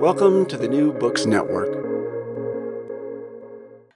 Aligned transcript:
Welcome 0.00 0.44
to 0.46 0.58
the 0.58 0.68
New 0.68 0.92
Books 0.92 1.24
Network. 1.24 1.72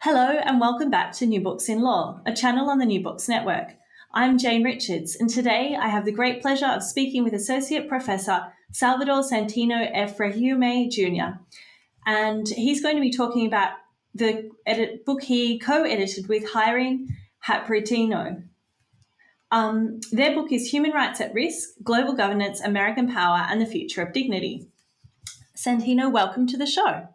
Hello, 0.01 0.31
and 0.31 0.59
welcome 0.59 0.91
back 0.91 1.13
to 1.13 1.27
New 1.27 1.43
Books 1.43 1.69
in 1.69 1.83
Law, 1.83 2.23
a 2.25 2.33
channel 2.33 2.71
on 2.71 2.79
the 2.79 2.87
New 2.87 3.03
Books 3.03 3.29
Network. 3.29 3.75
I'm 4.15 4.39
Jane 4.39 4.65
Richards, 4.65 5.15
and 5.15 5.29
today 5.29 5.77
I 5.79 5.89
have 5.89 6.07
the 6.07 6.13
great 6.13 6.41
pleasure 6.41 6.67
of 6.67 6.83
speaking 6.83 7.23
with 7.23 7.35
Associate 7.35 7.87
Professor 7.87 8.47
Salvador 8.73 9.23
Santino 9.23 9.91
F. 9.93 10.17
Regilme 10.17 10.91
Jr. 10.91 11.39
And 12.07 12.49
he's 12.49 12.83
going 12.83 12.97
to 12.97 13.03
be 13.03 13.13
talking 13.13 13.47
about 13.47 13.73
the 14.15 14.51
edit, 14.65 15.05
book 15.05 15.23
he 15.23 15.59
co 15.59 15.83
edited 15.83 16.29
with 16.29 16.57
Irene 16.57 17.15
Hadiprayitno. 17.47 18.45
Um, 19.53 20.01
their 20.13 20.35
book 20.35 20.51
is 20.51 20.71
Human 20.71 20.93
Rights 20.93 21.21
at 21.21 21.35
Risk 21.35 21.69
Global 21.83 22.15
Governance, 22.15 22.63
American 22.63 23.13
Power, 23.13 23.47
and 23.51 23.61
the 23.61 23.67
Future 23.67 24.01
of 24.01 24.15
Dignity. 24.15 24.70
Santino, 25.61 26.11
welcome 26.11 26.47
to 26.47 26.57
the 26.57 26.65
show. 26.65 27.07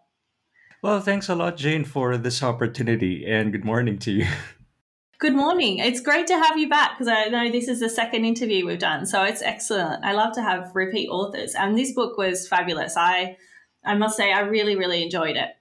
Well, 0.83 0.99
thanks 0.99 1.29
a 1.29 1.33
lot, 1.33 1.57
Jane, 1.57 1.83
for 1.83 2.15
this 2.15 2.43
opportunity, 2.43 3.25
and 3.25 3.51
good 3.51 3.65
morning 3.65 3.97
to 3.99 4.11
you. 4.11 4.27
Good 5.17 5.33
morning. 5.33 5.79
It's 5.79 6.01
great 6.01 6.27
to 6.27 6.37
have 6.37 6.57
you 6.57 6.67
back 6.69 6.91
because 6.91 7.07
I 7.07 7.29
know 7.29 7.49
this 7.49 7.69
is 7.69 7.79
the 7.79 7.89
second 7.89 8.25
interview 8.25 8.67
we've 8.67 8.77
done, 8.77 9.05
so 9.05 9.23
it's 9.23 9.41
excellent. 9.41 10.03
I 10.03 10.11
love 10.11 10.33
to 10.33 10.41
have 10.41 10.75
repeat 10.75 11.07
authors, 11.07 11.55
and 11.55 11.75
this 11.75 11.93
book 11.93 12.17
was 12.17 12.47
fabulous. 12.49 12.97
I, 12.97 13.37
I 13.85 13.95
must 13.95 14.17
say, 14.17 14.33
I 14.33 14.41
really, 14.41 14.75
really 14.75 15.01
enjoyed 15.01 15.37
it. 15.37 15.51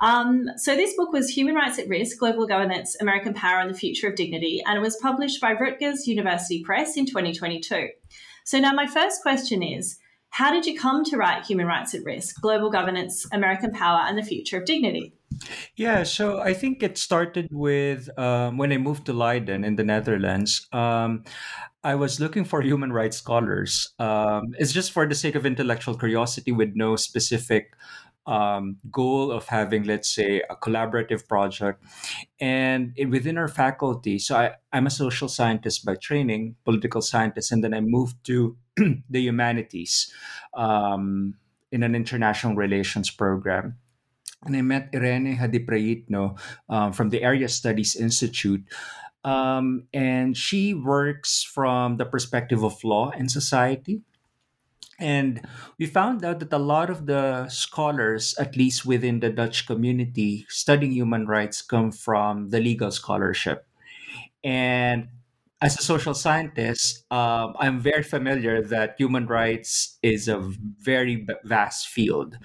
Um, 0.00 0.48
so 0.56 0.76
this 0.76 0.94
book 0.94 1.12
was 1.12 1.28
Human 1.28 1.56
Rights 1.56 1.80
at 1.80 1.88
Risk: 1.88 2.18
Global 2.18 2.46
Governance, 2.46 2.96
American 3.00 3.34
Power, 3.34 3.60
and 3.60 3.74
the 3.74 3.78
Future 3.78 4.08
of 4.08 4.14
Dignity, 4.14 4.62
and 4.64 4.78
it 4.78 4.80
was 4.80 4.96
published 4.96 5.40
by 5.40 5.52
Rutgers 5.52 6.06
University 6.06 6.62
Press 6.62 6.96
in 6.96 7.04
2022. 7.04 7.88
So 8.44 8.60
now 8.60 8.72
my 8.72 8.86
first 8.86 9.20
question 9.20 9.62
is. 9.62 9.98
How 10.30 10.52
did 10.52 10.64
you 10.64 10.78
come 10.78 11.04
to 11.04 11.16
write 11.16 11.44
Human 11.44 11.66
Rights 11.66 11.94
at 11.94 12.04
Risk, 12.04 12.40
Global 12.40 12.70
Governance, 12.70 13.26
American 13.32 13.72
Power, 13.72 14.04
and 14.06 14.16
the 14.16 14.22
Future 14.22 14.58
of 14.58 14.64
Dignity? 14.64 15.12
Yeah, 15.76 16.02
so 16.02 16.40
I 16.40 16.54
think 16.54 16.82
it 16.82 16.98
started 16.98 17.48
with 17.50 18.08
um, 18.18 18.56
when 18.56 18.72
I 18.72 18.78
moved 18.78 19.06
to 19.06 19.12
Leiden 19.12 19.64
in 19.64 19.76
the 19.76 19.84
Netherlands. 19.84 20.68
Um, 20.72 21.24
I 21.82 21.94
was 21.94 22.20
looking 22.20 22.44
for 22.44 22.60
human 22.60 22.92
rights 22.92 23.16
scholars. 23.16 23.94
Um, 23.98 24.54
it's 24.58 24.72
just 24.72 24.92
for 24.92 25.06
the 25.06 25.14
sake 25.14 25.34
of 25.34 25.46
intellectual 25.46 25.96
curiosity 25.96 26.52
with 26.52 26.72
no 26.74 26.96
specific 26.96 27.74
um, 28.26 28.76
goal 28.90 29.32
of 29.32 29.48
having, 29.48 29.84
let's 29.84 30.08
say, 30.08 30.42
a 30.50 30.56
collaborative 30.56 31.26
project. 31.26 31.82
And 32.40 32.92
it, 32.96 33.06
within 33.06 33.38
our 33.38 33.48
faculty, 33.48 34.18
so 34.18 34.36
I, 34.36 34.52
I'm 34.72 34.86
a 34.86 34.90
social 34.90 35.28
scientist 35.28 35.84
by 35.84 35.96
training, 35.96 36.56
political 36.64 37.02
scientist, 37.02 37.52
and 37.52 37.64
then 37.64 37.74
I 37.74 37.80
moved 37.80 38.24
to 38.26 38.56
the 38.76 39.20
humanities 39.20 40.12
um, 40.54 41.34
in 41.72 41.82
an 41.82 41.94
international 41.94 42.54
relations 42.54 43.10
program. 43.10 43.76
And 44.44 44.56
I 44.56 44.62
met 44.62 44.88
Irene 44.94 45.36
Hadiprayitno 45.36 46.38
um, 46.68 46.92
from 46.92 47.10
the 47.10 47.22
Area 47.22 47.48
Studies 47.48 47.94
Institute. 47.94 48.64
Um, 49.22 49.84
and 49.92 50.34
she 50.34 50.72
works 50.72 51.42
from 51.42 51.98
the 51.98 52.06
perspective 52.06 52.64
of 52.64 52.82
law 52.82 53.10
and 53.10 53.30
society. 53.30 54.00
And 55.00 55.40
we 55.78 55.86
found 55.86 56.24
out 56.24 56.40
that 56.40 56.52
a 56.52 56.58
lot 56.58 56.90
of 56.90 57.06
the 57.06 57.48
scholars, 57.48 58.34
at 58.38 58.56
least 58.56 58.84
within 58.84 59.20
the 59.20 59.30
Dutch 59.30 59.66
community, 59.66 60.46
studying 60.48 60.92
human 60.92 61.26
rights 61.26 61.62
come 61.62 61.90
from 61.90 62.50
the 62.50 62.60
legal 62.60 62.90
scholarship. 62.90 63.66
And 64.44 65.08
as 65.62 65.78
a 65.78 65.82
social 65.82 66.14
scientist, 66.14 67.04
um, 67.10 67.54
I'm 67.58 67.80
very 67.80 68.02
familiar 68.02 68.62
that 68.62 68.96
human 68.98 69.26
rights 69.26 69.98
is 70.02 70.28
a 70.28 70.38
very 70.38 71.26
vast 71.44 71.88
field 71.88 72.38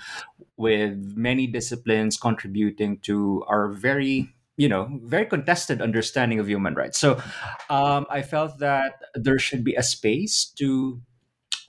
with 0.58 0.96
many 1.16 1.48
disciplines 1.48 2.18
contributing 2.18 3.00
to 3.00 3.44
our 3.48 3.70
very 3.70 4.34
you 4.58 4.70
know 4.70 4.88
very 5.04 5.26
contested 5.26 5.82
understanding 5.82 6.40
of 6.40 6.48
human 6.48 6.76
rights 6.76 6.98
so 6.98 7.22
um, 7.70 8.06
i 8.10 8.22
felt 8.22 8.58
that 8.60 8.94
there 9.14 9.38
should 9.38 9.66
be 9.66 9.76
a 9.76 9.84
space 9.84 10.46
to 10.46 11.02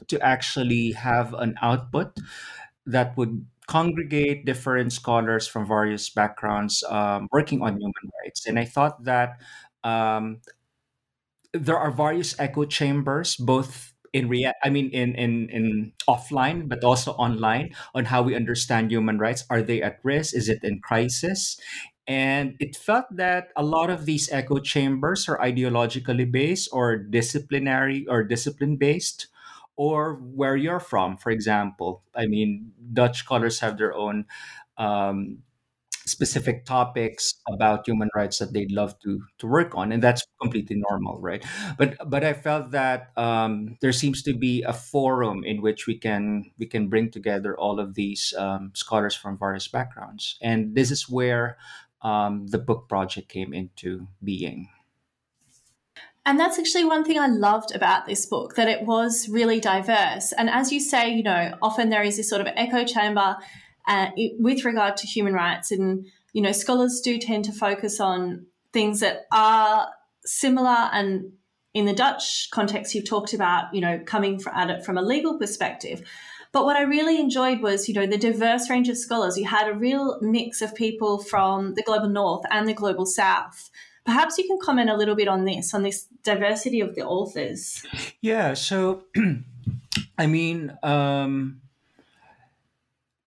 to 0.09 0.21
actually 0.21 0.93
have 0.93 1.35
an 1.35 1.55
output 1.63 2.17
that 2.87 3.17
would 3.17 3.47
congregate 3.67 4.47
different 4.47 4.93
scholars 4.93 5.47
from 5.47 5.67
various 5.67 6.09
backgrounds 6.11 6.85
um, 6.89 7.29
working 7.33 7.63
on 7.63 7.75
human 7.75 8.07
rights. 8.23 8.47
And 8.47 8.59
I 8.59 8.65
thought 8.65 9.05
that 9.05 9.41
um, 9.83 10.39
there 11.53 11.79
are 11.79 11.91
various 11.91 12.39
echo 12.39 12.65
chambers, 12.65 13.37
both 13.37 13.95
in 14.13 14.29
rea- 14.29 14.53
I 14.63 14.71
mean 14.71 14.91
in, 14.91 15.15
in 15.15 15.49
in 15.51 15.93
offline, 16.09 16.69
but 16.69 16.85
also 16.85 17.13
online, 17.13 17.75
on 17.95 18.07
how 18.07 18.23
we 18.23 18.35
understand 18.35 18.91
human 18.91 19.19
rights. 19.19 19.45
Are 19.51 19.63
they 19.63 19.83
at 19.83 19.99
risk? 20.03 20.35
Is 20.35 20.49
it 20.49 20.63
in 20.63 20.81
crisis? 20.81 21.59
And 22.07 22.55
it 22.61 22.77
felt 22.77 23.07
that 23.11 23.51
a 23.57 23.65
lot 23.65 23.91
of 23.91 24.07
these 24.07 24.31
echo 24.31 24.59
chambers 24.61 25.29
are 25.29 25.39
ideologically 25.39 26.31
based 26.31 26.69
or 26.73 26.97
disciplinary 26.97 28.07
or 28.07 28.23
discipline 28.23 28.77
based 28.77 29.27
or 29.77 30.15
where 30.15 30.57
you're 30.57 30.81
from, 30.81 31.17
for 31.17 31.31
example. 31.31 32.03
I 32.15 32.27
mean, 32.27 32.73
Dutch 32.93 33.19
scholars 33.19 33.61
have 33.61 33.79
their 33.79 33.95
own 33.95 34.27
um, 34.79 35.39
specific 36.07 36.65
topics 36.65 37.35
about 37.53 37.87
human 37.87 38.09
rights 38.15 38.39
that 38.39 38.53
they'd 38.53 38.71
love 38.71 38.99
to 39.01 39.21
to 39.39 39.47
work 39.47 39.75
on, 39.75 39.93
and 39.93 40.03
that's 40.03 40.25
completely 40.41 40.77
normal, 40.77 41.21
right? 41.21 41.45
But 41.77 41.97
but 42.09 42.25
I 42.25 42.33
felt 42.33 42.71
that 42.71 43.11
um, 43.17 43.77
there 43.81 43.93
seems 43.93 44.23
to 44.23 44.35
be 44.35 44.63
a 44.63 44.73
forum 44.73 45.45
in 45.45 45.61
which 45.61 45.87
we 45.87 45.99
can 45.99 46.51
we 46.59 46.67
can 46.67 46.89
bring 46.89 47.11
together 47.11 47.57
all 47.59 47.81
of 47.81 47.95
these 47.95 48.33
um, 48.39 48.73
scholars 48.75 49.15
from 49.15 49.39
various 49.39 49.69
backgrounds, 49.69 50.39
and 50.41 50.75
this 50.75 50.91
is 50.91 51.09
where 51.09 51.59
um, 52.03 52.47
the 52.49 52.59
book 52.59 52.89
project 52.89 53.29
came 53.29 53.53
into 53.53 54.07
being. 54.23 54.69
And 56.27 56.41
that's 56.41 56.59
actually 56.59 56.85
one 56.85 57.05
thing 57.05 57.21
I 57.21 57.29
loved 57.29 57.73
about 57.73 58.05
this 58.05 58.27
book, 58.27 58.57
that 58.57 58.67
it 58.67 58.83
was 58.83 59.29
really 59.29 59.61
diverse. 59.61 60.33
And 60.33 60.51
as 60.51 60.73
you 60.73 60.81
say, 60.81 61.09
you 61.09 61.23
know, 61.23 61.55
often 61.63 61.89
there 61.89 62.03
is 62.03 62.17
this 62.17 62.29
sort 62.29 62.41
of 62.41 62.49
echo 62.57 62.85
chamber 62.85 63.37
uh, 63.87 64.09
with 64.41 64.65
regard 64.65 64.97
to 64.97 65.07
human 65.07 65.35
rights. 65.35 65.71
And, 65.71 66.05
you 66.33 66.43
know, 66.43 66.51
scholars 66.51 67.01
do 67.01 67.19
tend 67.19 67.45
to 67.45 67.53
focus 67.53 68.01
on 68.01 68.47
things 68.73 68.99
that 69.01 69.27
are 69.31 69.87
similar. 70.25 70.91
And 70.93 71.33
in 71.73 71.85
the 71.85 71.95
Dutch 71.95 72.49
context, 72.51 72.93
you've 72.93 73.09
talked 73.09 73.33
about, 73.33 73.73
you 73.73 73.81
know, 73.81 74.01
coming 74.05 74.41
at 74.53 74.69
it 74.69 74.85
from 74.85 74.99
a 74.99 75.03
legal 75.03 75.39
perspective. 75.39 76.03
But 76.51 76.65
what 76.65 76.77
I 76.77 76.83
really 76.83 77.21
enjoyed 77.21 77.61
was, 77.61 77.89
you 77.89 77.95
know, 77.95 78.07
the 78.07 78.19
diverse 78.19 78.69
range 78.69 78.89
of 78.89 78.99
scholars. 78.99 79.39
You 79.39 79.45
had 79.45 79.69
a 79.69 79.75
real 79.75 80.19
mix 80.21 80.61
of 80.61 80.75
people 80.75 81.23
from 81.23 81.75
the 81.75 81.83
global 81.83 82.09
north 82.09 82.45
and 82.51 82.67
the 82.67 82.75
global 82.75 83.07
south. 83.07 83.71
Perhaps 84.07 84.39
you 84.39 84.47
can 84.47 84.59
comment 84.63 84.89
a 84.89 84.97
little 84.97 85.17
bit 85.17 85.29
on 85.29 85.45
this, 85.45 85.75
on 85.75 85.83
this 85.83 86.07
diversity 86.23 86.81
of 86.81 86.95
the 86.95 87.03
authors. 87.03 87.85
Yeah. 88.23 88.55
So, 88.55 89.05
I 90.19 90.27
mean, 90.27 90.77
um, 90.83 91.61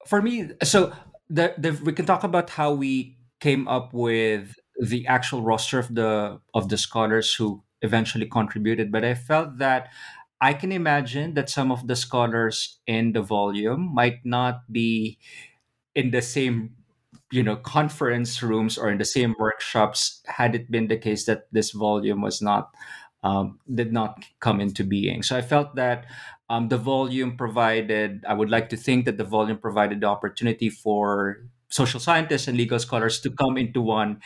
for 0.08 0.22
me, 0.22 0.50
so 0.64 0.94
the, 1.30 1.54
the, 1.58 1.72
we 1.84 1.94
can 1.94 2.06
talk 2.06 2.24
about 2.24 2.50
how 2.50 2.74
we 2.74 3.18
came 3.40 3.68
up 3.68 3.94
with 3.94 4.56
the 4.80 5.06
actual 5.08 5.42
roster 5.42 5.78
of 5.78 5.94
the 5.94 6.40
of 6.54 6.70
the 6.70 6.78
scholars 6.78 7.34
who 7.34 7.64
eventually 7.82 8.25
contributed, 8.25 8.92
but 8.92 9.04
I 9.04 9.14
felt 9.14 9.58
that 9.58 9.90
I 10.42 10.54
can 10.54 10.72
imagine 10.72 11.34
that 11.34 11.50
some 11.50 11.72
of 11.72 11.88
the 11.88 11.96
scholars 11.96 12.80
in 12.88 13.12
the 13.12 13.22
volume 13.22 13.94
might 13.94 14.25
not 14.25 14.72
be 14.72 15.18
in 15.96 16.12
the 16.12 16.22
same 16.22 16.75
you 17.31 17.44
know 17.44 17.56
conference 17.56 18.42
rooms 18.42 18.78
or 18.78 18.90
in 18.90 18.98
the 18.98 19.06
same 19.06 19.36
workshops 19.40 20.22
had 20.26 20.56
it 20.56 20.72
been 20.72 20.88
the 20.88 20.98
case 20.98 21.26
that 21.26 21.48
this 21.52 21.72
volume 21.72 22.22
was 22.22 22.42
not 22.42 22.74
um, 23.24 23.60
did 23.74 23.92
not 23.92 24.24
come 24.40 24.62
into 24.62 24.84
being. 24.84 25.24
So 25.24 25.38
i 25.38 25.42
felt 25.42 25.76
that 25.76 26.06
um, 26.50 26.70
the 26.70 26.78
volume 26.78 27.38
provided 27.38 28.24
i 28.28 28.34
would 28.34 28.50
like 28.50 28.70
to 28.70 28.78
think 28.78 29.06
that 29.06 29.18
the 29.18 29.24
volume 29.24 29.58
provided 29.58 30.02
the 30.02 30.08
opportunity 30.08 30.70
for 30.70 31.44
social 31.70 32.00
scientists 32.00 32.48
and 32.48 32.58
legal 32.58 32.80
scholars 32.80 33.20
to 33.22 33.30
come 33.30 33.58
into 33.58 33.82
one 33.82 34.20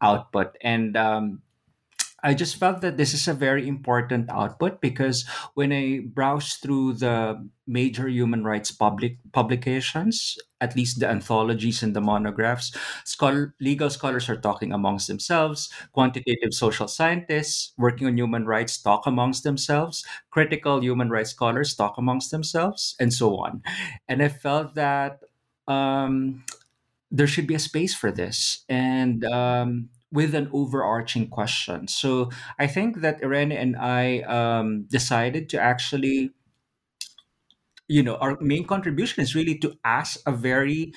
output. 0.00 0.56
And 0.60 0.96
um, 0.96 1.42
I 2.24 2.32
just 2.32 2.56
felt 2.56 2.80
that 2.80 2.96
this 2.96 3.12
is 3.12 3.28
a 3.28 3.34
very 3.34 3.68
important 3.68 4.30
output 4.30 4.80
because 4.80 5.26
when 5.52 5.72
I 5.72 6.00
browse 6.08 6.54
through 6.54 6.94
the 6.94 7.46
major 7.66 8.08
human 8.08 8.44
rights 8.44 8.70
public 8.70 9.18
publications, 9.32 10.38
at 10.60 10.74
least 10.74 11.00
the 11.00 11.08
anthologies 11.08 11.82
and 11.82 11.94
the 11.94 12.00
monographs, 12.00 12.72
scholar, 13.04 13.54
legal 13.60 13.90
scholars 13.90 14.30
are 14.30 14.40
talking 14.40 14.72
amongst 14.72 15.06
themselves, 15.06 15.68
quantitative 15.92 16.54
social 16.54 16.88
scientists 16.88 17.72
working 17.76 18.06
on 18.06 18.16
human 18.16 18.46
rights 18.46 18.78
talk 18.80 19.06
amongst 19.06 19.44
themselves, 19.44 20.02
critical 20.30 20.80
human 20.82 21.10
rights 21.10 21.30
scholars 21.30 21.74
talk 21.74 21.98
amongst 21.98 22.30
themselves, 22.30 22.96
and 22.98 23.12
so 23.12 23.36
on. 23.36 23.62
And 24.08 24.22
I 24.22 24.28
felt 24.28 24.74
that 24.76 25.20
um, 25.68 26.44
there 27.10 27.26
should 27.26 27.46
be 27.46 27.54
a 27.54 27.58
space 27.60 27.94
for 27.94 28.10
this. 28.10 28.64
And 28.68 29.24
um, 29.24 29.88
with 30.14 30.32
an 30.32 30.48
overarching 30.52 31.28
question. 31.28 31.88
So 31.88 32.30
I 32.56 32.68
think 32.68 33.02
that 33.02 33.20
Irene 33.20 33.50
and 33.50 33.76
I 33.76 34.20
um, 34.20 34.84
decided 34.84 35.50
to 35.50 35.60
actually, 35.60 36.30
you 37.88 38.02
know, 38.02 38.14
our 38.22 38.38
main 38.40 38.64
contribution 38.64 39.24
is 39.24 39.34
really 39.34 39.58
to 39.58 39.74
ask 39.84 40.20
a 40.24 40.30
very 40.30 40.94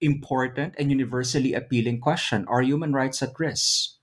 important 0.00 0.74
and 0.78 0.90
universally 0.90 1.52
appealing 1.52 2.00
question 2.00 2.46
Are 2.48 2.62
human 2.62 2.94
rights 2.94 3.22
at 3.22 3.38
risk? 3.38 4.00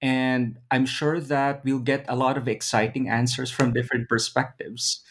And 0.00 0.58
I'm 0.70 0.86
sure 0.86 1.20
that 1.20 1.62
we'll 1.62 1.78
get 1.84 2.06
a 2.08 2.16
lot 2.16 2.36
of 2.36 2.48
exciting 2.48 3.08
answers 3.08 3.52
from 3.52 3.72
different 3.72 4.08
perspectives. 4.08 5.04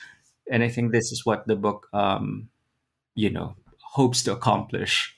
And 0.51 0.63
I 0.63 0.67
think 0.67 0.91
this 0.91 1.13
is 1.13 1.23
what 1.23 1.47
the 1.47 1.55
book, 1.55 1.87
um, 1.93 2.49
you 3.15 3.29
know, 3.29 3.55
hopes 3.93 4.23
to 4.23 4.33
accomplish. 4.33 5.15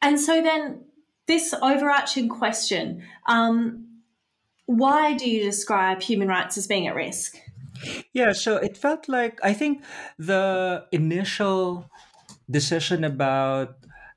And 0.00 0.18
so 0.18 0.40
then 0.40 0.86
this 1.26 1.54
overarching 1.62 2.28
question 2.28 3.02
um, 3.26 3.92
why 4.66 5.14
do 5.14 5.28
you 5.28 5.42
describe 5.42 6.02
human 6.02 6.28
rights 6.28 6.56
as 6.56 6.66
being 6.66 6.86
at 6.86 6.94
risk? 6.94 7.36
Yeah, 8.12 8.32
so 8.32 8.56
it 8.56 8.76
felt 8.76 9.08
like 9.08 9.40
I 9.42 9.52
think 9.52 9.84
the 10.18 10.86
initial 10.92 11.90
decision 12.50 13.04
about 13.04 13.76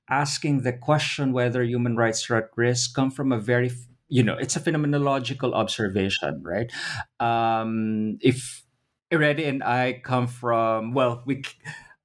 asking 0.10 0.62
the 0.62 0.74
question 0.74 1.34
whether 1.34 1.64
human 1.64 1.96
rights 1.96 2.30
are 2.30 2.36
at 2.36 2.50
risk 2.56 2.94
come 2.94 3.10
from 3.10 3.32
a 3.32 3.40
very 3.40 3.72
you 4.08 4.22
know 4.22 4.38
it's 4.38 4.56
a 4.56 4.60
phenomenological 4.60 5.52
observation 5.54 6.44
right 6.44 6.72
um 7.20 8.20
if 8.22 8.64
irene 9.12 9.40
and 9.40 9.64
i 9.64 10.00
come 10.04 10.28
from 10.28 10.94
well 10.94 11.24
we 11.26 11.42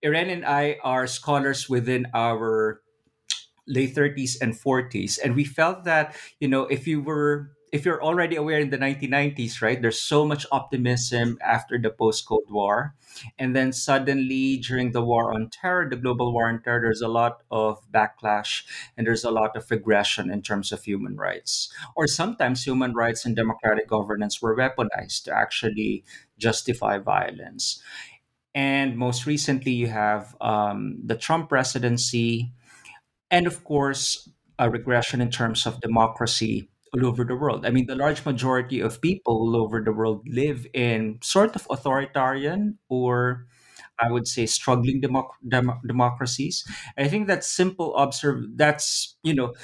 irene 0.03 0.31
and 0.31 0.47
i 0.47 0.79
are 0.83 1.07
scholars 1.07 1.69
within 1.69 2.07
our 2.15 2.81
late 3.71 3.95
30s 3.95 4.37
and 4.43 4.55
40s 4.55 5.19
and 5.23 5.35
we 5.35 5.45
felt 5.45 5.85
that 5.85 6.17
you 6.41 6.49
know 6.49 6.67
if 6.67 6.87
you 6.87 7.01
were 7.01 7.53
if 7.73 7.85
you're 7.85 8.03
already 8.03 8.35
aware 8.35 8.59
in 8.59 8.71
the 8.71 8.79
1990s 8.79 9.63
right 9.63 9.81
there's 9.81 10.01
so 10.01 10.27
much 10.27 10.45
optimism 10.51 11.39
after 11.41 11.79
the 11.79 11.91
post 11.91 12.27
cold 12.27 12.51
war. 12.51 12.95
And 13.39 13.57
then 13.57 13.73
suddenly 13.73 14.59
during 14.59 14.93
the 14.93 15.03
war 15.03 15.33
on 15.35 15.51
terror 15.51 15.89
the 15.89 15.97
global 15.97 16.33
war 16.33 16.49
on 16.49 16.63
terror 16.63 16.81
there's 16.81 17.03
a 17.03 17.09
lot 17.09 17.43
of 17.51 17.79
backlash 17.93 18.65
and 18.97 19.07
there's 19.07 19.25
a 19.25 19.31
lot 19.31 19.57
of 19.57 19.71
regression 19.71 20.31
in 20.31 20.43
terms 20.43 20.73
of 20.73 20.83
human 20.83 21.17
rights. 21.17 21.73
Or 21.97 22.07
sometimes 22.07 22.65
human 22.65 22.95
rights 22.95 23.25
and 23.25 23.37
democratic 23.37 23.89
governance 23.89 24.41
were 24.43 24.57
weaponized 24.57 25.25
to 25.25 25.35
actually 25.35 26.05
justify 26.39 26.99
violence. 26.99 27.83
And 28.55 28.97
most 28.97 29.27
recently 29.27 29.73
you 29.73 29.87
have 29.89 30.37
um, 30.41 30.99
the 31.05 31.17
trump 31.17 31.49
presidency 31.49 32.53
and 33.31 33.47
of 33.47 33.65
course, 33.65 34.29
a 34.59 34.71
regression 34.71 35.21
in 35.21 35.31
terms 35.31 35.67
of 35.67 35.81
democracy 35.81 36.69
all 36.95 37.07
over 37.07 37.25
the 37.25 37.37
world. 37.37 37.65
I 37.65 37.71
mean, 37.71 37.87
the 37.87 37.95
large 37.97 38.25
majority 38.25 38.81
of 38.81 39.01
people 39.01 39.35
all 39.39 39.57
over 39.57 39.81
the 39.81 39.93
world 39.93 40.27
live 40.29 40.67
in 40.75 41.19
sort 41.23 41.55
of 41.57 41.67
authoritarian 41.71 42.79
or 42.89 43.47
I 44.01 44.11
would 44.11 44.27
say 44.27 44.47
struggling 44.47 45.01
democ- 45.03 45.37
dem- 45.47 45.81
democracies. 45.87 46.65
I 46.99 47.09
think 47.09 47.29
that 47.29 47.45
simple 47.45 47.97
observe 47.97 48.57
that's 48.57 49.17
you 49.23 49.35
know 49.35 49.55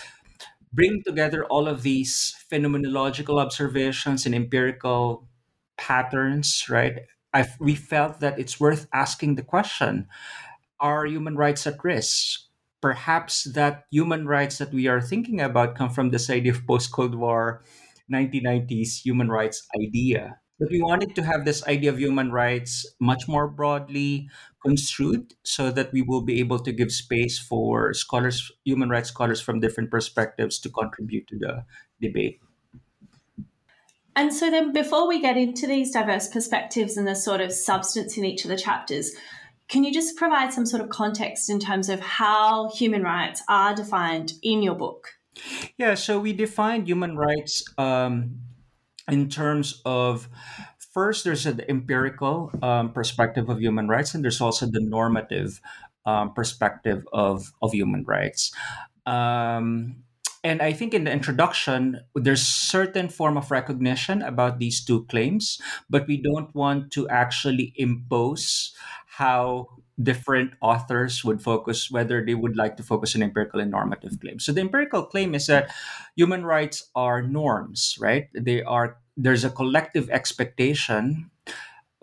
bring 0.72 1.02
together 1.04 1.44
all 1.46 1.69
of 1.69 1.82
these 1.82 2.34
phenomenological 2.50 3.40
observations 3.40 4.26
and 4.26 4.34
empirical 4.34 5.28
patterns, 5.76 6.66
right? 6.69 7.00
I've, 7.32 7.56
we 7.60 7.74
felt 7.74 8.20
that 8.20 8.38
it's 8.38 8.60
worth 8.60 8.86
asking 8.92 9.36
the 9.36 9.42
question: 9.42 10.08
Are 10.80 11.06
human 11.06 11.36
rights 11.36 11.66
at 11.66 11.84
risk? 11.84 12.45
Perhaps 12.81 13.44
that 13.55 13.84
human 13.90 14.26
rights 14.26 14.58
that 14.58 14.73
we 14.73 14.87
are 14.87 15.00
thinking 15.00 15.40
about 15.40 15.76
come 15.76 15.90
from 15.90 16.11
this 16.11 16.31
idea 16.31 16.52
of 16.52 16.67
post 16.67 16.93
Cold 16.93 17.14
War 17.14 17.62
1990s 18.12 19.02
human 19.02 19.28
rights 19.28 19.67
idea. 19.81 20.38
But 20.58 20.70
we 20.70 20.81
wanted 20.81 21.14
to 21.17 21.23
have 21.23 21.44
this 21.44 21.67
idea 21.67 21.90
of 21.90 21.99
human 21.99 22.32
rights 22.32 22.87
much 22.99 23.28
more 23.28 23.46
broadly 23.46 24.31
construed 24.64 25.34
so 25.44 25.70
that 25.70 25.93
we 25.93 26.00
will 26.00 26.23
be 26.23 26.40
able 26.40 26.58
to 26.61 26.73
give 26.73 26.90
space 26.90 27.38
for 27.38 27.93
scholars, 27.93 28.50
human 28.64 28.88
rights 28.88 29.11
scholars 29.11 29.40
from 29.40 29.61
different 29.61 29.90
perspectives 29.90 30.58
to 30.61 30.70
contribute 30.70 31.26
to 31.29 31.38
the 31.38 31.64
debate. 32.00 32.40
And 34.17 34.32
so, 34.32 34.50
then 34.50 34.72
before 34.72 35.06
we 35.06 35.20
get 35.20 35.37
into 35.37 35.67
these 35.67 35.90
diverse 35.90 36.29
perspectives 36.29 36.96
and 36.96 37.06
the 37.06 37.14
sort 37.14 37.43
of 37.43 37.52
substance 37.52 38.17
in 38.17 38.25
each 38.25 38.44
of 38.44 38.49
the 38.49 38.56
chapters, 38.56 39.12
can 39.68 39.84
you 39.84 39.92
just 39.92 40.16
provide 40.16 40.52
some 40.52 40.66
sort 40.66 40.82
of 40.82 40.88
context 40.88 41.50
in 41.50 41.58
terms 41.58 41.88
of 41.88 42.00
how 42.00 42.70
human 42.70 43.02
rights 43.02 43.42
are 43.48 43.74
defined 43.74 44.34
in 44.42 44.62
your 44.62 44.74
book? 44.74 45.08
Yeah, 45.76 45.94
so 45.94 46.18
we 46.18 46.32
define 46.32 46.86
human 46.86 47.16
rights 47.16 47.64
um, 47.76 48.38
in 49.08 49.28
terms 49.28 49.82
of 49.84 50.28
first, 50.92 51.24
there's 51.24 51.44
an 51.44 51.60
empirical 51.68 52.50
um, 52.62 52.92
perspective 52.92 53.48
of 53.48 53.60
human 53.60 53.86
rights, 53.86 54.14
and 54.14 54.24
there's 54.24 54.40
also 54.40 54.66
the 54.66 54.80
normative 54.80 55.60
um, 56.06 56.32
perspective 56.32 57.06
of, 57.12 57.52
of 57.60 57.72
human 57.72 58.02
rights. 58.04 58.50
Um, 59.04 59.96
and 60.42 60.62
I 60.62 60.72
think 60.72 60.94
in 60.94 61.04
the 61.04 61.12
introduction, 61.12 62.00
there's 62.14 62.40
certain 62.40 63.08
form 63.08 63.36
of 63.36 63.50
recognition 63.50 64.22
about 64.22 64.58
these 64.58 64.82
two 64.82 65.04
claims, 65.06 65.60
but 65.90 66.06
we 66.06 66.16
don't 66.16 66.54
want 66.54 66.92
to 66.92 67.08
actually 67.08 67.74
impose 67.76 68.72
how 69.16 69.68
different 70.02 70.52
authors 70.60 71.24
would 71.24 71.40
focus 71.40 71.90
whether 71.90 72.24
they 72.24 72.34
would 72.34 72.56
like 72.56 72.76
to 72.76 72.82
focus 72.82 73.16
on 73.16 73.22
empirical 73.22 73.60
and 73.60 73.70
normative 73.70 74.20
claims. 74.20 74.44
So 74.44 74.52
the 74.52 74.60
empirical 74.60 75.06
claim 75.06 75.34
is 75.34 75.46
that 75.46 75.72
human 76.16 76.44
rights 76.44 76.90
are 76.94 77.22
norms, 77.22 77.96
right? 77.98 78.28
They 78.34 78.62
are 78.62 78.98
there's 79.16 79.44
a 79.44 79.50
collective 79.50 80.10
expectation 80.10 81.30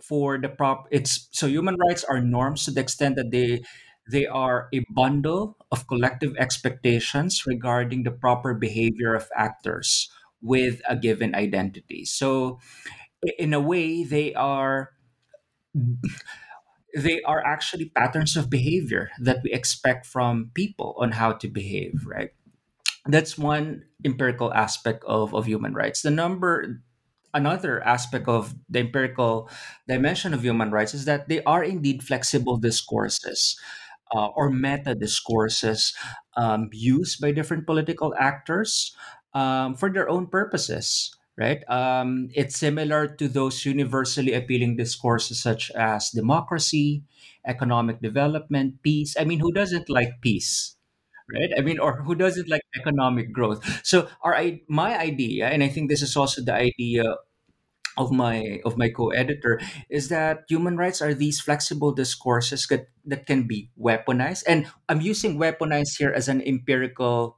for 0.02 0.40
the 0.40 0.50
prop 0.50 0.88
it's 0.90 1.30
so 1.32 1.48
human 1.48 1.78
rights 1.78 2.04
are 2.04 2.20
norms 2.20 2.66
to 2.66 2.72
the 2.72 2.82
extent 2.82 3.16
that 3.16 3.30
they 3.30 3.62
they 4.10 4.26
are 4.26 4.68
a 4.74 4.82
bundle 4.90 5.56
of 5.72 5.88
collective 5.88 6.36
expectations 6.38 7.46
regarding 7.46 8.04
the 8.04 8.12
proper 8.12 8.54
behavior 8.54 9.14
of 9.14 9.30
actors 9.38 10.10
with 10.42 10.82
a 10.90 10.98
given 10.98 11.34
identity. 11.36 12.04
So 12.04 12.60
in 13.38 13.54
a 13.54 13.62
way 13.62 14.04
they 14.04 14.34
are 14.34 14.92
they 16.96 17.22
are 17.24 17.44
actually 17.46 17.90
patterns 17.90 18.38
of 18.38 18.50
behavior 18.50 19.10
that 19.20 19.42
we 19.44 19.52
expect 19.52 20.06
from 20.06 20.52
people 20.54 20.96
on 20.98 21.14
how 21.14 21.34
to 21.34 21.48
behave, 21.48 22.06
right? 22.06 22.32
That's 23.06 23.38
one 23.38 23.84
empirical 24.06 24.54
aspect 24.54 25.04
of, 25.06 25.34
of 25.34 25.46
human 25.46 25.74
rights. 25.74 26.02
The 26.02 26.12
number 26.12 26.82
another 27.34 27.84
aspect 27.84 28.28
of 28.28 28.54
the 28.70 28.80
empirical 28.80 29.50
dimension 29.88 30.34
of 30.34 30.44
human 30.44 30.70
rights 30.70 30.94
is 30.94 31.06
that 31.06 31.28
they 31.28 31.42
are 31.44 31.64
indeed 31.64 32.04
flexible 32.04 32.58
discourses 32.58 33.60
uh, 34.14 34.28
or 34.28 34.52
meta 34.52 34.94
discourses 34.94 35.94
um, 36.38 36.70
used 36.72 37.20
by 37.20 37.32
different 37.32 37.66
political 37.66 38.14
actors 38.20 38.96
um, 39.34 39.74
for 39.74 39.92
their 39.92 40.08
own 40.08 40.28
purposes 40.28 41.10
right? 41.38 41.64
Um, 41.70 42.30
it's 42.34 42.58
similar 42.58 43.08
to 43.08 43.28
those 43.28 43.66
universally 43.66 44.34
appealing 44.34 44.78
discourses 44.78 45.42
such 45.42 45.72
as 45.72 46.10
democracy, 46.10 47.04
economic 47.46 48.02
development, 48.02 48.84
peace. 48.84 49.16
I 49.20 49.26
mean, 49.26 49.40
who 49.40 49.52
doesn't 49.52 49.90
like 49.90 50.22
peace? 50.22 50.76
Right? 51.34 51.52
I 51.58 51.62
mean, 51.62 51.80
or 51.80 52.04
who 52.04 52.16
doesn't 52.16 52.50
like 52.50 52.62
economic 52.76 53.32
growth? 53.32 53.64
So, 53.84 54.10
our 54.22 54.36
my 54.68 55.00
idea, 55.00 55.48
and 55.48 55.64
I 55.64 55.70
think 55.70 55.90
this 55.90 56.02
is 56.02 56.18
also 56.18 56.44
the 56.44 56.54
idea 56.54 57.16
of 57.98 58.12
my 58.12 58.60
of 58.66 58.78
my 58.78 58.90
co-editor 58.90 59.62
is 59.90 60.10
that 60.10 60.46
human 60.50 60.78
rights 60.78 61.02
are 61.02 61.14
these 61.14 61.40
flexible 61.40 61.92
discourses 61.92 62.66
that, 62.68 62.88
that 63.06 63.26
can 63.26 63.46
be 63.46 63.70
weaponized 63.80 64.44
and 64.48 64.66
i'm 64.90 65.02
using 65.02 65.38
weaponized 65.38 65.98
here 65.98 66.12
as 66.12 66.28
an 66.28 66.42
empirical 66.42 67.38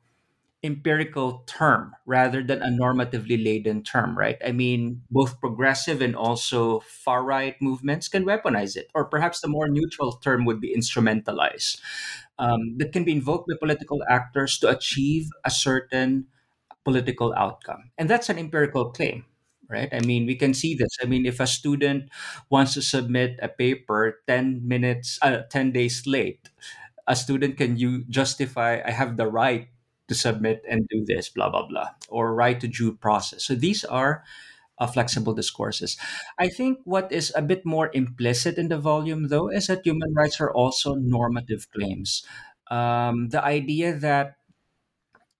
empirical 0.64 1.44
term 1.46 1.94
rather 2.06 2.42
than 2.42 2.62
a 2.62 2.70
normatively 2.70 3.38
laden 3.44 3.84
term, 3.84 4.18
right? 4.18 4.38
I 4.46 4.52
mean, 4.52 5.04
both 5.12 5.40
progressive 5.40 6.02
and 6.02 6.16
also 6.16 6.80
far 6.82 7.24
right 7.24 7.56
movements 7.62 8.08
can 8.08 8.26
weaponize 8.26 8.76
it, 8.76 8.90
or 8.96 9.06
perhaps 9.06 9.42
the 9.42 9.48
more 9.48 9.68
neutral 9.68 10.14
term 10.14 10.46
would 10.46 10.60
be 10.60 10.76
instrumentalized. 10.76 11.80
Um, 12.38 12.78
that 12.78 12.92
can 12.92 13.04
be 13.06 13.14
invoked 13.14 13.48
by 13.48 13.56
political 13.60 14.04
actors 14.10 14.58
to 14.60 14.70
achieve 14.70 15.30
a 15.46 15.52
certain 15.52 16.28
political 16.84 17.34
outcome. 17.36 17.92
And 17.98 18.10
that's 18.10 18.30
an 18.30 18.38
empirical 18.38 18.92
claim, 18.92 19.26
right? 19.70 19.90
I 19.92 20.02
mean, 20.02 20.26
we 20.26 20.36
can 20.36 20.54
see 20.54 20.76
this. 20.76 20.98
I 21.02 21.06
mean, 21.06 21.26
if 21.26 21.40
a 21.40 21.48
student 21.48 22.10
wants 22.50 22.74
to 22.76 22.82
submit 22.82 23.40
a 23.42 23.48
paper 23.50 24.22
10 24.28 24.68
minutes, 24.68 25.20
uh, 25.22 25.44
10 25.50 25.72
days 25.72 26.04
late, 26.06 26.50
a 27.08 27.16
student 27.16 27.58
can 27.58 27.78
you 27.78 28.04
justify, 28.10 28.82
I 28.86 28.92
have 28.92 29.18
the 29.18 29.28
right 29.28 29.68
to 30.08 30.16
submit 30.16 30.62
and 30.70 30.88
do 30.90 31.04
this, 31.06 31.30
blah, 31.30 31.50
blah, 31.50 31.68
blah, 31.68 31.90
or 32.10 32.36
right 32.36 32.60
to 32.60 32.68
due 32.68 32.94
process. 32.96 33.44
So 33.44 33.56
these 33.56 33.84
are 33.84 34.24
uh, 34.78 34.88
flexible 34.88 35.34
discourses. 35.34 35.98
I 36.38 36.50
think 36.50 36.80
what 36.84 37.12
is 37.12 37.32
a 37.36 37.42
bit 37.42 37.66
more 37.66 37.90
implicit 37.94 38.58
in 38.58 38.68
the 38.68 38.78
volume, 38.78 39.30
though, 39.30 39.50
is 39.50 39.68
that 39.68 39.86
human 39.86 40.14
rights 40.14 40.40
are 40.42 40.52
also 40.52 40.96
normative 40.96 41.68
claims. 41.72 42.24
Um, 42.70 43.30
the 43.30 43.44
idea 43.44 43.94
that 43.94 44.36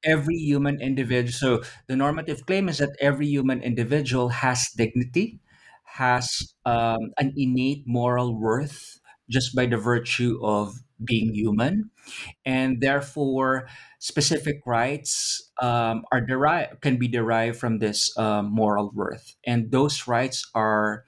every 0.04 0.36
human 0.36 0.80
individual, 0.80 1.62
so 1.62 1.70
the 1.88 1.96
normative 1.96 2.46
claim 2.46 2.70
is 2.70 2.78
that 2.78 2.96
every 3.02 3.28
human 3.28 3.62
individual 3.62 4.30
has 4.30 4.70
dignity, 4.78 5.40
has 5.84 6.54
um, 6.66 7.12
an 7.18 7.34
innate 7.36 7.84
moral 7.88 8.40
worth 8.40 9.00
just 9.30 9.56
by 9.56 9.66
the 9.66 9.78
virtue 9.78 10.40
of 10.44 10.76
being 11.04 11.34
human, 11.34 11.92
and 12.46 12.82
therefore 12.82 13.68
specific 14.00 14.62
rights 14.66 15.52
um, 15.62 16.04
are 16.12 16.22
derived 16.22 16.82
can 16.82 16.98
be 16.98 17.08
derived 17.08 17.58
from 17.58 17.80
this 17.80 18.16
um, 18.18 18.52
moral 18.52 18.92
worth, 18.94 19.36
and 19.46 19.72
those 19.72 20.08
rights 20.08 20.50
are 20.56 21.06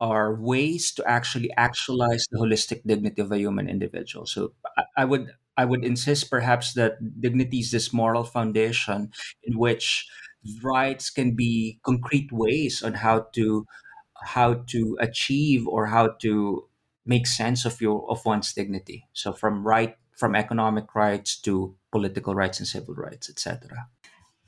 are 0.00 0.34
ways 0.34 0.92
to 0.92 1.04
actually 1.08 1.50
actualize 1.56 2.26
the 2.30 2.38
holistic 2.38 2.82
dignity 2.84 3.22
of 3.22 3.32
a 3.32 3.38
human 3.38 3.68
individual. 3.68 4.26
So 4.26 4.52
I, 4.76 4.84
I 4.98 5.04
would 5.04 5.32
I 5.56 5.64
would 5.64 5.84
insist 5.84 6.30
perhaps 6.30 6.74
that 6.74 7.20
dignity 7.20 7.60
is 7.60 7.70
this 7.70 7.92
moral 7.92 8.24
foundation 8.24 9.10
in 9.42 9.58
which 9.58 10.06
rights 10.62 11.10
can 11.10 11.34
be 11.34 11.80
concrete 11.82 12.30
ways 12.30 12.82
on 12.82 12.94
how 12.94 13.26
to 13.34 13.66
how 14.24 14.54
to 14.68 14.96
achieve 15.00 15.66
or 15.66 15.86
how 15.86 16.08
to 16.20 16.68
make 17.06 17.26
sense 17.26 17.64
of 17.64 17.80
your 17.80 18.08
of 18.10 18.24
one's 18.24 18.52
dignity. 18.52 19.08
So 19.12 19.32
from 19.32 19.66
right 19.66 19.96
from 20.16 20.34
economic 20.34 20.94
rights 20.94 21.38
to 21.42 21.74
political 21.92 22.34
rights 22.34 22.58
and 22.58 22.66
civil 22.66 22.94
rights, 22.94 23.28
etc. 23.30 23.86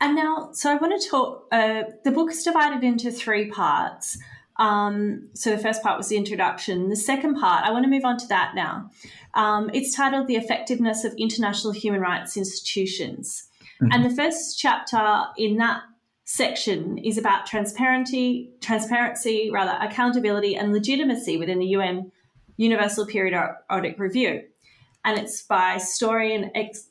And 0.01 0.17
now, 0.17 0.51
so 0.53 0.71
I 0.71 0.77
want 0.77 1.01
to 1.01 1.09
talk. 1.09 1.47
Uh, 1.51 1.83
the 2.05 2.11
book 2.11 2.31
is 2.31 2.43
divided 2.43 2.85
into 2.85 3.11
three 3.11 3.51
parts. 3.51 4.19
Um, 4.59 5.29
so 5.35 5.51
the 5.51 5.59
first 5.59 5.83
part 5.83 5.97
was 5.97 6.09
the 6.09 6.17
introduction. 6.17 6.89
The 6.89 6.97
second 6.97 7.37
part, 7.37 7.65
I 7.65 7.71
want 7.71 7.85
to 7.85 7.91
move 7.91 8.05
on 8.05 8.19
to 8.19 8.27
that 8.29 8.55
now. 8.55 8.91
Um, 9.35 9.71
it's 9.73 9.95
titled 9.95 10.27
"The 10.27 10.37
Effectiveness 10.37 11.05
of 11.05 11.15
International 11.19 11.73
Human 11.73 12.01
Rights 12.01 12.37
Institutions," 12.37 13.49
mm-hmm. 13.83 13.93
and 13.93 14.05
the 14.05 14.15
first 14.15 14.59
chapter 14.59 15.25
in 15.37 15.57
that 15.57 15.83
section 16.25 16.99
is 16.99 17.17
about 17.17 17.47
transparency, 17.47 18.51
transparency, 18.61 19.51
rather 19.51 19.79
accountability 19.81 20.55
and 20.55 20.73
legitimacy 20.73 21.39
within 21.39 21.59
the 21.59 21.67
UN 21.69 22.13
Universal 22.59 23.07
Periodic 23.07 23.99
Review, 23.99 24.43
and 25.05 25.19
it's 25.19 25.43
by 25.43 25.75
historian, 25.75 26.51
ex, 26.55 26.89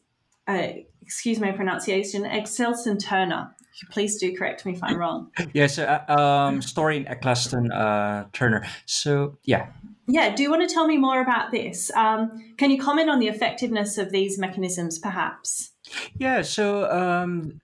uh, 0.48 0.70
excuse 1.02 1.40
my 1.40 1.52
pronunciation, 1.52 2.24
Excelson 2.24 3.00
Turner. 3.00 3.54
Please 3.92 4.18
do 4.18 4.36
correct 4.36 4.66
me 4.66 4.74
if 4.74 4.84
I'm 4.84 4.98
wrong. 4.98 5.30
Yes, 5.54 5.78
uh, 5.78 6.04
um, 6.08 6.56
historian 6.56 7.08
Eccleston 7.08 7.72
uh, 7.72 8.26
Turner. 8.34 8.66
So 8.88 9.38
yeah. 9.44 9.68
Yeah, 10.08 10.34
do 10.34 10.42
you 10.42 10.50
want 10.50 10.68
to 10.68 10.74
tell 10.74 10.88
me 10.88 10.98
more 10.98 11.22
about 11.22 11.52
this? 11.52 11.92
Um, 11.92 12.54
can 12.58 12.72
you 12.72 12.82
comment 12.82 13.10
on 13.10 13.20
the 13.20 13.28
effectiveness 13.28 13.98
of 13.98 14.10
these 14.10 14.40
mechanisms, 14.40 14.98
perhaps? 14.98 15.72
Yeah, 16.18 16.42
so 16.42 16.90
um, 16.90 17.60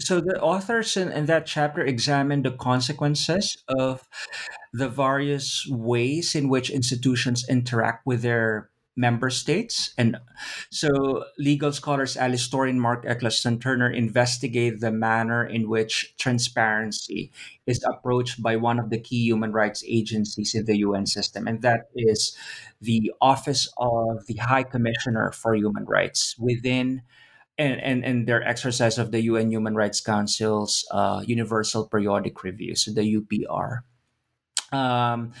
so 0.00 0.20
the 0.20 0.40
authors 0.40 0.96
in, 0.96 1.10
in 1.12 1.26
that 1.26 1.46
chapter 1.46 1.82
examine 1.84 2.42
the 2.42 2.50
consequences 2.50 3.62
of 3.68 4.06
the 4.72 4.88
various 4.88 5.66
ways 5.70 6.34
in 6.34 6.48
which 6.48 6.70
institutions 6.70 7.44
interact 7.48 8.06
with 8.06 8.22
their 8.22 8.70
member 8.96 9.28
states. 9.28 9.92
And 9.98 10.16
so 10.70 11.24
legal 11.38 11.72
scholars 11.72 12.16
Alice 12.16 12.52
and 12.52 12.80
Mark 12.80 13.04
Eccleston 13.06 13.60
Turner 13.60 13.90
investigate 13.90 14.80
the 14.80 14.90
manner 14.90 15.44
in 15.44 15.68
which 15.68 16.14
transparency 16.18 17.30
is 17.66 17.84
approached 17.84 18.42
by 18.42 18.56
one 18.56 18.78
of 18.78 18.90
the 18.90 18.98
key 18.98 19.22
human 19.22 19.52
rights 19.52 19.84
agencies 19.86 20.54
in 20.54 20.64
the 20.64 20.78
UN 20.78 21.06
system, 21.06 21.46
and 21.46 21.60
that 21.62 21.88
is 21.94 22.34
the 22.80 23.12
Office 23.20 23.68
of 23.76 24.26
the 24.26 24.36
High 24.36 24.62
Commissioner 24.62 25.30
for 25.32 25.54
Human 25.54 25.84
Rights 25.84 26.34
within 26.38 27.02
and, 27.58 27.80
and, 27.80 28.04
and 28.04 28.26
their 28.26 28.42
exercise 28.42 28.98
of 28.98 29.12
the 29.12 29.22
UN 29.22 29.50
Human 29.50 29.74
Rights 29.74 30.00
Council's 30.00 30.86
uh, 30.90 31.22
Universal 31.26 31.88
Periodic 31.88 32.42
Review, 32.42 32.74
so 32.76 32.92
the 32.92 33.16
UPR. 33.16 33.80
Um, 34.72 35.32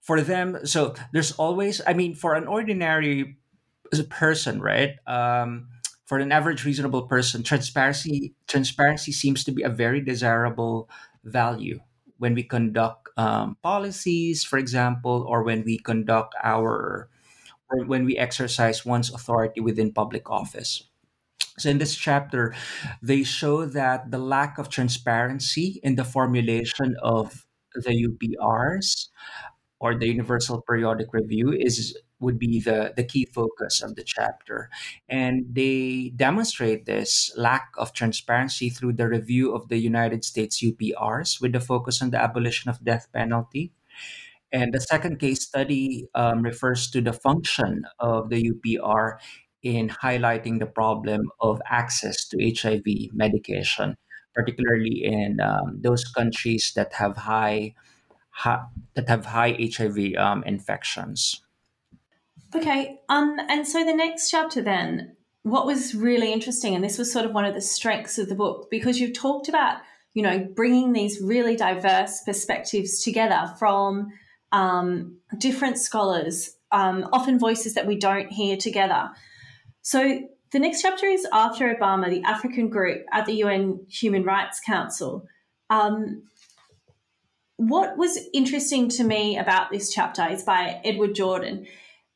for 0.00 0.22
them 0.22 0.58
so 0.64 0.94
there's 1.12 1.32
always 1.32 1.82
i 1.86 1.92
mean 1.92 2.14
for 2.14 2.32
an 2.32 2.46
ordinary 2.46 3.36
person 4.08 4.58
right 4.58 4.96
um, 5.06 5.68
for 6.06 6.16
an 6.18 6.32
average 6.32 6.64
reasonable 6.64 7.02
person 7.02 7.42
transparency 7.42 8.32
transparency 8.48 9.12
seems 9.12 9.44
to 9.44 9.52
be 9.52 9.62
a 9.62 9.68
very 9.68 10.00
desirable 10.00 10.88
value 11.24 11.78
when 12.16 12.34
we 12.34 12.42
conduct 12.42 13.08
um, 13.18 13.56
policies 13.62 14.44
for 14.44 14.58
example 14.58 15.26
or 15.28 15.42
when 15.42 15.62
we 15.64 15.76
conduct 15.76 16.34
our 16.42 17.10
or 17.70 17.84
when 17.84 18.04
we 18.04 18.16
exercise 18.16 18.86
one's 18.86 19.12
authority 19.12 19.60
within 19.60 19.92
public 19.92 20.30
office. 20.30 20.84
So 21.58 21.68
in 21.68 21.78
this 21.78 21.94
chapter 21.94 22.54
they 23.02 23.24
show 23.24 23.66
that 23.66 24.10
the 24.10 24.18
lack 24.18 24.58
of 24.58 24.68
transparency 24.68 25.80
in 25.82 25.96
the 25.96 26.04
formulation 26.04 26.96
of 27.02 27.44
the 27.74 28.38
uprs 28.40 29.08
or 29.80 29.96
the 29.96 30.08
Universal 30.08 30.62
Periodic 30.62 31.08
Review 31.12 31.52
is 31.52 31.96
would 32.20 32.38
be 32.38 32.60
the, 32.60 32.92
the 32.96 33.04
key 33.04 33.24
focus 33.26 33.80
of 33.80 33.94
the 33.94 34.02
chapter. 34.02 34.70
And 35.08 35.46
they 35.52 36.12
demonstrate 36.16 36.84
this 36.84 37.32
lack 37.36 37.70
of 37.78 37.92
transparency 37.92 38.70
through 38.70 38.94
the 38.94 39.08
review 39.08 39.54
of 39.54 39.68
the 39.68 39.78
United 39.78 40.24
States 40.24 40.60
UPRs 40.60 41.40
with 41.40 41.52
the 41.52 41.60
focus 41.60 42.02
on 42.02 42.10
the 42.10 42.20
abolition 42.20 42.70
of 42.70 42.82
death 42.82 43.06
penalty. 43.12 43.72
And 44.50 44.72
the 44.72 44.80
second 44.80 45.20
case 45.20 45.44
study 45.44 46.08
um, 46.14 46.42
refers 46.42 46.90
to 46.90 47.00
the 47.00 47.12
function 47.12 47.84
of 48.00 48.30
the 48.30 48.50
UPR 48.50 49.18
in 49.62 49.88
highlighting 49.88 50.58
the 50.58 50.66
problem 50.66 51.30
of 51.40 51.60
access 51.68 52.26
to 52.28 52.38
HIV 52.40 53.12
medication, 53.12 53.96
particularly 54.38 55.04
in 55.04 55.40
um, 55.40 55.78
those 55.80 56.04
countries 56.04 56.72
that 56.76 56.92
have 56.94 57.16
high 57.16 57.74
that 58.94 59.08
have 59.08 59.26
high 59.26 59.58
HIV 59.58 60.14
um, 60.16 60.44
infections. 60.44 61.42
Okay, 62.54 63.00
um, 63.08 63.36
and 63.48 63.66
so 63.66 63.84
the 63.84 63.92
next 63.92 64.30
chapter 64.30 64.62
then, 64.62 65.16
what 65.42 65.66
was 65.66 65.92
really 65.92 66.32
interesting, 66.32 66.76
and 66.76 66.84
this 66.84 66.98
was 66.98 67.12
sort 67.12 67.24
of 67.24 67.32
one 67.32 67.44
of 67.44 67.54
the 67.54 67.60
strengths 67.60 68.16
of 68.16 68.28
the 68.28 68.36
book, 68.36 68.68
because 68.70 69.00
you've 69.00 69.12
talked 69.12 69.48
about, 69.48 69.78
you 70.14 70.22
know, 70.22 70.46
bringing 70.54 70.92
these 70.92 71.20
really 71.20 71.56
diverse 71.56 72.22
perspectives 72.24 73.02
together 73.02 73.52
from 73.58 74.12
um, 74.52 75.18
different 75.36 75.76
scholars, 75.76 76.56
um, 76.70 77.08
often 77.12 77.40
voices 77.40 77.74
that 77.74 77.86
we 77.86 77.96
don't 77.96 78.30
hear 78.30 78.56
together. 78.56 79.10
So 79.82 80.20
the 80.52 80.58
next 80.58 80.82
chapter 80.82 81.06
is 81.06 81.26
after 81.32 81.74
Obama, 81.74 82.08
the 82.08 82.22
African 82.22 82.68
group 82.68 83.04
at 83.12 83.26
the 83.26 83.34
UN 83.34 83.80
Human 83.88 84.24
Rights 84.24 84.60
Council. 84.64 85.26
Um, 85.70 86.22
what 87.56 87.98
was 87.98 88.18
interesting 88.32 88.88
to 88.90 89.04
me 89.04 89.36
about 89.36 89.70
this 89.70 89.92
chapter 89.92 90.26
is 90.28 90.44
by 90.44 90.80
Eduard 90.84 91.14
Jordaan, 91.14 91.66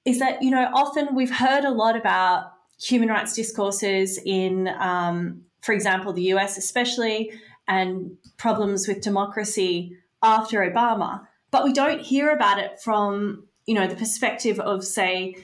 is 0.04 0.18
that, 0.20 0.42
you 0.42 0.50
know, 0.50 0.70
often 0.72 1.14
we've 1.14 1.34
heard 1.34 1.64
a 1.64 1.70
lot 1.70 1.96
about 1.96 2.52
human 2.80 3.08
rights 3.08 3.34
discourses 3.34 4.18
in, 4.24 4.68
um, 4.68 5.42
for 5.60 5.72
example, 5.72 6.12
the 6.12 6.32
US 6.34 6.56
especially, 6.56 7.32
and 7.68 8.16
problems 8.38 8.88
with 8.88 9.02
democracy 9.02 9.96
after 10.22 10.60
Obama, 10.60 11.26
but 11.50 11.64
we 11.64 11.72
don't 11.72 12.00
hear 12.00 12.30
about 12.30 12.58
it 12.58 12.80
from, 12.80 13.46
you 13.66 13.74
know, 13.74 13.86
the 13.86 13.94
perspective 13.96 14.58
of, 14.58 14.84
say, 14.84 15.36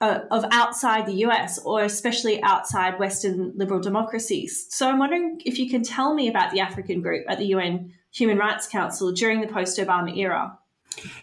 uh, 0.00 0.20
of 0.30 0.44
outside 0.50 1.06
the 1.06 1.24
US 1.26 1.58
or 1.58 1.82
especially 1.82 2.42
outside 2.42 2.98
Western 2.98 3.52
liberal 3.54 3.80
democracies. 3.80 4.66
So 4.70 4.88
I'm 4.88 4.98
wondering 4.98 5.40
if 5.44 5.58
you 5.58 5.68
can 5.68 5.82
tell 5.82 6.14
me 6.14 6.28
about 6.28 6.52
the 6.52 6.60
African 6.60 7.02
group 7.02 7.24
at 7.28 7.38
the 7.38 7.46
UN 7.46 7.92
Human 8.12 8.38
Rights 8.38 8.66
Council 8.66 9.12
during 9.12 9.40
the 9.40 9.46
post 9.46 9.78
Obama 9.78 10.16
era? 10.16 10.58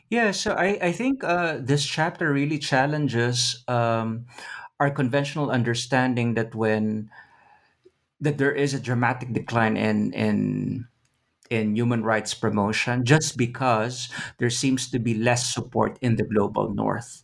Yeah, 0.09 0.31
so 0.31 0.53
I, 0.53 0.77
I 0.81 0.91
think 0.91 1.23
uh, 1.23 1.57
this 1.59 1.85
chapter 1.85 2.31
really 2.31 2.57
challenges 2.57 3.63
um, 3.67 4.25
our 4.79 4.89
conventional 4.89 5.51
understanding 5.51 6.35
that 6.35 6.55
when 6.55 7.09
that 8.21 8.37
there 8.37 8.53
is 8.53 8.73
a 8.73 8.79
dramatic 8.79 9.33
decline 9.33 9.77
in 9.77 10.13
in 10.13 10.87
in 11.49 11.75
human 11.75 12.03
rights 12.03 12.33
promotion 12.33 13.05
just 13.05 13.37
because 13.37 14.09
there 14.39 14.49
seems 14.49 14.89
to 14.89 14.99
be 14.99 15.13
less 15.13 15.53
support 15.53 15.97
in 16.01 16.15
the 16.15 16.23
global 16.23 16.73
north 16.73 17.23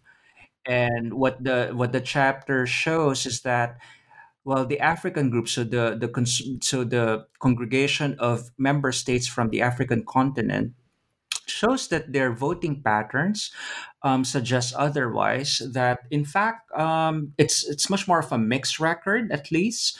and 0.65 1.13
what 1.13 1.43
the 1.43 1.71
what 1.73 1.91
the 1.91 2.01
chapter 2.01 2.65
shows 2.65 3.25
is 3.25 3.41
that 3.41 3.77
Well, 4.45 4.65
the 4.65 4.79
African 4.79 5.29
group, 5.31 5.47
so 5.47 5.63
the 5.63 5.95
the 5.95 6.09
so 6.61 6.83
the 6.83 7.27
congregation 7.39 8.15
of 8.19 8.51
member 8.57 8.91
states 8.91 9.27
from 9.27 9.49
the 9.49 9.61
African 9.61 10.03
continent 10.03 10.73
shows 11.45 11.87
that 11.89 12.11
their 12.13 12.31
voting 12.33 12.81
patterns 12.83 13.51
um, 14.03 14.23
suggest 14.25 14.73
otherwise. 14.75 15.61
That 15.73 15.99
in 16.11 16.25
fact, 16.25 16.71
um, 16.77 17.33
it's 17.37 17.63
it's 17.67 17.89
much 17.89 18.07
more 18.07 18.19
of 18.19 18.31
a 18.31 18.37
mixed 18.37 18.79
record, 18.79 19.31
at 19.31 19.51
least. 19.51 19.97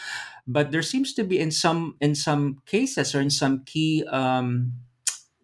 But 0.48 0.72
there 0.72 0.84
seems 0.84 1.14
to 1.16 1.24
be 1.24 1.40
in 1.40 1.52
some 1.52 1.96
in 2.02 2.16
some 2.16 2.60
cases 2.66 3.16
or 3.16 3.22
in 3.22 3.30
some 3.32 3.64
key 3.66 4.04
um, 4.12 4.74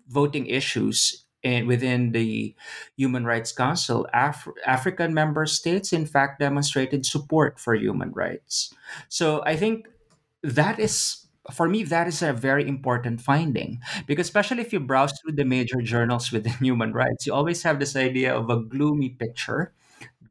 voting 0.07 0.47
issues 0.47 1.25
and 1.43 1.67
within 1.67 2.11
the 2.11 2.53
Human 2.97 3.25
Rights 3.25 3.51
Council, 3.51 4.07
Af- 4.13 4.47
African 4.65 5.13
member 5.13 5.45
states, 5.45 5.93
in 5.93 6.05
fact, 6.05 6.39
demonstrated 6.39 7.05
support 7.05 7.59
for 7.59 7.75
human 7.75 8.11
rights. 8.11 8.73
So 9.07 9.41
I 9.45 9.55
think 9.55 9.87
that 10.43 10.79
is, 10.79 11.25
for 11.51 11.69
me, 11.69 11.83
that 11.83 12.07
is 12.07 12.21
a 12.21 12.33
very 12.33 12.67
important 12.67 13.21
finding 13.21 13.79
because, 14.05 14.27
especially 14.27 14.61
if 14.61 14.73
you 14.73 14.79
browse 14.79 15.13
through 15.19 15.35
the 15.35 15.45
major 15.45 15.81
journals 15.81 16.31
within 16.31 16.53
human 16.61 16.93
rights, 16.93 17.25
you 17.25 17.33
always 17.33 17.63
have 17.63 17.79
this 17.79 17.95
idea 17.95 18.35
of 18.35 18.49
a 18.49 18.59
gloomy 18.59 19.09
picture. 19.09 19.73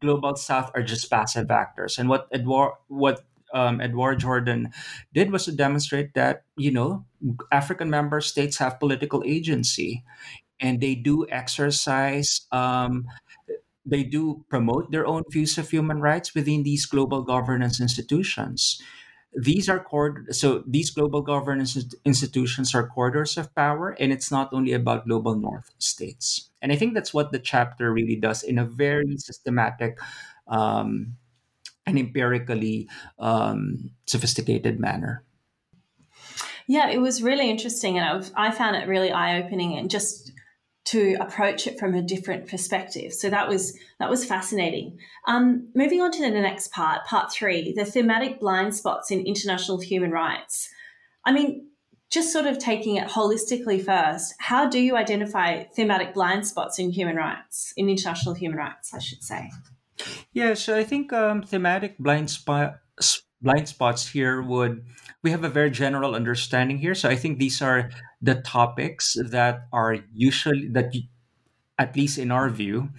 Global 0.01 0.37
South 0.37 0.71
are 0.77 0.83
just 0.83 1.11
passive 1.11 1.51
actors, 1.51 1.99
and 1.99 2.09
what 2.09 2.29
Eduard, 2.31 2.75
what 2.87 3.25
um, 3.53 3.81
Eduard 3.81 4.21
Jordaan 4.21 4.73
did 5.13 5.33
was 5.33 5.45
to 5.47 5.53
demonstrate 5.53 6.15
that 6.15 6.45
you 6.57 6.71
know 6.71 7.05
African 7.51 7.91
member 7.91 8.21
states 8.21 8.59
have 8.59 8.79
political 8.79 9.25
agency 9.27 10.05
and 10.61 10.81
they 10.81 10.95
do 10.95 11.27
exercise 11.31 12.47
um, 12.53 13.07
they 13.89 14.05
do 14.05 14.45
promote 14.49 14.93
their 14.93 15.07
own 15.07 15.25
views 15.31 15.57
of 15.57 15.71
human 15.71 16.01
rights 16.01 16.35
within 16.35 16.63
these 16.63 16.85
global 16.85 17.23
governance 17.23 17.81
institutions. 17.81 18.81
These 19.33 19.69
are 19.69 19.81
cord- 19.81 20.35
so 20.35 20.63
these 20.67 20.91
global 20.91 21.23
governance 21.23 21.77
institutions 22.05 22.75
are 22.75 22.87
corridors 22.87 23.39
of 23.39 23.55
power 23.55 23.97
and 23.99 24.13
it's 24.13 24.31
not 24.31 24.53
only 24.53 24.73
about 24.73 25.07
global 25.07 25.37
north 25.37 25.71
states. 25.79 26.51
And 26.61 26.73
i 26.73 26.77
think 26.77 26.95
that's 26.95 27.15
what 27.15 27.33
the 27.33 27.39
chapter 27.39 27.93
really 27.93 28.17
does 28.17 28.43
in 28.43 28.59
a 28.59 28.65
very 28.65 29.17
systematic 29.17 29.99
um, 30.49 31.17
and 31.87 31.99
empirically 31.99 32.89
um, 33.19 33.91
sophisticated 34.07 34.81
manner. 34.81 35.25
Yeah 36.67 36.91
it 36.91 36.99
was 36.99 37.23
really 37.23 37.49
interesting 37.49 37.97
and 37.99 38.05
I, 38.37 38.49
I 38.49 38.51
found 38.51 38.77
it 38.77 38.89
really 38.89 39.13
eye-opening 39.13 39.79
and 39.79 39.91
just 39.91 40.33
to 40.91 41.17
approach 41.21 41.67
it 41.67 41.79
from 41.79 41.95
a 41.95 42.03
different 42.03 42.49
perspective. 42.49 43.13
So 43.13 43.29
that 43.29 43.49
was 43.49 43.79
that 43.99 44.09
was 44.09 44.25
fascinating. 44.25 44.99
Um, 45.27 45.69
moving 45.75 46.01
on 46.01 46.11
to 46.13 46.23
the 46.23 46.31
next 46.31 46.73
part, 46.73 47.05
part 47.05 47.33
three, 47.33 47.73
the 47.73 47.85
thematic 47.85 48.41
blind 48.41 48.75
spots 48.75 49.11
in 49.11 49.27
international 49.27 49.81
human 49.81 50.11
rights. 50.11 50.71
I 51.25 51.33
mean, 51.33 51.67
just 52.11 52.33
sort 52.33 52.47
of 52.47 52.59
taking 52.59 52.97
it 52.97 53.09
holistically 53.09 53.85
first, 53.85 54.35
how 54.39 54.67
do 54.67 54.81
you 54.81 54.97
identify 54.97 55.65
thematic 55.65 56.15
blind 56.15 56.47
spots 56.47 56.79
in 56.79 56.91
human 56.91 57.17
rights, 57.17 57.75
in 57.77 57.91
international 57.91 58.35
human 58.35 58.57
rights, 58.57 58.95
I 58.95 58.99
should 58.99 59.23
say? 59.23 59.51
Yeah, 60.33 60.55
so 60.55 60.75
I 60.75 60.85
think 60.85 61.13
um, 61.13 61.43
thematic 61.43 61.99
blind 61.99 62.31
spot 62.31 62.79
blind 63.41 63.69
spots 63.69 64.09
here 64.09 64.43
would 64.43 64.85
we 65.23 65.31
have 65.31 65.45
a 65.45 65.49
very 65.49 65.71
general 65.71 66.15
understanding 66.15 66.79
here. 66.79 66.95
So 66.95 67.09
I 67.09 67.17
think 67.17 67.39
these 67.39 67.63
are 67.63 67.91
the 68.21 68.37
topics 68.37 69.17
that 69.19 69.67
are 69.73 69.99
usually 70.13 70.69
that 70.69 70.95
at 71.79 71.97
least 71.97 72.19
in 72.19 72.31
our 72.31 72.51
view 72.51 72.91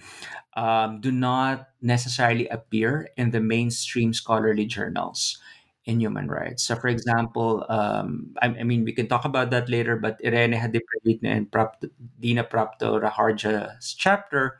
um, 0.56 1.00
do 1.00 1.12
not 1.12 1.68
necessarily 1.80 2.48
appear 2.48 3.08
in 3.16 3.30
the 3.30 3.40
mainstream 3.40 4.12
scholarly 4.12 4.66
journals 4.66 5.38
in 5.84 6.00
human 6.00 6.28
rights. 6.28 6.64
So, 6.64 6.76
for 6.76 6.88
example, 6.88 7.64
um, 7.68 8.34
I, 8.42 8.48
I, 8.48 8.62
mean, 8.64 8.84
we 8.84 8.92
can 8.92 9.08
talk 9.08 9.24
about 9.24 9.50
that 9.50 9.68
later, 9.68 9.96
but 9.96 10.20
Irene 10.24 10.52
Hadiprayitno 10.52 11.24
and 11.24 11.50
Prap, 11.50 11.82
Dina 12.18 12.44
Prapto 12.44 13.00
Raharja's 13.00 13.94
chapter 13.94 14.58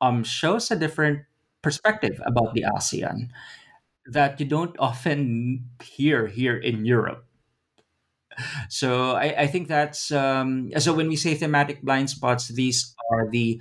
um, 0.00 0.22
shows 0.22 0.70
a 0.70 0.76
different 0.76 1.24
perspective 1.62 2.20
about 2.26 2.54
the 2.54 2.64
ASEAN 2.76 3.30
that 4.06 4.40
you 4.40 4.46
don't 4.46 4.76
often 4.78 5.70
hear 5.82 6.26
here 6.26 6.56
in 6.56 6.84
Europe. 6.84 7.26
So 8.68 9.12
I, 9.12 9.42
I 9.42 9.46
think 9.46 9.68
that's 9.68 10.10
um, 10.10 10.70
so 10.78 10.92
when 10.92 11.08
we 11.08 11.16
say 11.16 11.34
thematic 11.34 11.82
blind 11.82 12.10
spots, 12.10 12.48
these 12.48 12.94
are 13.10 13.28
the 13.30 13.60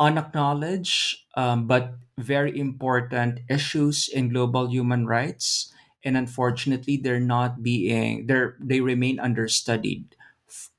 unacknowledged 0.00 1.18
um, 1.36 1.66
but 1.66 1.94
very 2.18 2.58
important 2.58 3.40
issues 3.50 4.08
in 4.08 4.30
global 4.30 4.68
human 4.70 5.06
rights, 5.06 5.72
and 6.04 6.16
unfortunately, 6.16 6.98
they're 6.98 7.20
not 7.20 7.62
being 7.62 8.26
they 8.26 8.46
they 8.60 8.80
remain 8.80 9.20
understudied 9.20 10.16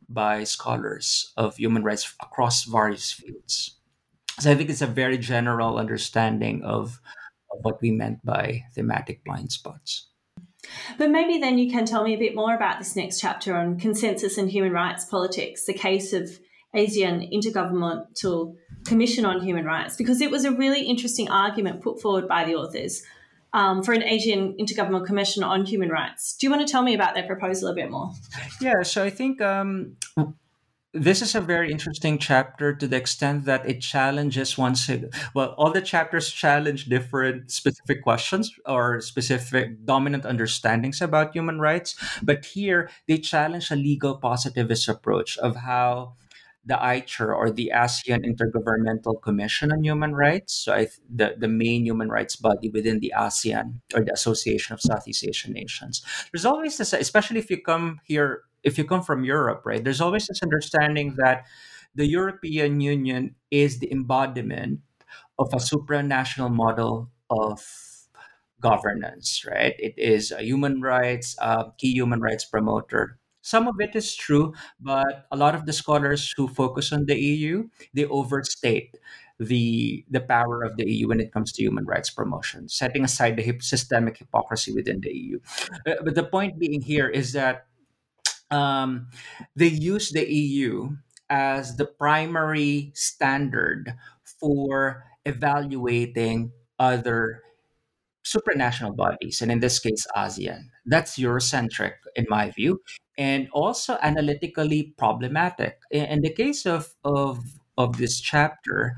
by 0.09 0.43
scholars 0.43 1.33
of 1.37 1.57
human 1.57 1.83
rights 1.83 2.13
across 2.21 2.65
various 2.65 3.11
fields. 3.11 3.77
So 4.39 4.51
I 4.51 4.55
think 4.55 4.69
it's 4.69 4.81
a 4.81 4.87
very 4.87 5.17
general 5.17 5.77
understanding 5.77 6.63
of 6.63 7.01
of 7.03 7.20
what 7.61 7.81
we 7.81 7.91
meant 7.91 8.23
by 8.25 8.63
thematic 8.73 9.23
blind 9.23 9.51
spots. 9.51 10.07
But 10.97 11.09
maybe 11.09 11.39
then 11.39 11.57
you 11.57 11.71
can 11.71 11.85
tell 11.85 12.03
me 12.03 12.13
a 12.13 12.19
bit 12.19 12.35
more 12.35 12.55
about 12.55 12.79
this 12.79 12.95
next 12.95 13.19
chapter 13.19 13.55
on 13.55 13.79
consensus 13.79 14.37
and 14.37 14.49
human 14.49 14.71
rights 14.71 15.05
politics, 15.05 15.65
the 15.65 15.73
case 15.73 16.13
of 16.13 16.29
ASEAN 16.75 17.31
Intergovernmental 17.33 18.55
Commission 18.85 19.25
on 19.25 19.41
Human 19.41 19.65
Rights, 19.65 19.95
because 19.95 20.21
it 20.21 20.31
was 20.31 20.45
a 20.45 20.51
really 20.51 20.83
interesting 20.83 21.29
argument 21.29 21.81
put 21.81 22.01
forward 22.01 22.27
by 22.27 22.45
the 22.45 22.55
authors 22.55 23.03
um, 23.53 23.83
for 23.83 23.93
an 23.93 24.01
ASEAN 24.01 24.57
Intergovernmental 24.59 25.05
Commission 25.05 25.43
on 25.43 25.65
Human 25.65 25.89
Rights. 25.89 26.35
Do 26.37 26.47
you 26.47 26.51
want 26.51 26.65
to 26.65 26.71
tell 26.71 26.81
me 26.81 26.93
about 26.93 27.13
their 27.13 27.25
proposal 27.25 27.69
a 27.69 27.75
bit 27.75 27.91
more? 27.91 28.11
Yeah, 28.61 28.83
so 28.83 29.03
I 29.03 29.09
think 29.09 29.41
um, 29.41 29.97
this 30.93 31.21
is 31.21 31.35
a 31.35 31.41
very 31.41 31.71
interesting 31.71 32.17
chapter 32.17 32.75
to 32.75 32.85
the 32.85 32.97
extent 32.97 33.45
that 33.45 33.67
it 33.67 33.79
challenges 33.79 34.57
once 34.57 34.89
well 35.33 35.55
all 35.57 35.71
the 35.71 35.81
chapters 35.81 36.29
challenge 36.29 36.85
different 36.85 37.49
specific 37.49 38.03
questions 38.03 38.51
or 38.65 38.99
specific 38.99 39.85
dominant 39.85 40.25
understandings 40.25 41.01
about 41.01 41.33
human 41.33 41.59
rights 41.59 41.95
but 42.21 42.43
here 42.45 42.89
they 43.07 43.17
challenge 43.17 43.71
a 43.71 43.75
legal 43.75 44.17
positivist 44.17 44.89
approach 44.89 45.37
of 45.37 45.55
how 45.57 46.13
the 46.63 46.75
ICHR 46.75 47.35
or 47.35 47.49
the 47.49 47.71
ASEAN 47.73 48.23
Intergovernmental 48.23 49.19
Commission 49.23 49.71
on 49.71 49.83
Human 49.83 50.13
Rights, 50.13 50.53
so 50.53 50.73
I, 50.73 50.89
the, 51.09 51.33
the 51.35 51.47
main 51.47 51.83
human 51.85 52.09
rights 52.09 52.35
body 52.35 52.69
within 52.69 52.99
the 52.99 53.11
ASEAN 53.17 53.81
or 53.95 54.03
the 54.03 54.13
Association 54.13 54.75
of 54.75 54.79
Southeast 54.79 55.25
Asian 55.27 55.53
Nations. 55.53 56.03
There's 56.31 56.45
always 56.45 56.77
this, 56.77 56.93
especially 56.93 57.39
if 57.39 57.49
you 57.49 57.59
come 57.63 57.99
here 58.03 58.43
if 58.63 58.77
you 58.77 58.83
come 58.83 59.03
from 59.03 59.23
Europe, 59.23 59.63
right, 59.65 59.83
there's 59.83 60.01
always 60.01 60.27
this 60.27 60.41
understanding 60.43 61.15
that 61.17 61.45
the 61.95 62.07
European 62.07 62.79
Union 62.79 63.35
is 63.49 63.79
the 63.79 63.91
embodiment 63.91 64.79
of 65.37 65.49
a 65.53 65.57
supranational 65.57 66.53
model 66.53 67.09
of 67.29 67.61
governance, 68.61 69.43
right? 69.49 69.75
It 69.79 69.95
is 69.97 70.31
a 70.31 70.43
human 70.43 70.81
rights, 70.81 71.35
key 71.77 71.91
human 71.91 72.21
rights 72.21 72.45
promoter. 72.45 73.17
Some 73.41 73.67
of 73.67 73.75
it 73.79 73.95
is 73.95 74.15
true, 74.15 74.53
but 74.79 75.25
a 75.31 75.35
lot 75.35 75.55
of 75.55 75.65
the 75.65 75.73
scholars 75.73 76.31
who 76.37 76.47
focus 76.47 76.93
on 76.93 77.05
the 77.05 77.19
EU, 77.19 77.69
they 77.93 78.05
overstate 78.05 78.95
the 79.39 80.05
the 80.07 80.21
power 80.21 80.61
of 80.61 80.77
the 80.77 80.85
EU 80.85 81.07
when 81.07 81.19
it 81.19 81.33
comes 81.33 81.51
to 81.53 81.63
human 81.63 81.85
rights 81.85 82.11
promotion, 82.11 82.69
setting 82.69 83.03
aside 83.03 83.37
the 83.37 83.57
systemic 83.59 84.17
hypocrisy 84.17 84.71
within 84.71 85.01
the 85.01 85.09
EU. 85.09 85.39
Uh, 85.87 85.95
but 86.05 86.13
the 86.13 86.23
point 86.23 86.59
being 86.59 86.81
here 86.81 87.09
is 87.09 87.33
that 87.33 87.65
um, 88.51 89.07
they 89.55 89.67
use 89.67 90.11
the 90.11 90.31
EU 90.31 90.91
as 91.29 91.77
the 91.77 91.85
primary 91.85 92.91
standard 92.93 93.95
for 94.39 95.05
evaluating 95.25 96.51
other 96.77 97.41
supranational 98.25 98.95
bodies, 98.95 99.41
and 99.41 99.51
in 99.51 99.59
this 99.59 99.79
case, 99.79 100.05
ASEAN. 100.15 100.65
That's 100.85 101.17
Eurocentric, 101.17 101.93
in 102.15 102.25
my 102.29 102.51
view, 102.51 102.81
and 103.17 103.47
also 103.51 103.97
analytically 104.01 104.93
problematic. 104.97 105.79
In, 105.89 106.21
the 106.21 106.33
case 106.33 106.65
of, 106.65 106.93
of, 107.03 107.39
of 107.77 107.97
this 107.97 108.19
chapter, 108.19 108.95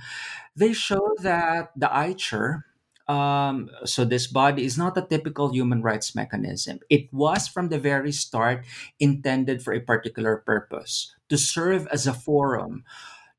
they 0.55 0.73
show 0.73 1.15
that 1.21 1.71
the 1.75 1.87
ICHR, 1.87 2.63
um, 3.07 3.69
so 3.85 4.05
this 4.05 4.27
body 4.27 4.65
is 4.65 4.77
not 4.77 4.97
a 4.97 5.05
typical 5.05 5.51
human 5.51 5.81
rights 5.81 6.15
mechanism. 6.15 6.79
It 6.89 7.11
was 7.11 7.47
from 7.47 7.69
the 7.69 7.79
very 7.79 8.11
start 8.11 8.65
intended 8.99 9.61
for 9.61 9.73
a 9.73 9.81
particular 9.81 10.37
purpose 10.45 11.13
to 11.29 11.37
serve 11.37 11.87
as 11.91 12.07
a 12.07 12.13
forum 12.13 12.83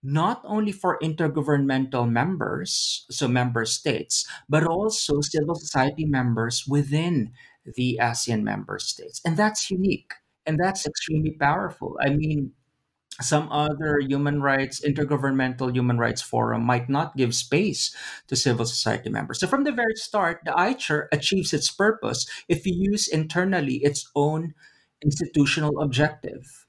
not 0.04 0.42
only 0.44 0.70
for 0.70 0.98
intergovernmental 1.02 2.06
members, 2.06 3.06
so 3.10 3.26
member 3.26 3.64
states, 3.64 4.28
but 4.50 4.62
also 4.66 5.22
civil 5.22 5.54
society 5.54 6.04
members 6.04 6.66
within 6.68 7.32
the 7.64 7.98
ASEAN 8.00 8.42
member 8.42 8.78
states. 8.78 9.22
And 9.24 9.38
that's 9.38 9.70
unique 9.70 10.12
and 10.46 10.60
that's 10.60 10.86
extremely 10.86 11.32
powerful. 11.40 11.96
I 12.04 12.10
mean, 12.10 12.52
some 13.20 13.50
other 13.52 13.98
human 14.00 14.42
rights 14.42 14.80
intergovernmental 14.80 15.72
human 15.72 15.98
rights 15.98 16.22
forum 16.22 16.64
might 16.64 16.88
not 16.88 17.16
give 17.16 17.34
space 17.34 17.94
to 18.28 18.36
civil 18.36 18.66
society 18.66 19.10
members. 19.10 19.40
So 19.40 19.46
from 19.46 19.64
the 19.64 19.72
very 19.72 19.94
start 19.96 20.40
the 20.44 20.52
ichur 20.52 21.06
achieves 21.12 21.52
its 21.52 21.70
purpose 21.70 22.26
if 22.48 22.66
you 22.66 22.74
use 22.76 23.06
internally 23.08 23.76
its 23.84 24.10
own 24.16 24.54
institutional 25.04 25.80
objective 25.80 26.66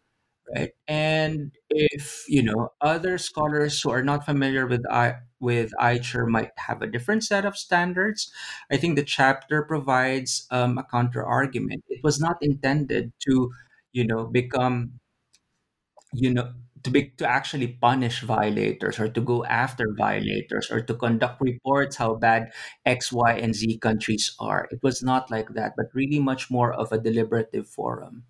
right? 0.55 0.71
And 0.88 1.51
if 1.69 2.23
you 2.27 2.43
know 2.43 2.69
other 2.81 3.17
scholars 3.17 3.81
who 3.81 3.89
are 3.89 4.03
not 4.03 4.25
familiar 4.25 4.67
with 4.67 4.84
i 4.91 5.15
with 5.39 5.71
ichur 5.81 6.27
might 6.27 6.51
have 6.58 6.81
a 6.81 6.88
different 6.88 7.23
set 7.23 7.45
of 7.45 7.58
standards 7.58 8.31
i 8.71 8.77
think 8.77 8.95
the 8.95 9.03
chapter 9.03 9.63
provides 9.63 10.47
um, 10.51 10.77
a 10.77 10.84
counter 10.84 11.23
argument. 11.25 11.84
It 11.89 12.03
was 12.03 12.19
not 12.19 12.38
intended 12.41 13.13
to 13.27 13.51
you 13.93 14.05
know 14.05 14.25
become 14.27 14.99
you 16.15 16.34
know 16.34 16.51
to 16.86 16.91
be 16.91 17.12
to 17.17 17.28
actually 17.28 17.67
punish 17.67 18.21
violators 18.21 18.99
or 18.99 19.10
to 19.10 19.19
go 19.19 19.43
after 19.45 19.86
violators 19.97 20.69
or 20.69 20.80
to 20.82 20.93
conduct 20.93 21.41
reports 21.41 21.97
how 21.97 22.13
bad 22.13 22.54
x 22.86 23.12
y 23.12 23.34
and 23.34 23.56
z 23.56 23.78
countries 23.80 24.36
are. 24.39 24.67
It 24.71 24.80
was 24.84 25.01
not 25.01 25.32
like 25.32 25.49
that 25.56 25.73
but 25.75 25.88
really 25.93 26.19
much 26.19 26.49
more 26.49 26.71
of 26.71 26.91
a 26.91 26.99
deliberative 26.99 27.67
forum. 27.67 28.23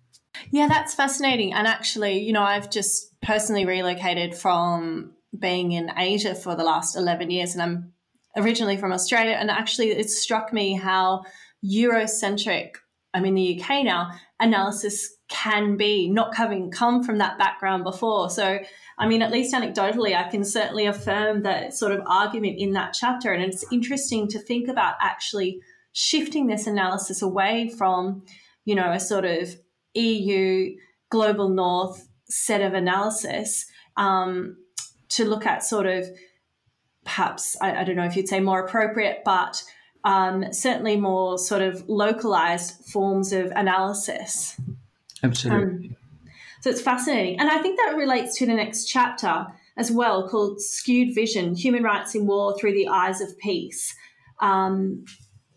Yeah 0.50 0.68
that's 0.68 0.94
fascinating. 0.94 1.52
And 1.52 1.66
actually 1.66 2.18
you 2.18 2.32
know 2.32 2.42
i've 2.42 2.70
just 2.70 3.12
personally 3.20 3.66
relocated 3.66 4.34
from 4.34 5.12
being 5.38 5.72
in 5.72 5.92
asia 5.96 6.34
for 6.34 6.56
the 6.56 6.64
last 6.64 6.96
11 6.96 7.30
years 7.30 7.52
and 7.52 7.62
i'm 7.62 7.92
originally 8.36 8.76
from 8.76 8.92
australia. 8.92 9.36
And 9.38 9.50
actually 9.50 9.90
it 9.90 10.10
struck 10.10 10.52
me 10.52 10.74
how 10.74 11.24
eurocentric 11.62 12.76
i'm 13.12 13.26
in 13.26 13.34
the 13.34 13.60
uk 13.60 13.68
now 13.84 14.12
analysis 14.40 15.15
can 15.28 15.76
be, 15.76 16.08
not 16.08 16.36
having 16.36 16.70
come 16.70 17.02
from 17.02 17.18
that 17.18 17.38
background 17.38 17.84
before. 17.84 18.30
So, 18.30 18.58
I 18.98 19.06
mean, 19.08 19.22
at 19.22 19.32
least 19.32 19.54
anecdotally, 19.54 20.16
I 20.16 20.28
can 20.30 20.44
certainly 20.44 20.86
affirm 20.86 21.42
that 21.42 21.74
sort 21.74 21.92
of 21.92 22.00
argument 22.06 22.58
in 22.58 22.72
that 22.72 22.94
chapter. 22.94 23.32
And 23.32 23.42
it's 23.42 23.64
interesting 23.72 24.28
to 24.28 24.38
think 24.38 24.68
about 24.68 24.94
actually 25.00 25.60
shifting 25.92 26.46
this 26.46 26.66
analysis 26.66 27.22
away 27.22 27.68
from, 27.76 28.22
you 28.64 28.74
know, 28.74 28.92
a 28.92 29.00
sort 29.00 29.24
of 29.24 29.56
EU 29.94 30.76
global 31.10 31.48
north 31.48 32.08
set 32.28 32.60
of 32.60 32.74
analysis 32.74 33.66
um, 33.96 34.56
to 35.08 35.24
look 35.24 35.46
at 35.46 35.64
sort 35.64 35.86
of 35.86 36.06
perhaps, 37.04 37.56
I, 37.60 37.80
I, 37.80 37.84
don't 37.84 37.96
know 37.96 38.04
if 38.04 38.16
you'd 38.16 38.28
say 38.28 38.40
more 38.40 38.60
appropriate, 38.60 39.22
but 39.24 39.62
um, 40.04 40.52
certainly 40.52 40.96
more 40.96 41.38
sort 41.38 41.62
of 41.62 41.88
localized 41.88 42.84
forms 42.86 43.32
of 43.32 43.52
analysis. 43.52 44.60
Absolutely. 45.22 45.88
Um, 45.88 45.96
so 46.60 46.70
it's 46.70 46.80
fascinating. 46.80 47.38
And 47.38 47.50
I 47.50 47.58
think 47.58 47.78
that 47.78 47.96
relates 47.96 48.36
to 48.38 48.46
the 48.46 48.54
next 48.54 48.86
chapter 48.86 49.46
as 49.76 49.90
well, 49.90 50.28
called 50.28 50.60
Skewed 50.60 51.14
Vision 51.14 51.54
Human 51.54 51.82
Rights 51.82 52.14
in 52.14 52.26
War 52.26 52.58
Through 52.58 52.72
the 52.72 52.88
Eyes 52.88 53.20
of 53.20 53.36
Peace. 53.38 53.94
Um, 54.40 55.04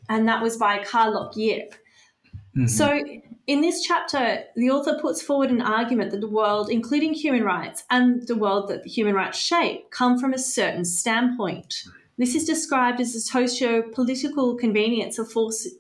and 0.10 0.28
that 0.28 0.42
was 0.42 0.58
by 0.58 0.84
Carl 0.84 1.32
Yip. 1.36 1.74
Mm-hmm. 2.56 2.68
So 2.68 3.02
in 3.48 3.62
this 3.62 3.82
chapter, 3.82 4.44
the 4.56 4.70
author 4.70 5.00
puts 5.02 5.22
forward 5.22 5.50
an 5.50 5.62
argument 5.62 6.12
that 6.12 6.22
the 6.22 6.28
world, 6.28 6.70
including 6.70 7.14
human 7.14 7.44
rights 7.44 7.84
and 7.90 8.28
the 8.28 8.36
world 8.36 8.68
that 8.70 8.86
human 8.86 9.16
rights 9.16 9.40
shape, 9.40 9.90
come 9.92 10.20
from 10.20 10.34
a 10.34 10.40
certain 10.40 10.84
standpoint. 10.86 11.74
This 12.18 12.36
is 12.36 12.44
described 12.44 13.00
as 13.00 13.16
a 13.16 13.22
socio 13.22 13.82
political 13.82 14.56
convenience 14.56 15.18
of 15.18 15.34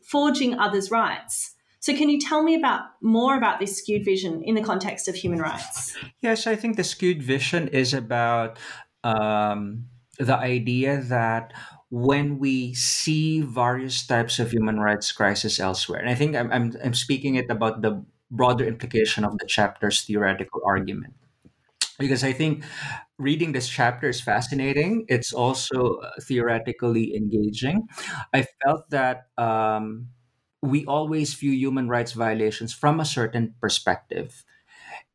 forging 0.04 0.58
others' 0.58 0.90
rights. 0.90 1.56
So, 1.80 1.96
can 1.96 2.10
you 2.10 2.20
tell 2.20 2.44
me 2.44 2.56
about 2.56 2.82
more 3.02 3.38
about 3.38 3.60
this 3.60 3.78
skewed 3.78 4.04
vision 4.04 4.44
in 4.44 4.56
the 4.56 4.64
context 4.64 5.08
of 5.08 5.16
human 5.16 5.40
rights? 5.40 5.96
Yes, 6.22 6.48
I 6.48 6.56
think 6.56 6.76
the 6.76 6.84
skewed 6.84 7.24
vision 7.24 7.70
is 7.70 7.94
about 7.94 8.60
um, 9.04 9.86
the 10.18 10.36
idea 10.36 10.98
that 10.98 11.54
when 11.90 12.38
we 12.38 12.74
see 12.74 13.42
various 13.42 14.06
types 14.06 14.38
of 14.38 14.52
human 14.52 14.80
rights 14.80 15.12
crisis 15.12 15.60
elsewhere, 15.60 16.00
and 16.00 16.10
I 16.10 16.16
think 16.16 16.36
I'm, 16.36 16.52
I'm, 16.52 16.74
I'm 16.84 16.94
speaking 16.94 17.36
it 17.36 17.50
about 17.50 17.82
the 17.82 18.04
broader 18.30 18.66
implication 18.66 19.24
of 19.24 19.38
the 19.40 19.48
chapter's 19.48 20.02
theoretical 20.02 20.62
argument 20.66 21.16
because 21.98 22.24
I 22.24 22.32
think 22.32 22.64
reading 23.18 23.52
this 23.52 23.68
chapter 23.68 24.08
is 24.08 24.22
fascinating. 24.22 25.06
It's 25.08 25.34
also 25.34 25.98
uh, 25.98 26.12
theoretically 26.22 27.16
engaging. 27.16 27.88
I 28.34 28.46
felt 28.64 28.90
that 28.90 29.28
um, 29.38 30.08
we 30.62 30.86
always 30.86 31.34
view 31.34 31.52
human 31.52 31.88
rights 31.88 32.14
violations 32.14 32.74
from 32.74 33.00
a 33.00 33.06
certain 33.06 33.56
perspective. 33.62 34.44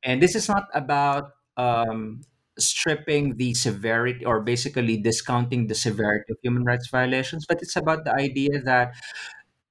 And 0.03 0.23
this 0.23 0.35
is 0.35 0.49
not 0.49 0.69
about 0.75 1.33
um, 1.57 2.23
stripping 2.59 3.37
the 3.37 3.55
severity 3.55 4.25
or 4.25 4.41
basically 4.41 4.97
discounting 4.97 5.67
the 5.67 5.75
severity 5.75 6.33
of 6.33 6.39
human 6.43 6.65
rights 6.65 6.89
violations, 6.89 7.47
but 7.49 7.59
it's 7.61 7.77
about 7.77 8.05
the 8.05 8.15
idea 8.15 8.61
that 8.65 8.95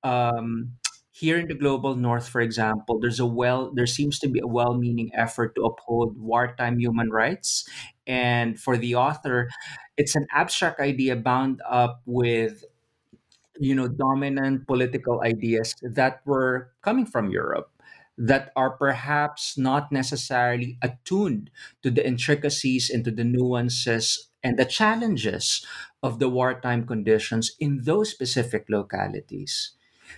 um, 0.04 0.74
here 1.12 1.38
in 1.38 1.48
the 1.48 1.56
global 1.56 1.96
north, 1.96 2.28
for 2.28 2.42
example, 2.42 3.00
there's 3.00 3.20
a 3.20 3.26
well, 3.26 3.72
there 3.74 3.88
seems 3.88 4.20
to 4.20 4.28
be 4.28 4.40
a 4.44 4.48
well-meaning 4.48 5.12
effort 5.14 5.56
to 5.56 5.62
uphold 5.64 6.18
wartime 6.20 6.80
human 6.80 7.10
rights, 7.10 7.68
and 8.08 8.60
for 8.60 8.78
the 8.78 8.96
author, 8.96 9.48
it's 9.96 10.16
an 10.16 10.26
abstract 10.34 10.80
idea 10.80 11.16
bound 11.16 11.62
up 11.70 12.02
with 12.06 12.66
you 13.60 13.76
know 13.76 13.88
dominant 13.88 14.68
political 14.68 15.22
ideas 15.22 15.76
that 15.82 16.22
were 16.26 16.72
coming 16.82 17.06
from 17.06 17.30
Europe 17.30 17.70
that 18.18 18.52
are 18.56 18.70
perhaps 18.70 19.58
not 19.58 19.92
necessarily 19.92 20.78
attuned 20.82 21.50
to 21.82 21.90
the 21.90 22.06
intricacies 22.06 22.90
and 22.90 23.04
to 23.04 23.12
the 23.12 23.24
nuances 23.24 24.30
and 24.44 24.58
the 24.60 24.66
challenges 24.66 25.66
of 26.04 26.20
the 26.20 26.30
wartime 26.30 26.86
conditions 26.86 27.56
in 27.60 27.82
those 27.84 28.12
specific 28.12 28.66
localities. 28.70 29.72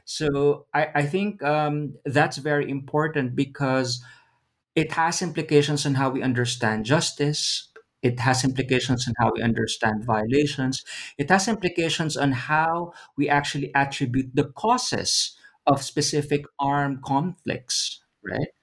So 0.04 0.65
I, 0.74 0.88
I 0.95 1.04
think 1.06 1.41
um, 1.43 1.95
that's 2.04 2.38
very 2.38 2.69
important 2.69 3.36
because 3.36 4.04
it 4.76 4.91
has 4.93 5.21
implications 5.21 5.86
on 5.86 5.95
how 5.95 6.10
we 6.10 6.21
understand 6.21 6.86
justice, 6.86 7.69
it 8.06 8.20
has 8.20 8.44
implications 8.46 9.08
on 9.08 9.15
how 9.18 9.32
we 9.34 9.41
understand 9.41 10.06
violations. 10.06 10.86
It 11.18 11.28
has 11.32 11.48
implications 11.48 12.15
on 12.15 12.34
how 12.34 12.94
we 13.18 13.28
actually 13.28 13.74
attribute 13.74 14.36
the 14.36 14.46
causes 14.54 15.36
of 15.65 15.82
specific 15.82 16.46
armed 16.60 17.02
conflicts, 17.02 18.06
right? 18.22 18.54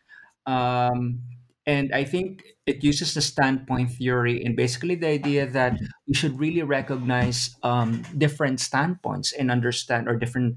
Um, 0.47 1.27
and 1.67 1.93
I 1.93 2.05
think 2.05 2.45
it 2.67 2.85
uses 2.85 3.15
the 3.15 3.21
standpoint 3.21 3.91
theory 3.91 4.45
and 4.45 4.55
basically 4.55 4.95
the 4.95 5.09
idea 5.09 5.47
that 5.47 5.81
we 6.07 6.15
should 6.15 6.39
really 6.39 6.63
recognize 6.63 7.57
um, 7.65 8.03
different 8.17 8.61
standpoints 8.61 9.33
and 9.33 9.51
understand 9.51 10.07
or 10.09 10.17
different 10.17 10.57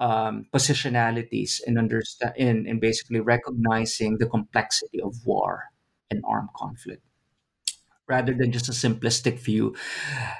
um, 0.00 0.46
positionalities 0.52 1.60
and 1.64 1.78
understand 1.78 2.34
in 2.36 2.80
basically 2.80 3.20
recognizing 3.20 4.18
the 4.18 4.26
complexity 4.26 5.00
of 5.00 5.14
war 5.24 5.70
and 6.10 6.22
armed 6.26 6.50
conflict 6.56 7.02
rather 8.08 8.32
than 8.32 8.52
just 8.52 8.68
a 8.68 8.72
simplistic 8.72 9.38
view. 9.38 9.74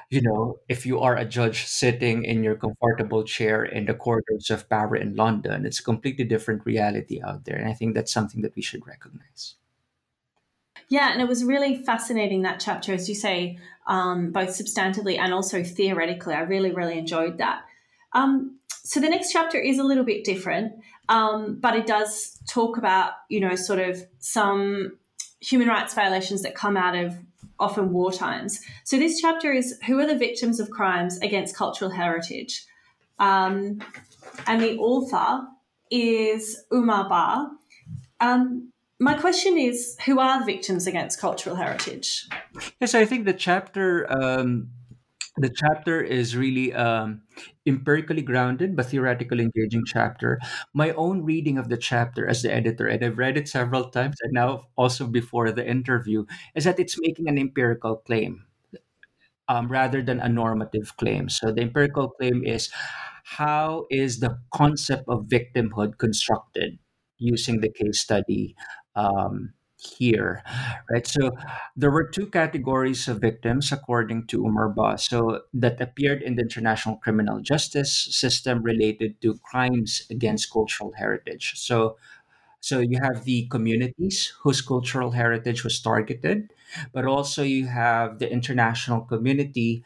You 0.09 0.21
know, 0.21 0.59
if 0.69 0.85
you 0.85 0.99
are 0.99 1.15
a 1.17 1.25
judge 1.25 1.65
sitting 1.65 2.23
in 2.23 2.43
your 2.43 2.55
comfortable 2.55 3.23
chair 3.23 3.63
in 3.63 3.85
the 3.85 3.93
corridors 3.93 4.49
of 4.49 4.69
power 4.69 4.95
in 4.95 5.15
London, 5.15 5.65
it's 5.65 5.79
a 5.79 5.83
completely 5.83 6.25
different 6.25 6.65
reality 6.65 7.21
out 7.21 7.45
there. 7.45 7.57
And 7.57 7.69
I 7.69 7.73
think 7.73 7.93
that's 7.93 8.13
something 8.13 8.41
that 8.41 8.55
we 8.55 8.61
should 8.61 8.87
recognize. 8.87 9.55
Yeah, 10.89 11.11
and 11.11 11.21
it 11.21 11.27
was 11.27 11.43
really 11.43 11.75
fascinating 11.83 12.43
that 12.43 12.61
chapter, 12.61 12.93
as 12.93 13.09
you 13.09 13.15
say, 13.15 13.59
um, 13.87 14.31
both 14.31 14.49
substantively 14.49 15.17
and 15.17 15.33
also 15.33 15.63
theoretically. 15.63 16.33
I 16.33 16.41
really, 16.41 16.71
really 16.71 16.97
enjoyed 16.97 17.39
that. 17.39 17.63
Um, 18.13 18.59
so 18.69 19.01
the 19.01 19.09
next 19.09 19.33
chapter 19.33 19.57
is 19.57 19.79
a 19.79 19.83
little 19.83 20.05
bit 20.05 20.23
different, 20.23 20.73
um, 21.09 21.59
but 21.59 21.75
it 21.75 21.87
does 21.87 22.39
talk 22.47 22.77
about, 22.77 23.11
you 23.29 23.41
know, 23.41 23.55
sort 23.55 23.79
of 23.79 24.01
some 24.19 24.97
human 25.41 25.67
rights 25.67 25.93
violations 25.93 26.41
that 26.43 26.55
come 26.55 26.77
out 26.77 26.95
of 26.95 27.15
often 27.59 27.91
war 27.91 28.11
times. 28.11 28.59
So 28.83 28.97
this 28.97 29.19
chapter 29.19 29.51
is 29.51 29.79
who 29.85 29.99
are 29.99 30.07
the 30.07 30.17
victims 30.17 30.59
of 30.59 30.69
crimes 30.69 31.19
against 31.19 31.55
cultural 31.55 31.91
heritage, 31.91 32.65
um, 33.19 33.81
and 34.45 34.61
the 34.61 34.77
author 34.77 35.47
is 35.89 36.63
Oumar 36.71 37.09
Ba. 37.09 37.49
Um, 38.19 38.71
my 38.99 39.13
question 39.13 39.57
is, 39.57 39.95
who 40.05 40.19
are 40.19 40.39
the 40.39 40.45
victims 40.45 40.87
against 40.87 41.19
cultural 41.19 41.55
heritage? 41.55 42.27
Yes, 42.81 42.95
I 42.95 43.05
think 43.05 43.25
the 43.25 43.33
chapter 43.33 44.07
um, 44.11 44.69
the 45.37 45.49
chapter 45.49 46.01
is 46.01 46.35
really 46.35 46.73
um, 46.73 47.21
empirically 47.65 48.21
grounded 48.21 48.75
but 48.75 48.87
theoretically 48.87 49.43
engaging 49.43 49.83
chapter. 49.85 50.39
My 50.73 50.91
own 50.93 51.23
reading 51.23 51.57
of 51.57 51.69
the 51.69 51.77
chapter 51.77 52.27
as 52.27 52.41
the 52.41 52.53
editor 52.53 52.87
and 52.87 53.03
i've 53.03 53.17
read 53.17 53.37
it 53.37 53.47
several 53.47 53.89
times 53.89 54.17
and 54.21 54.33
now 54.33 54.67
also 54.75 55.07
before 55.07 55.51
the 55.51 55.67
interview 55.67 56.25
is 56.55 56.63
that 56.65 56.79
it's 56.79 56.99
making 56.99 57.27
an 57.29 57.37
empirical 57.37 57.97
claim 57.97 58.45
um, 59.47 59.67
rather 59.67 60.01
than 60.01 60.19
a 60.19 60.29
normative 60.29 60.95
claim. 60.97 61.29
So 61.29 61.51
the 61.51 61.61
empirical 61.61 62.09
claim 62.09 62.43
is 62.43 62.69
how 63.23 63.85
is 63.89 64.19
the 64.19 64.39
concept 64.53 65.03
of 65.07 65.25
victimhood 65.27 65.97
constructed 65.97 66.79
using 67.17 67.61
the 67.61 67.69
case 67.69 67.99
study 67.99 68.55
um, 68.95 69.53
here, 69.97 70.43
right? 70.91 71.07
So 71.07 71.31
there 71.75 71.91
were 71.91 72.07
two 72.07 72.27
categories 72.27 73.07
of 73.07 73.21
victims, 73.21 73.71
according 73.71 74.27
to 74.27 74.43
Oumar 74.43 74.73
Ba, 74.75 74.97
so 74.97 75.41
that 75.53 75.79
appeared 75.81 76.21
in 76.21 76.35
the 76.35 76.43
international 76.43 76.97
criminal 76.97 77.39
justice 77.41 77.93
system 78.11 78.63
related 78.63 79.21
to 79.21 79.39
crimes 79.43 80.03
against 80.09 80.51
cultural 80.51 80.93
heritage. 80.97 81.53
So 81.55 81.97
so 82.59 82.79
you 82.79 82.99
have 83.01 83.23
the 83.23 83.47
communities 83.47 84.33
whose 84.41 84.61
cultural 84.61 85.11
heritage 85.11 85.63
was 85.63 85.79
targeted, 85.79 86.51
but 86.91 87.05
also 87.05 87.43
you 87.43 87.67
have 87.67 88.19
the 88.19 88.29
international 88.31 89.01
community 89.01 89.83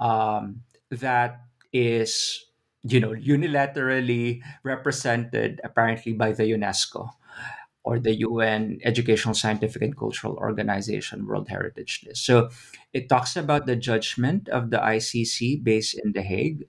um, 0.00 0.62
that 0.90 1.42
is, 1.72 2.44
you 2.82 3.00
know, 3.00 3.12
unilaterally 3.12 4.42
represented 4.62 5.60
apparently 5.64 6.12
by 6.12 6.32
the 6.32 6.44
UNESCO 6.44 7.10
or 7.88 7.98
the 7.98 8.20
UN 8.28 8.78
Educational, 8.84 9.32
Scientific, 9.32 9.80
and 9.80 9.96
Cultural 9.96 10.36
Organization 10.36 11.24
World 11.24 11.48
Heritage 11.48 12.04
List. 12.04 12.20
So 12.26 12.50
it 12.92 13.08
talks 13.08 13.34
about 13.34 13.64
the 13.64 13.76
judgment 13.76 14.50
of 14.50 14.68
the 14.68 14.76
ICC 14.76 15.64
based 15.64 15.96
in 15.96 16.12
The 16.12 16.20
Hague, 16.20 16.68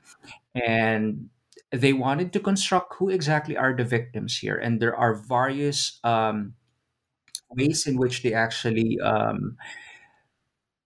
and 0.56 1.28
they 1.76 1.92
wanted 1.92 2.32
to 2.32 2.40
construct 2.40 2.96
who 2.96 3.10
exactly 3.10 3.58
are 3.58 3.76
the 3.76 3.84
victims 3.84 4.40
here, 4.40 4.56
and 4.56 4.80
there 4.80 4.96
are 4.96 5.14
various 5.14 6.00
um, 6.06 6.54
ways 7.52 7.86
in 7.86 7.98
which 7.98 8.24
they 8.24 8.34
actually 8.34 8.96
um, 9.04 9.58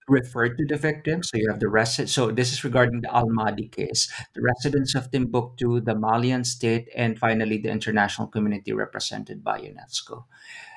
referred 0.08 0.58
to 0.58 0.66
the 0.66 0.78
victims. 0.78 1.30
So 1.30 1.38
you 1.38 1.50
have 1.50 1.60
the 1.60 1.70
resident. 1.70 2.10
So 2.10 2.32
this 2.32 2.52
is 2.52 2.64
regarding 2.64 3.02
the 3.02 3.16
Al 3.16 3.30
Mahdi 3.30 3.68
case, 3.68 4.12
the 4.34 4.42
residents 4.42 4.96
of 4.96 5.12
Timbuktu, 5.12 5.82
the 5.82 5.96
Malian 5.96 6.44
state, 6.44 6.90
and 6.96 7.18
finally 7.18 7.58
the 7.58 7.70
international 7.70 8.28
community 8.28 8.74
represented 8.74 9.44
by 9.44 9.60
UNESCO. 9.62 10.26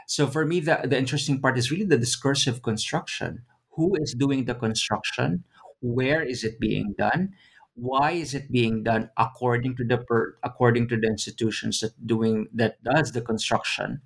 So 0.06 0.26
for 0.26 0.46
me, 0.46 0.60
the, 0.60 0.80
the 0.84 0.96
interesting 0.96 1.40
part 1.40 1.58
is 1.58 1.70
really 1.70 1.84
the 1.84 1.98
discursive 1.98 2.62
construction. 2.62 3.42
Who 3.72 3.96
is 3.96 4.14
doing 4.14 4.44
the 4.44 4.54
construction? 4.54 5.44
Where 5.80 6.22
is 6.22 6.44
it 6.44 6.60
being 6.60 6.94
done? 6.96 7.34
Why 7.74 8.12
is 8.12 8.32
it 8.32 8.50
being 8.50 8.84
done 8.84 9.10
according 9.18 9.76
to 9.76 9.84
the 9.84 9.98
per, 9.98 10.38
according 10.42 10.88
to 10.88 10.96
the 10.96 11.08
institutions 11.08 11.80
that 11.80 11.92
doing 12.06 12.48
that 12.54 12.82
does 12.82 13.12
the 13.12 13.20
construction 13.20 14.00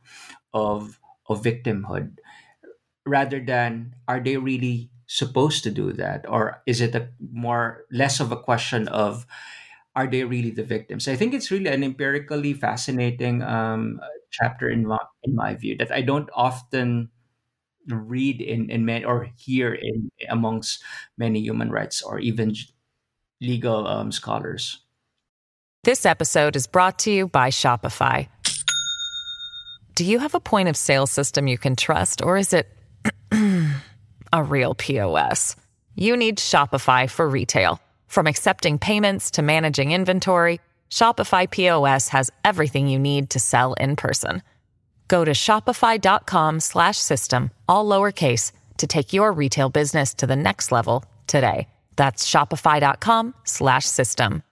of 0.52 0.98
of 1.28 1.42
victimhood, 1.44 2.18
rather 3.06 3.38
than 3.38 3.94
are 4.08 4.18
they 4.18 4.36
really 4.36 4.90
supposed 5.10 5.64
to 5.64 5.72
do 5.72 5.92
that, 5.92 6.24
or 6.28 6.62
is 6.66 6.80
it 6.80 6.94
a 6.94 7.08
more 7.32 7.82
less 7.90 8.20
of 8.20 8.30
a 8.30 8.36
question 8.38 8.86
of 8.86 9.26
are 9.96 10.06
they 10.06 10.22
really 10.22 10.52
the 10.52 10.62
victims? 10.62 11.08
I 11.08 11.16
think 11.16 11.34
it's 11.34 11.50
really 11.50 11.66
an 11.66 11.82
empirically 11.82 12.54
fascinating 12.54 13.42
um, 13.42 13.98
chapter 14.30 14.70
in 14.70 14.86
my, 14.86 14.98
in 15.24 15.34
my 15.34 15.56
view 15.56 15.76
that 15.78 15.90
I 15.90 16.02
don't 16.02 16.30
often 16.32 17.10
read 17.88 18.40
in 18.40 18.70
in 18.70 18.84
many 18.84 19.04
or 19.04 19.26
hear 19.36 19.74
in 19.74 20.12
amongst 20.28 20.84
many 21.18 21.40
human 21.40 21.72
rights 21.72 22.02
or 22.02 22.20
even 22.20 22.54
legal 23.40 23.88
um, 23.88 24.12
scholars. 24.12 24.78
This 25.82 26.06
episode 26.06 26.54
is 26.54 26.68
brought 26.68 27.00
to 27.00 27.10
you 27.10 27.26
by 27.26 27.50
Shopify. 27.50 28.28
Do 29.96 30.04
you 30.04 30.20
have 30.20 30.36
a 30.36 30.40
point 30.40 30.68
of 30.68 30.76
sale 30.76 31.08
system 31.08 31.48
you 31.48 31.58
can 31.58 31.74
trust, 31.74 32.22
or 32.22 32.36
is 32.36 32.52
it 32.52 32.68
a 34.32 34.42
real 34.42 34.74
POS? 34.74 35.56
You 35.96 36.16
need 36.16 36.38
Shopify 36.38 37.08
for 37.08 37.28
retail. 37.28 37.80
From 38.06 38.26
accepting 38.26 38.78
payments 38.78 39.30
to 39.32 39.42
managing 39.42 39.92
inventory, 39.92 40.60
Shopify 40.90 41.50
POS 41.50 42.08
has 42.08 42.30
everything 42.44 42.88
you 42.88 42.98
need 42.98 43.30
to 43.30 43.38
sell 43.38 43.74
in 43.74 43.96
person. 43.96 44.42
Go 45.08 45.24
to 45.24 45.32
shopify.com 45.32 46.60
slash 46.60 46.98
system, 46.98 47.50
all 47.68 47.84
lowercase, 47.84 48.52
to 48.78 48.86
take 48.86 49.12
your 49.12 49.32
retail 49.32 49.68
business 49.68 50.14
to 50.14 50.26
the 50.26 50.36
next 50.36 50.72
level 50.72 51.04
today. 51.26 51.68
That's 51.96 52.28
shopify.com 52.30 53.34
slash 53.44 53.86
system. 53.86 54.42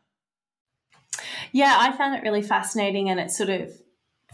Yeah, 1.53 1.77
I 1.79 1.97
found 1.97 2.15
it 2.15 2.23
really 2.23 2.43
fascinating, 2.43 3.09
and 3.09 3.19
it 3.19 3.31
sort 3.31 3.51
of, 3.51 3.71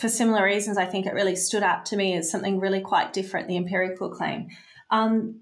for 0.00 0.08
similar 0.08 0.44
reasons, 0.44 0.76
I 0.76 0.86
think 0.86 1.06
it 1.06 1.14
really 1.14 1.36
stood 1.36 1.62
out 1.62 1.86
to 1.86 1.96
me 1.96 2.14
as 2.14 2.30
something 2.30 2.58
really 2.58 2.80
quite 2.80 3.12
different 3.12 3.48
the 3.48 3.56
empirical 3.56 4.10
claim. 4.10 4.48
Um, 4.94 5.40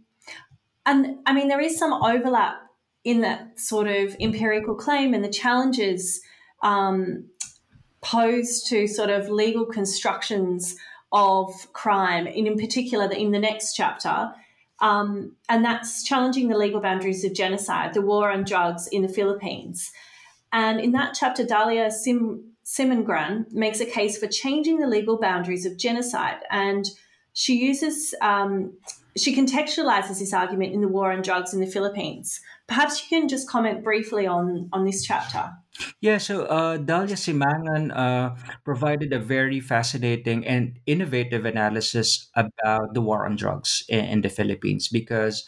and 0.87 1.19
I 1.27 1.33
mean, 1.33 1.49
there 1.49 1.61
is 1.61 1.79
some 1.79 1.93
overlap 1.93 2.57
in 3.05 3.21
that 3.21 3.59
sort 3.59 3.88
of 3.88 4.17
empirical 4.21 4.75
claim 4.75 5.15
and 5.15 5.25
the 5.25 5.29
challenges 5.29 6.21
um, 6.62 7.27
posed 8.01 8.69
to 8.69 8.87
sort 8.87 9.11
of 9.11 9.29
legal 9.29 9.67
constructions 9.67 10.77
of 11.12 11.51
crime, 11.73 12.27
and 12.27 12.47
in 12.47 12.57
particular, 12.57 13.11
in 13.12 13.33
the 13.33 13.38
next 13.38 13.75
chapter. 13.75 14.33
Um, 14.81 15.37
and 15.49 15.65
that's 15.65 16.03
challenging 16.03 16.49
the 16.49 16.57
legal 16.57 16.81
boundaries 16.81 17.25
of 17.25 17.35
genocide, 17.35 17.93
the 17.95 18.01
war 18.01 18.31
on 18.33 18.45
drugs 18.45 18.88
in 18.88 19.03
the 19.03 19.09
Philippines. 19.09 19.93
And 20.53 20.81
in 20.81 20.93
that 20.93 21.15
chapter, 21.19 21.45
Dahlia 21.45 21.91
Sim, 21.91 22.53
Simangan 22.65 23.53
makes 23.53 23.81
a 23.81 23.87
case 23.87 24.19
for 24.19 24.27
changing 24.27 24.79
the 24.81 24.87
legal 24.87 25.19
boundaries 25.19 25.67
of 25.67 25.77
genocide. 25.77 26.41
And 26.51 26.91
she 27.35 27.55
uses, 27.55 28.15
um, 28.21 28.73
she 29.16 29.35
contextualizes 29.37 30.18
this 30.18 30.33
argument 30.33 30.72
in 30.72 30.81
the 30.81 30.88
war 30.88 31.12
on 31.12 31.22
drugs 31.22 31.53
in 31.53 31.61
the 31.61 31.66
Philippines. 31.66 32.40
Perhaps 32.66 33.03
you 33.03 33.20
can 33.20 33.29
just 33.29 33.48
comment 33.48 33.85
briefly 33.85 34.27
on, 34.27 34.68
on 34.72 34.85
this 34.85 35.05
chapter. 35.05 35.51
Yeah, 36.01 36.18
so 36.18 36.44
uh, 36.46 36.77
Dahlia 36.77 37.16
Simangan 37.16 37.96
uh, 37.96 38.37
provided 38.64 39.12
a 39.12 39.18
very 39.18 39.61
fascinating 39.61 40.46
and 40.46 40.79
innovative 40.87 41.44
analysis 41.44 42.29
about 42.37 42.94
the 42.94 43.01
war 43.01 43.25
on 43.27 43.37
drugs 43.37 43.85
in, 43.88 44.05
in 44.05 44.20
the 44.20 44.29
Philippines 44.29 44.88
because 44.88 45.44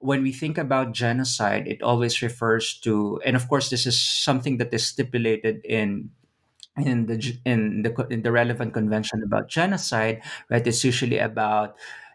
when 0.00 0.22
we 0.22 0.32
think 0.32 0.58
about 0.58 0.92
genocide, 0.92 1.66
it 1.66 1.82
always 1.82 2.22
refers 2.22 2.78
to, 2.80 3.20
and 3.24 3.36
of 3.36 3.48
course, 3.48 3.70
this 3.70 3.86
is 3.86 4.00
something 4.00 4.58
that 4.58 4.72
is 4.72 4.86
stipulated 4.86 5.60
in 5.64 6.10
in 6.78 7.06
the 7.06 7.18
in 7.44 7.82
the 7.82 8.06
in 8.08 8.22
the 8.22 8.30
relevant 8.30 8.72
convention 8.72 9.22
about 9.24 9.48
genocide, 9.48 10.22
right? 10.48 10.64
It's 10.64 10.84
usually 10.84 11.18
about 11.18 11.74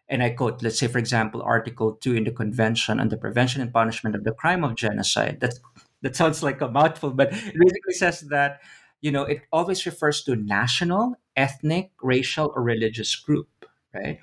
and 0.10 0.22
I 0.22 0.32
quote, 0.32 0.62
let's 0.62 0.80
say, 0.80 0.88
for 0.88 0.98
example, 0.98 1.42
Article 1.42 1.94
2 1.94 2.16
in 2.16 2.24
the 2.26 2.32
Convention 2.32 3.00
on 3.00 3.10
the 3.10 3.18
Prevention 3.18 3.62
and 3.62 3.74
Punishment 3.74 4.16
of 4.16 4.24
the 4.24 4.34
Crime 4.34 4.64
of 4.64 4.76
Genocide. 4.76 5.40
That's, 5.40 5.60
that 6.02 6.16
sounds 6.16 6.44
like 6.44 6.62
a 6.62 6.68
mouthful, 6.68 7.12
but 7.12 7.32
it 7.32 7.54
basically 7.58 7.94
says 7.94 8.22
that, 8.30 8.60
you 9.02 9.12
know, 9.12 9.24
it 9.24 9.42
always 9.52 9.86
refers 9.86 10.24
to 10.24 10.36
national, 10.36 11.16
ethnic, 11.36 11.92
racial, 12.02 12.52
or 12.56 12.62
religious 12.62 13.16
group, 13.16 13.48
right? 13.94 14.20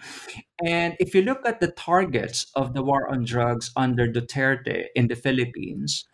And 0.65 0.97
if 1.01 1.15
you 1.15 1.23
look 1.23 1.47
at 1.47 1.61
the 1.61 1.73
targets 1.73 2.47
of 2.55 2.75
the 2.75 2.83
war 2.83 3.09
on 3.11 3.25
drugs 3.25 3.71
under 3.77 4.07
Duterte 4.07 4.87
in 4.95 5.09
the 5.09 5.17
Philippines, 5.17 6.05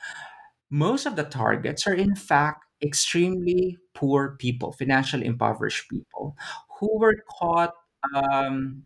most 0.71 1.07
of 1.07 1.17
the 1.17 1.25
targets 1.25 1.87
are 1.87 1.95
in 1.95 2.15
fact 2.15 2.65
extremely 2.83 3.79
poor 3.95 4.37
people, 4.39 4.73
financially 4.73 5.27
impoverished 5.27 5.89
people 5.89 6.37
who 6.79 6.99
were 6.99 7.17
caught, 7.39 7.73
um, 8.15 8.85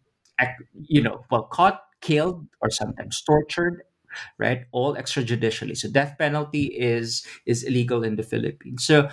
you 0.74 1.02
know, 1.02 1.24
well, 1.30 1.44
caught, 1.44 1.82
killed, 2.00 2.46
or 2.60 2.70
sometimes 2.70 3.22
tortured, 3.22 3.82
right? 4.38 4.66
All 4.72 4.96
extrajudicially. 4.96 5.76
So 5.76 5.90
death 5.90 6.16
penalty 6.18 6.66
is 6.76 7.26
is 7.46 7.62
illegal 7.64 8.04
in 8.04 8.16
the 8.16 8.22
Philippines. 8.24 8.84
So 8.84 9.08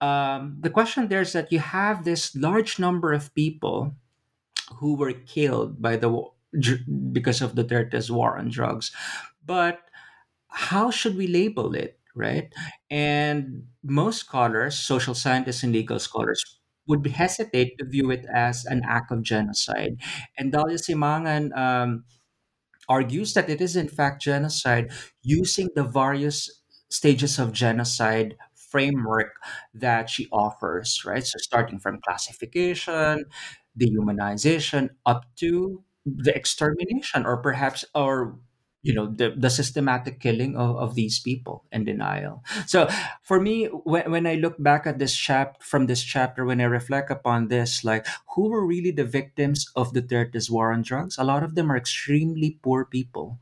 um, 0.00 0.56
the 0.60 0.70
question 0.70 1.08
there 1.08 1.22
is 1.22 1.32
that 1.32 1.52
you 1.52 1.60
have 1.60 2.04
this 2.04 2.34
large 2.36 2.78
number 2.78 3.12
of 3.12 3.34
people 3.34 3.94
who 4.76 4.96
were 4.96 5.12
killed 5.12 5.80
by 5.80 5.96
the 5.96 6.10
because 7.12 7.42
of 7.42 7.54
the 7.56 7.64
Duterte's 7.64 8.10
war 8.10 8.38
on 8.38 8.48
drugs, 8.48 8.92
but 9.44 9.80
how 10.48 10.90
should 10.90 11.16
we 11.16 11.26
label 11.26 11.74
it, 11.74 11.98
right? 12.14 12.52
And 12.90 13.64
most 13.82 14.20
scholars, 14.20 14.76
social 14.78 15.14
scientists 15.14 15.62
and 15.62 15.72
legal 15.72 15.98
scholars, 15.98 16.60
would 16.86 17.06
hesitate 17.06 17.78
to 17.78 17.84
view 17.84 18.10
it 18.10 18.26
as 18.32 18.64
an 18.64 18.82
act 18.86 19.10
of 19.10 19.22
genocide. 19.22 19.96
And 20.36 20.52
Dahlia 20.52 20.76
Simangan 20.76 21.56
um, 21.56 22.04
argues 22.88 23.34
that 23.34 23.48
it 23.48 23.60
is 23.60 23.76
in 23.76 23.88
fact 23.88 24.22
genocide 24.22 24.92
using 25.22 25.68
the 25.74 25.84
various 25.84 26.62
stages 26.90 27.38
of 27.38 27.52
genocide 27.52 28.36
framework 28.54 29.36
that 29.72 30.10
she 30.10 30.28
offers, 30.32 31.02
right? 31.04 31.24
So 31.24 31.38
starting 31.38 31.78
from 31.78 32.00
classification, 32.04 33.24
dehumanization, 33.80 34.90
up 35.06 35.24
to 35.36 35.82
the 36.04 36.34
extermination, 36.36 37.24
or 37.24 37.38
perhaps, 37.38 37.84
or 37.94 38.38
you 38.84 38.92
know, 38.92 39.08
the, 39.08 39.32
the 39.34 39.48
systematic 39.48 40.20
killing 40.20 40.54
of, 40.56 40.76
of 40.76 40.94
these 40.94 41.18
people 41.18 41.64
and 41.72 41.86
denial. 41.86 42.44
So 42.66 42.86
for 43.22 43.40
me, 43.40 43.64
when, 43.66 44.10
when 44.10 44.26
I 44.26 44.34
look 44.34 44.62
back 44.62 44.86
at 44.86 44.98
this 44.98 45.16
chap 45.16 45.62
from 45.62 45.86
this 45.86 46.04
chapter, 46.04 46.44
when 46.44 46.60
I 46.60 46.64
reflect 46.64 47.10
upon 47.10 47.48
this, 47.48 47.82
like 47.82 48.06
who 48.36 48.50
were 48.50 48.64
really 48.64 48.92
the 48.92 49.08
victims 49.08 49.66
of 49.74 49.94
the 49.94 50.02
Duterte's 50.02 50.50
war 50.50 50.70
on 50.70 50.82
drugs? 50.82 51.16
A 51.16 51.24
lot 51.24 51.42
of 51.42 51.54
them 51.54 51.72
are 51.72 51.78
extremely 51.78 52.60
poor 52.62 52.84
people 52.84 53.40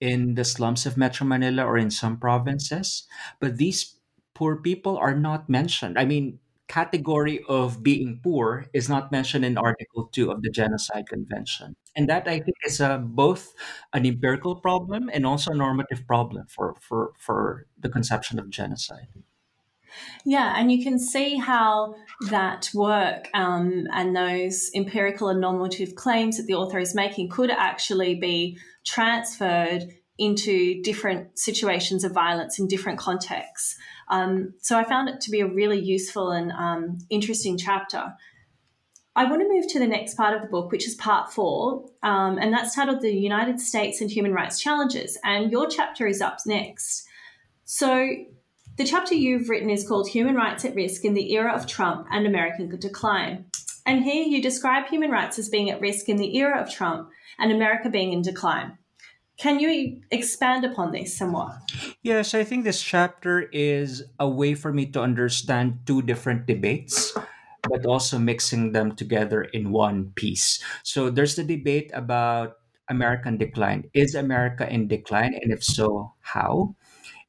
in 0.00 0.36
the 0.36 0.44
slums 0.44 0.86
of 0.86 0.96
Metro 0.96 1.26
Manila 1.26 1.64
or 1.64 1.76
in 1.76 1.90
some 1.90 2.16
provinces. 2.16 3.02
But 3.40 3.56
these 3.56 3.96
poor 4.32 4.56
people 4.56 4.96
are 4.96 5.14
not 5.14 5.48
mentioned. 5.48 5.98
I 5.98 6.04
mean, 6.04 6.38
category 6.68 7.44
of 7.48 7.82
being 7.82 8.20
poor 8.22 8.66
is 8.72 8.88
not 8.88 9.12
mentioned 9.12 9.44
in 9.44 9.58
Article 9.58 10.08
2 10.12 10.30
of 10.30 10.42
the 10.42 10.50
Genocide 10.50 11.08
Convention. 11.08 11.76
And 11.96 12.08
that 12.08 12.26
I 12.26 12.40
think 12.40 12.56
is 12.66 12.80
a, 12.80 12.98
both 12.98 13.52
an 13.92 14.06
empirical 14.06 14.56
problem 14.56 15.10
and 15.12 15.26
also 15.26 15.52
a 15.52 15.56
normative 15.56 16.06
problem 16.06 16.46
for, 16.48 16.74
for, 16.80 17.12
for 17.18 17.66
the 17.78 17.88
conception 17.88 18.38
of 18.38 18.50
genocide. 18.50 19.08
Yeah, 20.24 20.54
and 20.56 20.72
you 20.72 20.82
can 20.82 20.98
see 20.98 21.36
how 21.36 21.94
that 22.30 22.70
work 22.74 23.28
um, 23.34 23.86
and 23.92 24.16
those 24.16 24.70
empirical 24.74 25.28
and 25.28 25.40
normative 25.40 25.94
claims 25.94 26.36
that 26.36 26.46
the 26.46 26.54
author 26.54 26.78
is 26.78 26.94
making 26.94 27.28
could 27.28 27.50
actually 27.50 28.16
be 28.16 28.58
transferred 28.84 29.92
into 30.18 30.82
different 30.82 31.38
situations 31.38 32.04
of 32.04 32.12
violence 32.12 32.58
in 32.58 32.68
different 32.68 32.98
contexts. 32.98 33.76
Um, 34.08 34.54
so 34.60 34.78
I 34.78 34.84
found 34.84 35.08
it 35.08 35.20
to 35.22 35.30
be 35.30 35.40
a 35.40 35.46
really 35.46 35.80
useful 35.80 36.30
and 36.30 36.52
um, 36.52 36.98
interesting 37.10 37.58
chapter. 37.58 38.14
I 39.16 39.24
want 39.24 39.42
to 39.42 39.48
move 39.48 39.66
to 39.68 39.78
the 39.78 39.86
next 39.86 40.16
part 40.16 40.34
of 40.34 40.42
the 40.42 40.48
book, 40.48 40.72
which 40.72 40.88
is 40.88 40.94
part 40.96 41.32
four, 41.32 41.84
um, 42.02 42.38
and 42.38 42.52
that's 42.52 42.74
titled 42.74 43.00
The 43.00 43.14
United 43.14 43.60
States 43.60 44.00
and 44.00 44.10
Human 44.10 44.32
Rights 44.32 44.60
Challenges. 44.60 45.16
And 45.24 45.52
your 45.52 45.68
chapter 45.68 46.06
is 46.06 46.20
up 46.20 46.38
next. 46.46 47.06
So 47.64 48.08
the 48.76 48.84
chapter 48.84 49.14
you've 49.14 49.48
written 49.48 49.70
is 49.70 49.86
called 49.86 50.08
Human 50.08 50.34
Rights 50.34 50.64
at 50.64 50.74
Risk 50.74 51.04
in 51.04 51.14
the 51.14 51.32
Era 51.32 51.54
of 51.54 51.66
Trump 51.66 52.08
and 52.10 52.26
American 52.26 52.68
Decline. 52.78 53.46
And 53.86 54.02
here 54.02 54.24
you 54.24 54.40
describe 54.42 54.86
human 54.86 55.10
rights 55.10 55.38
as 55.38 55.48
being 55.48 55.70
at 55.70 55.80
risk 55.80 56.08
in 56.08 56.16
the 56.16 56.36
era 56.36 56.60
of 56.60 56.72
Trump 56.72 57.10
and 57.38 57.52
America 57.52 57.90
being 57.90 58.12
in 58.12 58.22
decline. 58.22 58.78
Can 59.36 59.58
you 59.58 60.00
expand 60.10 60.64
upon 60.64 60.92
this 60.92 61.16
somewhat? 61.16 61.58
Yes, 62.02 62.34
I 62.34 62.44
think 62.44 62.64
this 62.64 62.80
chapter 62.80 63.42
is 63.52 64.04
a 64.20 64.28
way 64.28 64.54
for 64.54 64.72
me 64.72 64.86
to 64.86 65.02
understand 65.02 65.80
two 65.86 66.02
different 66.02 66.46
debates, 66.46 67.12
but 67.68 67.84
also 67.84 68.18
mixing 68.18 68.72
them 68.72 68.94
together 68.94 69.42
in 69.42 69.72
one 69.72 70.12
piece. 70.14 70.62
So 70.82 71.10
there's 71.10 71.34
the 71.34 71.42
debate 71.44 71.90
about 71.94 72.58
American 72.88 73.36
decline. 73.36 73.90
Is 73.92 74.14
America 74.14 74.70
in 74.70 74.86
decline? 74.86 75.34
And 75.34 75.52
if 75.52 75.64
so, 75.64 76.14
how? 76.20 76.76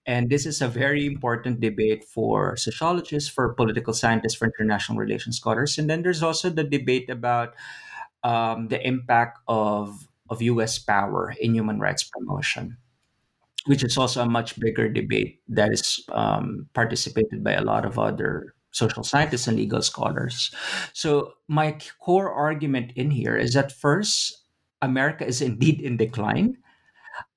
And 0.05 0.29
this 0.29 0.45
is 0.45 0.61
a 0.61 0.67
very 0.67 1.07
important 1.07 1.59
debate 1.59 2.03
for 2.03 2.55
sociologists, 2.55 3.29
for 3.29 3.53
political 3.55 3.93
scientists, 3.93 4.35
for 4.35 4.45
international 4.45 4.99
relations 4.99 5.37
scholars. 5.37 5.79
And 5.79 5.89
then 5.89 6.03
there's 6.03 6.21
also 6.21 6.51
the 6.51 6.63
debate 6.63 7.09
about 7.09 7.55
um, 8.23 8.67
the 8.67 8.85
impact 8.85 9.39
of 9.47 10.07
of 10.29 10.41
US 10.41 10.79
power 10.79 11.33
in 11.39 11.53
human 11.53 11.79
rights 11.79 12.03
promotion, 12.03 12.77
which 13.65 13.83
is 13.83 13.97
also 13.97 14.21
a 14.21 14.29
much 14.29 14.59
bigger 14.59 14.89
debate 14.89 15.41
that 15.47 15.71
is 15.71 16.03
um, 16.11 16.67
participated 16.73 17.43
by 17.43 17.53
a 17.53 17.63
lot 17.63 17.85
of 17.85 17.99
other 17.99 18.53
social 18.71 19.03
scientists 19.03 19.47
and 19.47 19.57
legal 19.57 19.81
scholars. 19.81 20.53
So, 20.93 21.33
my 21.47 21.77
core 22.01 22.31
argument 22.31 22.91
in 22.95 23.11
here 23.11 23.37
is 23.37 23.53
that 23.53 23.71
first, 23.71 24.43
America 24.81 25.25
is 25.25 25.41
indeed 25.41 25.79
in 25.81 25.97
decline 25.97 26.57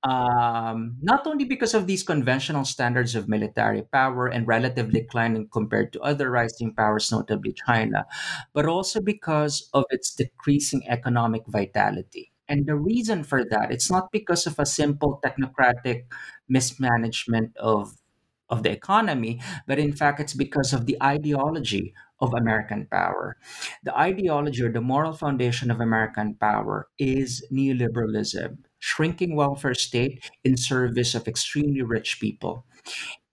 um, 0.03 0.97
not 1.01 1.27
only 1.27 1.45
because 1.45 1.73
of 1.73 1.87
these 1.87 2.03
conventional 2.03 2.65
standards 2.65 3.15
of 3.15 3.27
military 3.27 3.83
power 3.91 4.27
and 4.27 4.47
relative 4.47 4.91
declining 4.91 5.47
compared 5.51 5.93
to 5.93 6.01
other 6.01 6.29
rising 6.29 6.73
powers, 6.73 7.11
notably 7.11 7.53
China, 7.53 8.05
but 8.53 8.65
also 8.65 9.01
because 9.01 9.69
of 9.73 9.85
its 9.89 10.13
decreasing 10.13 10.83
economic 10.87 11.43
vitality. 11.47 12.28
And 12.49 12.65
the 12.65 12.75
reason 12.75 13.23
for 13.23 13.45
that, 13.45 13.71
it's 13.71 13.89
not 13.89 14.11
because 14.11 14.47
of 14.47 14.59
a 14.59 14.65
simple 14.65 15.21
technocratic 15.23 16.05
mismanagement 16.49 17.55
of 17.57 17.95
of 18.49 18.63
the 18.63 18.71
economy, 18.71 19.39
but 19.67 19.77
in 19.77 19.93
fact, 19.93 20.19
it's 20.19 20.33
because 20.33 20.73
of 20.73 20.87
the 20.87 20.97
ideology 21.03 21.93
of 22.19 22.33
American 22.33 22.87
power. 22.87 23.37
The 23.83 23.95
ideology 23.95 24.63
or 24.63 24.71
the 24.71 24.81
moral 24.81 25.13
foundation 25.13 25.69
of 25.69 25.79
American 25.79 26.33
power 26.35 26.89
is 26.97 27.45
neoliberalism, 27.53 28.57
shrinking 28.79 29.35
welfare 29.35 29.75
state 29.75 30.29
in 30.43 30.57
service 30.57 31.13
of 31.13 31.27
extremely 31.27 31.83
rich 31.83 32.19
people. 32.19 32.65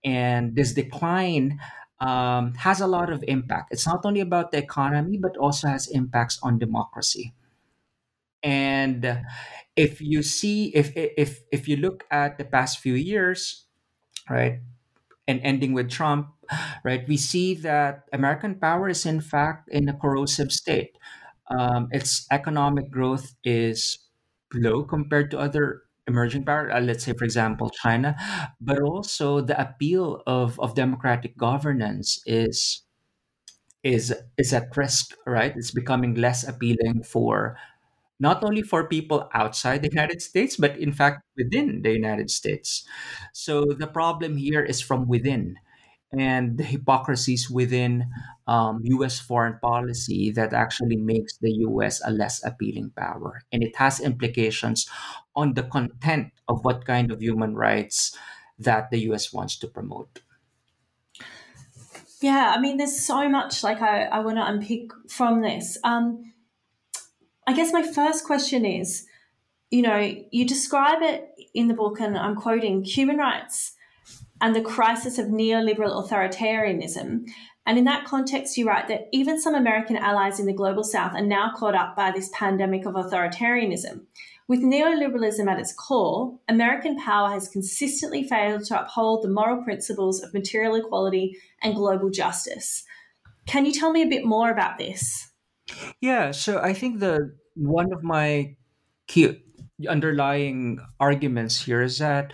And 0.05 0.55
this 0.55 0.73
decline 0.73 1.59
um, 1.99 2.53
has 2.55 2.79
a 2.79 2.87
lot 2.87 3.11
of 3.11 3.23
impact. 3.27 3.73
It's 3.73 3.87
not 3.87 4.05
only 4.05 4.21
about 4.21 4.51
the 4.51 4.59
economy, 4.59 5.17
but 5.17 5.35
also 5.37 5.67
has 5.67 5.87
impacts 5.87 6.39
on 6.43 6.59
democracy. 6.59 7.33
And 8.43 9.21
if 9.75 10.01
you 10.01 10.23
see, 10.23 10.69
if 10.75 10.91
if 10.95 11.41
if 11.51 11.67
you 11.67 11.77
look 11.77 12.05
at 12.11 12.37
the 12.37 12.45
past 12.45 12.79
few 12.79 12.93
years, 12.93 13.65
right, 14.29 14.59
and 15.27 15.41
ending 15.43 15.73
with 15.73 15.89
Trump, 15.89 16.29
right, 16.83 17.07
we 17.07 17.17
see 17.17 17.55
that 17.55 18.05
American 18.13 18.55
power 18.55 18.89
is 18.89 19.05
in 19.05 19.21
fact 19.21 19.69
in 19.69 19.89
a 19.89 19.93
corrosive 19.97 20.51
state. 20.51 20.97
Um, 21.49 21.87
its 21.91 22.27
economic 22.31 22.91
growth 22.91 23.35
is 23.43 23.99
low 24.53 24.83
compared 24.83 25.31
to 25.31 25.39
other 25.39 25.83
emerging 26.07 26.45
power, 26.45 26.71
uh, 26.71 26.81
let's 26.81 27.03
say, 27.05 27.13
for 27.13 27.25
example, 27.25 27.69
China, 27.69 28.15
but 28.61 28.81
also 28.81 29.41
the 29.41 29.59
appeal 29.59 30.23
of, 30.27 30.59
of 30.59 30.75
democratic 30.75 31.37
governance 31.37 32.21
is 32.25 32.83
is 33.83 34.13
is 34.37 34.53
at 34.53 34.75
risk, 34.75 35.15
right? 35.25 35.53
It's 35.55 35.71
becoming 35.71 36.15
less 36.15 36.47
appealing 36.47 37.03
for 37.03 37.57
not 38.19 38.43
only 38.43 38.61
for 38.61 38.87
people 38.87 39.29
outside 39.33 39.81
the 39.81 39.89
United 39.89 40.21
States, 40.21 40.57
but 40.57 40.77
in 40.77 40.91
fact 40.91 41.21
within 41.37 41.81
the 41.81 41.91
United 41.91 42.29
States. 42.29 42.85
So 43.33 43.65
the 43.65 43.87
problem 43.87 44.37
here 44.37 44.63
is 44.63 44.81
from 44.81 45.07
within 45.07 45.57
and 46.11 46.57
the 46.57 46.63
hypocrisies 46.63 47.49
within 47.49 48.09
um, 48.47 48.81
US 48.83 49.19
foreign 49.19 49.59
policy 49.59 50.31
that 50.31 50.53
actually 50.53 50.95
makes 50.95 51.37
the 51.37 51.51
US 51.67 52.01
a 52.05 52.11
less 52.11 52.43
appealing 52.45 52.91
power. 52.95 53.43
And 53.51 53.61
it 53.61 53.75
has 53.75 53.99
implications 53.99 54.87
on 55.35 55.53
the 55.53 55.63
content 55.63 56.31
of 56.47 56.63
what 56.63 56.85
kind 56.85 57.11
of 57.11 57.21
human 57.21 57.55
rights 57.55 58.15
that 58.57 58.89
the 58.89 58.99
US 59.11 59.33
wants 59.33 59.57
to 59.59 59.67
promote. 59.67 60.21
Yeah, 62.21 62.53
I 62.55 62.59
mean, 62.59 62.77
there's 62.77 62.99
so 62.99 63.29
much 63.29 63.63
like 63.63 63.81
I, 63.81 64.05
I 64.05 64.19
want 64.19 64.37
to 64.37 64.45
unpick 64.45 64.89
from 65.07 65.41
this. 65.41 65.77
Um, 65.83 66.33
I 67.47 67.53
guess 67.53 67.73
my 67.73 67.81
first 67.81 68.25
question 68.25 68.65
is 68.65 69.07
you 69.69 69.81
know, 69.81 70.15
you 70.31 70.45
describe 70.45 71.01
it 71.01 71.29
in 71.53 71.67
the 71.67 71.73
book, 71.73 71.99
and 71.99 72.17
I'm 72.17 72.35
quoting 72.35 72.83
human 72.83 73.17
rights 73.17 73.73
and 74.39 74.55
the 74.55 74.61
crisis 74.61 75.17
of 75.17 75.27
neoliberal 75.27 76.07
authoritarianism. 76.07 77.25
And 77.65 77.77
in 77.77 77.83
that 77.83 78.05
context, 78.05 78.57
you 78.57 78.65
write 78.65 78.87
that 78.87 79.09
even 79.11 79.41
some 79.41 79.55
American 79.55 79.97
allies 79.97 80.39
in 80.39 80.45
the 80.45 80.53
global 80.53 80.85
south 80.85 81.13
are 81.15 81.21
now 81.21 81.51
caught 81.53 81.75
up 81.75 81.97
by 81.97 82.11
this 82.11 82.29
pandemic 82.33 82.85
of 82.85 82.93
authoritarianism. 82.93 84.05
With 84.47 84.61
neoliberalism 84.61 85.45
at 85.49 85.59
its 85.59 85.73
core, 85.73 86.39
American 86.47 86.97
power 86.97 87.29
has 87.29 87.49
consistently 87.49 88.23
failed 88.23 88.63
to 88.65 88.79
uphold 88.79 89.23
the 89.23 89.29
moral 89.29 89.61
principles 89.63 90.23
of 90.23 90.33
material 90.33 90.75
equality 90.75 91.37
and 91.61 91.75
global 91.75 92.09
justice. 92.09 92.85
Can 93.47 93.65
you 93.65 93.73
tell 93.73 93.91
me 93.91 94.01
a 94.01 94.07
bit 94.07 94.23
more 94.23 94.49
about 94.49 94.77
this? 94.77 95.27
Yeah, 96.01 96.31
so 96.31 96.59
I 96.59 96.73
think 96.73 96.99
the 96.99 97.35
one 97.55 97.91
of 97.93 98.03
my 98.03 98.55
key 99.07 99.43
underlying 99.87 100.79
arguments 100.99 101.63
here 101.63 101.81
is 101.81 101.99
that 101.99 102.33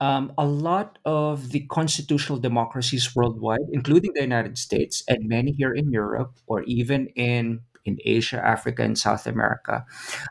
um, 0.00 0.32
a 0.36 0.44
lot 0.44 0.98
of 1.04 1.50
the 1.50 1.60
constitutional 1.68 2.38
democracies 2.38 3.14
worldwide, 3.14 3.66
including 3.72 4.12
the 4.14 4.22
United 4.22 4.58
States 4.58 5.02
and 5.08 5.28
many 5.28 5.52
here 5.52 5.72
in 5.72 5.90
Europe 5.92 6.36
or 6.46 6.62
even 6.64 7.08
in 7.16 7.60
in 7.84 7.98
Asia, 8.04 8.40
Africa, 8.44 8.82
and 8.82 8.98
South 8.98 9.26
America, 9.26 9.84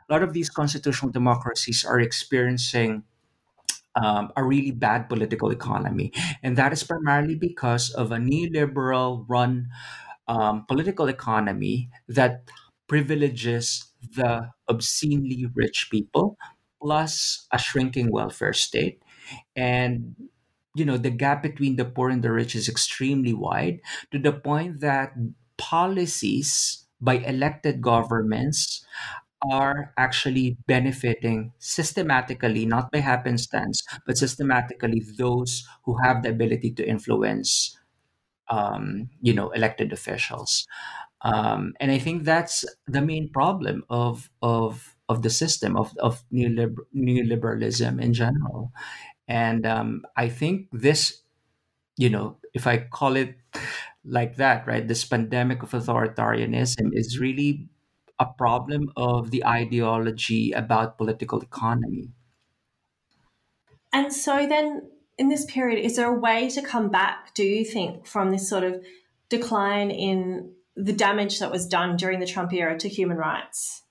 a 0.10 0.14
lot 0.14 0.24
of 0.24 0.34
these 0.34 0.50
constitutional 0.50 1.12
democracies 1.12 1.86
are 1.86 2.00
experiencing 2.00 3.04
um, 3.96 4.32
a 4.36 4.44
really 4.44 4.72
bad 4.72 5.08
political 5.08 5.52
economy, 5.52 6.12
and 6.42 6.58
that 6.58 6.74
is 6.74 6.84
primarily 6.84 7.36
because 7.36 7.92
of 7.92 8.12
a 8.12 8.18
neoliberal 8.18 9.26
run 9.28 9.70
um, 10.28 10.66
political 10.68 11.08
economy 11.08 11.90
that 12.08 12.50
privileges 12.88 13.92
the 14.16 14.50
obscenely 14.70 15.46
rich 15.56 15.88
people 15.92 16.38
plus 16.82 17.48
a 17.52 17.58
shrinking 17.60 18.12
welfare 18.12 18.54
state. 18.54 19.02
And 19.56 20.16
you 20.76 20.86
know 20.86 20.98
the 20.98 21.12
gap 21.12 21.44
between 21.44 21.76
the 21.76 21.86
poor 21.86 22.10
and 22.10 22.24
the 22.24 22.32
rich 22.32 22.56
is 22.56 22.68
extremely 22.70 23.34
wide 23.34 23.80
to 24.12 24.20
the 24.20 24.34
point 24.34 24.80
that 24.82 25.14
policies 25.58 26.86
by 27.02 27.16
elected 27.26 27.82
governments 27.82 28.86
are 29.52 29.94
actually 29.98 30.58
benefiting 30.68 31.52
systematically 31.60 32.66
not 32.66 32.92
by 32.92 33.00
happenstance 33.00 33.84
but 34.08 34.18
systematically 34.18 35.04
those 35.18 35.68
who 35.84 35.98
have 36.04 36.24
the 36.24 36.30
ability 36.30 36.72
to 36.72 36.88
influence 36.88 37.78
um, 38.50 39.10
you 39.22 39.34
know 39.34 39.50
elected 39.52 39.94
officials 39.94 40.68
um, 41.22 41.74
and 41.80 41.92
i 41.92 41.98
think 41.98 42.24
that's 42.24 42.66
the 42.88 43.02
main 43.02 43.30
problem 43.30 43.84
of 43.90 44.30
of 44.42 44.96
of 45.10 45.22
the 45.22 45.30
system 45.30 45.76
of, 45.76 45.96
of 45.98 46.24
neoliber- 46.32 46.88
neoliberalism 46.96 48.02
in 48.02 48.14
general 48.14 48.72
and 49.28 49.66
um, 49.66 50.06
I 50.16 50.30
think 50.30 50.68
this, 50.72 51.22
you 51.98 52.10
know, 52.10 52.38
if 52.54 52.68
I 52.68 52.80
call 52.80 53.16
it 53.16 53.36
like 54.06 54.36
that, 54.38 54.68
right? 54.68 54.88
This 54.88 55.06
pandemic 55.06 55.64
of 55.64 55.72
authoritarianism 55.72 56.92
is 56.94 57.20
really 57.20 57.70
a 58.20 58.26
problem 58.26 58.92
of 58.96 59.32
the 59.32 59.46
ideology 59.46 60.52
about 60.52 60.98
political 60.98 61.42
economy. 61.42 62.10
And 63.92 64.14
so 64.14 64.48
then 64.48 64.90
in 65.18 65.30
this 65.30 65.46
period, 65.46 65.84
is 65.84 65.96
there 65.96 66.08
a 66.08 66.20
way 66.20 66.50
to 66.50 66.62
come 66.62 66.90
back, 66.90 67.34
do 67.34 67.44
you 67.44 67.66
think, 67.66 68.08
from 68.08 68.32
this 68.32 68.50
sort 68.50 68.64
of 68.64 68.84
decline 69.30 69.92
in 69.92 70.52
the 70.76 70.94
damage 70.94 71.40
that 71.40 71.52
was 71.52 71.68
done 71.68 71.98
during 71.98 72.20
the 72.20 72.26
Trump 72.26 72.52
era 72.54 72.78
to 72.80 72.90
human 72.90 73.18
rights? 73.18 73.84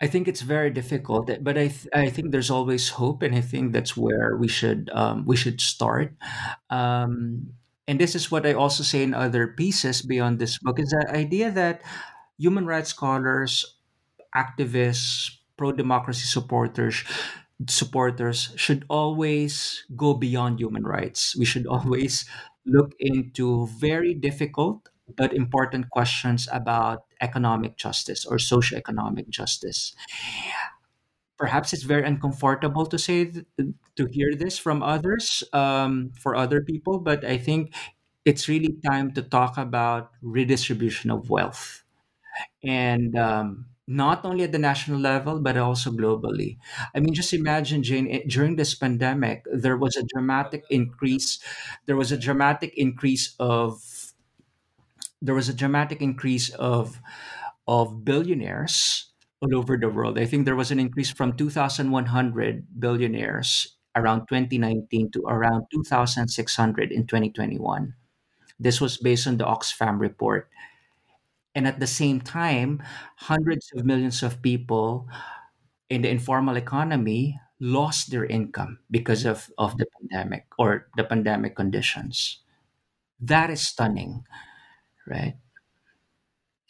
I 0.00 0.06
think 0.06 0.28
it's 0.28 0.40
very 0.40 0.70
difficult, 0.70 1.28
but 1.44 1.58
I 1.58 1.68
th- 1.68 1.92
I 1.92 2.08
think 2.08 2.32
there's 2.32 2.50
always 2.50 2.88
hope, 2.88 3.20
and 3.20 3.34
I 3.34 3.42
think 3.42 3.72
that's 3.72 3.94
where 3.94 4.34
we 4.34 4.48
should 4.48 4.88
um, 4.94 5.26
we 5.26 5.36
should 5.36 5.60
start. 5.60 6.16
Um, 6.70 7.52
and 7.86 8.00
this 8.00 8.14
is 8.14 8.30
what 8.30 8.46
I 8.46 8.54
also 8.54 8.82
say 8.82 9.02
in 9.02 9.12
other 9.12 9.48
pieces 9.48 10.00
beyond 10.00 10.38
this 10.38 10.56
book 10.58 10.80
is 10.80 10.88
the 10.88 11.04
idea 11.12 11.50
that 11.50 11.82
human 12.38 12.64
rights 12.64 12.90
scholars, 12.90 13.76
activists, 14.34 15.36
pro 15.60 15.72
democracy 15.72 16.24
supporters 16.24 17.04
supporters 17.68 18.52
should 18.56 18.84
always 18.88 19.84
go 19.96 20.14
beyond 20.14 20.60
human 20.60 20.84
rights. 20.84 21.36
We 21.36 21.44
should 21.44 21.66
always 21.74 22.24
look 22.66 22.94
into 22.98 23.66
very 23.78 24.14
difficult 24.14 24.88
but 25.16 25.34
important 25.34 25.90
questions 25.90 26.48
about 26.52 27.04
economic 27.20 27.76
justice 27.76 28.24
or 28.24 28.36
socioeconomic 28.36 29.28
justice. 29.28 29.94
Perhaps 31.38 31.72
it's 31.72 31.84
very 31.84 32.04
uncomfortable 32.04 32.84
to 32.86 32.98
say 32.98 33.24
to 33.96 34.06
hear 34.10 34.34
this 34.34 34.58
from 34.58 34.82
others, 34.82 35.42
um, 35.52 36.12
for 36.20 36.36
other 36.36 36.60
people, 36.60 36.98
but 36.98 37.24
I 37.24 37.38
think 37.38 37.74
it's 38.26 38.46
really 38.46 38.76
time 38.84 39.12
to 39.12 39.22
talk 39.22 39.56
about 39.56 40.10
redistribution 40.20 41.10
of 41.10 41.30
wealth 41.30 41.82
and 42.62 43.16
um, 43.16 43.66
not 43.90 44.24
only 44.24 44.44
at 44.44 44.52
the 44.52 44.58
national 44.58 45.00
level 45.00 45.40
but 45.40 45.56
also 45.56 45.90
globally. 45.90 46.58
I 46.94 47.00
mean, 47.00 47.12
just 47.12 47.34
imagine, 47.34 47.82
Jane, 47.82 48.22
during 48.28 48.54
this 48.54 48.74
pandemic, 48.74 49.42
there 49.52 49.76
was 49.76 49.96
a 49.96 50.06
dramatic 50.14 50.64
increase. 50.70 51.40
There 51.86 51.96
was 51.96 52.12
a 52.12 52.16
dramatic 52.16 52.72
increase 52.78 53.34
of 53.40 53.82
there 55.20 55.34
was 55.34 55.48
a 55.48 55.54
dramatic 55.54 56.00
increase 56.00 56.50
of 56.50 57.00
of 57.66 58.04
billionaires 58.04 59.10
all 59.42 59.56
over 59.56 59.76
the 59.76 59.88
world. 59.88 60.18
I 60.18 60.26
think 60.26 60.44
there 60.44 60.56
was 60.56 60.70
an 60.70 60.80
increase 60.80 61.10
from 61.10 61.36
2,100 61.36 62.66
billionaires 62.78 63.76
around 63.96 64.26
2019 64.28 65.10
to 65.12 65.22
around 65.26 65.66
2,600 65.72 66.92
in 66.92 67.06
2021. 67.06 67.94
This 68.58 68.80
was 68.80 68.98
based 68.98 69.26
on 69.26 69.38
the 69.38 69.44
Oxfam 69.44 69.98
report. 69.98 70.48
And 71.54 71.66
at 71.66 71.80
the 71.80 71.86
same 71.86 72.20
time, 72.20 72.82
hundreds 73.16 73.70
of 73.74 73.84
millions 73.84 74.22
of 74.22 74.42
people 74.42 75.08
in 75.90 76.02
the 76.02 76.10
informal 76.10 76.56
economy 76.56 77.40
lost 77.60 78.10
their 78.10 78.24
income 78.26 78.78
because 78.90 79.24
of, 79.26 79.50
of 79.58 79.76
the 79.78 79.86
pandemic 80.00 80.46
or 80.58 80.88
the 80.96 81.04
pandemic 81.04 81.56
conditions. 81.56 82.40
That 83.20 83.50
is 83.50 83.66
stunning, 83.66 84.24
right? 85.06 85.36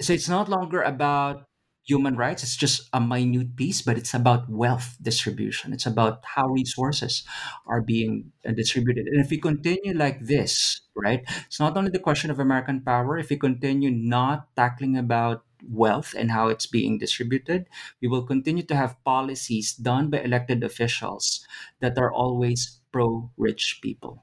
So 0.01 0.13
it's 0.13 0.29
not 0.29 0.49
longer 0.49 0.83
about 0.83 1.47
human 1.91 2.15
rights, 2.15 2.47
it's 2.47 2.55
just 2.55 2.89
a 2.95 3.01
minute 3.03 3.57
piece, 3.59 3.83
but 3.83 3.99
it's 3.99 4.15
about 4.15 4.49
wealth 4.49 4.97
distribution. 5.03 5.75
It's 5.75 5.87
about 5.87 6.23
how 6.23 6.47
resources 6.47 7.27
are 7.67 7.83
being 7.83 8.31
uh, 8.47 8.53
distributed. 8.53 9.11
And 9.11 9.19
if 9.19 9.31
we 9.31 9.43
continue 9.43 9.93
like 9.93 10.23
this, 10.23 10.87
right, 10.95 11.27
it's 11.47 11.59
not 11.59 11.77
only 11.77 11.91
the 11.91 11.99
question 11.99 12.31
of 12.31 12.39
American 12.39 12.81
power, 12.81 13.19
if 13.19 13.29
we 13.29 13.37
continue 13.37 13.91
not 13.91 14.55
tackling 14.55 14.97
about 14.97 15.43
wealth 15.67 16.15
and 16.17 16.31
how 16.31 16.47
it's 16.47 16.71
being 16.71 16.97
distributed, 16.97 17.67
we 18.01 18.07
will 18.07 18.23
continue 18.23 18.63
to 18.63 18.77
have 18.77 19.03
policies 19.03 19.75
done 19.75 20.09
by 20.09 20.23
elected 20.23 20.63
officials 20.63 21.45
that 21.81 21.99
are 21.99 22.13
always 22.13 22.79
pro 22.93 23.31
rich 23.37 23.81
people. 23.83 24.23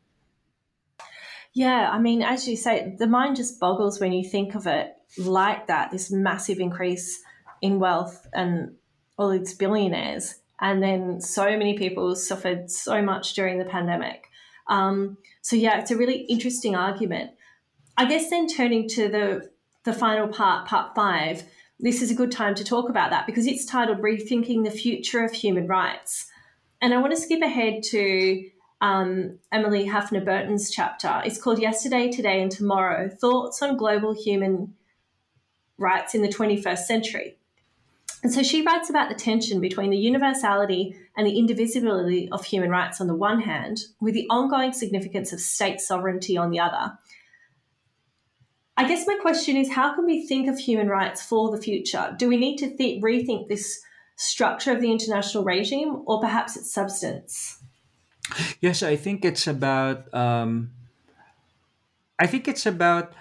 Yeah, 1.54 1.90
I 1.92 2.00
mean, 2.00 2.22
as 2.22 2.48
you 2.48 2.56
say, 2.56 2.96
the 2.98 3.08
mind 3.08 3.36
just 3.36 3.60
boggles 3.60 4.00
when 4.00 4.14
you 4.14 4.24
think 4.24 4.56
of 4.56 4.68
it 4.68 4.94
like 5.18 5.68
that 5.68 5.92
this 5.92 6.12
massive 6.12 6.60
increase 6.60 7.24
in 7.62 7.80
wealth 7.80 8.28
and 8.34 8.76
all 9.18 9.30
these 9.30 9.54
billionaires. 9.54 10.36
And 10.60 10.82
then 10.82 11.22
so 11.22 11.46
many 11.46 11.78
people 11.78 12.16
suffered 12.16 12.72
so 12.72 13.02
much 13.02 13.34
during 13.34 13.60
the 13.60 13.66
pandemic. 13.66 14.28
Um, 14.68 15.18
so, 15.42 15.56
yeah, 15.56 15.80
it's 15.80 15.92
a 15.92 15.98
really 15.98 16.22
interesting 16.24 16.76
argument. 16.76 17.32
I 17.96 18.06
guess 18.06 18.30
then 18.30 18.48
turning 18.48 18.88
to 18.90 19.08
the, 19.08 19.50
the 19.84 19.94
final 19.94 20.28
part, 20.28 20.68
part 20.68 20.96
five, 20.96 21.44
this 21.80 22.02
is 22.02 22.12
a 22.12 22.16
good 22.16 22.32
time 22.32 22.56
to 22.56 22.64
talk 22.64 22.90
about 22.90 23.12
that 23.12 23.26
because 23.28 23.46
it's 23.46 23.66
titled 23.66 24.00
Rethinking 24.00 24.64
the 24.64 24.72
Future 24.72 25.24
of 25.24 25.32
Human 25.32 25.68
Rights. 25.68 26.30
And 26.82 26.94
I 26.94 26.98
want 26.98 27.14
to 27.16 27.22
skip 27.22 27.42
ahead 27.42 27.84
to 27.84 28.50
um, 28.82 29.40
Emily 29.52 29.88
Hafner 29.88 30.24
Burton's 30.24 30.70
chapter. 30.70 31.22
It's 31.26 31.42
called 31.42 31.60
Yesterday, 31.60 32.12
Today, 32.12 32.42
and 32.42 32.52
Tomorrow 32.52 33.10
Thoughts 33.10 33.62
on 33.62 33.78
Global 33.78 34.14
Human 34.14 34.74
Rights 35.78 36.16
in 36.16 36.22
the 36.22 36.28
21st 36.28 36.80
Century. 36.80 37.38
And 38.24 38.34
so 38.34 38.42
she 38.42 38.64
writes 38.64 38.90
about 38.90 39.10
the 39.10 39.16
tension 39.16 39.62
between 39.62 39.92
the 39.92 39.98
universality 39.98 40.96
and 41.16 41.28
the 41.28 41.38
indivisibility 41.38 42.30
of 42.32 42.44
human 42.44 42.70
rights 42.70 43.00
on 43.00 43.08
the 43.08 43.16
one 43.16 43.42
hand, 43.42 43.86
with 44.02 44.16
the 44.16 44.28
ongoing 44.30 44.74
significance 44.74 45.32
of 45.32 45.40
state 45.40 45.80
sovereignty 45.80 46.36
on 46.36 46.50
the 46.50 46.60
other. 46.60 46.98
I 48.76 48.88
guess 48.88 49.08
my 49.08 49.18
question 49.22 49.56
is 49.56 49.72
how 49.72 49.96
can 49.96 50.06
we 50.06 50.28
think 50.28 50.48
of 50.48 50.60
human 50.60 50.88
rights 50.88 51.24
for 51.24 51.52
the 51.52 51.62
future? 51.62 52.16
Do 52.18 52.28
we 52.28 52.38
need 52.38 52.58
to 52.58 52.76
th- 52.76 53.02
rethink 53.02 53.48
this 53.48 53.82
structure 54.16 54.72
of 54.72 54.82
the 54.82 54.92
international 54.92 55.44
regime 55.44 56.04
or 56.06 56.20
perhaps 56.20 56.56
its 56.58 56.72
substance? 56.72 57.60
Yes, 58.62 58.84
I 58.84 58.96
think 58.96 59.24
it's 59.24 59.48
about. 59.48 60.14
Um, 60.14 60.72
I 62.20 62.28
think 62.28 62.48
it's 62.48 62.66
about. 62.66 63.14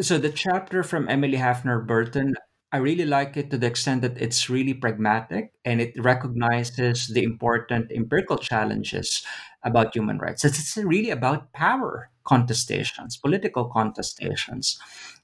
So 0.00 0.18
the 0.18 0.30
chapter 0.30 0.82
from 0.82 1.08
Emily 1.08 1.38
Hafner 1.38 1.84
Burton 1.84 2.34
I 2.76 2.78
really 2.78 3.06
like 3.06 3.38
it 3.38 3.48
to 3.52 3.56
the 3.56 3.68
extent 3.68 4.02
that 4.02 4.18
it's 4.20 4.50
really 4.50 4.74
pragmatic 4.74 5.54
and 5.64 5.80
it 5.80 5.96
recognizes 5.96 7.08
the 7.08 7.24
important 7.24 7.90
empirical 7.90 8.36
challenges 8.36 9.24
about 9.64 9.96
human 9.96 10.18
rights. 10.18 10.44
It's, 10.44 10.76
really 10.76 11.08
about 11.08 11.54
power 11.54 12.10
contestations, 12.26 13.18
political 13.18 13.70
contestations. 13.70 14.76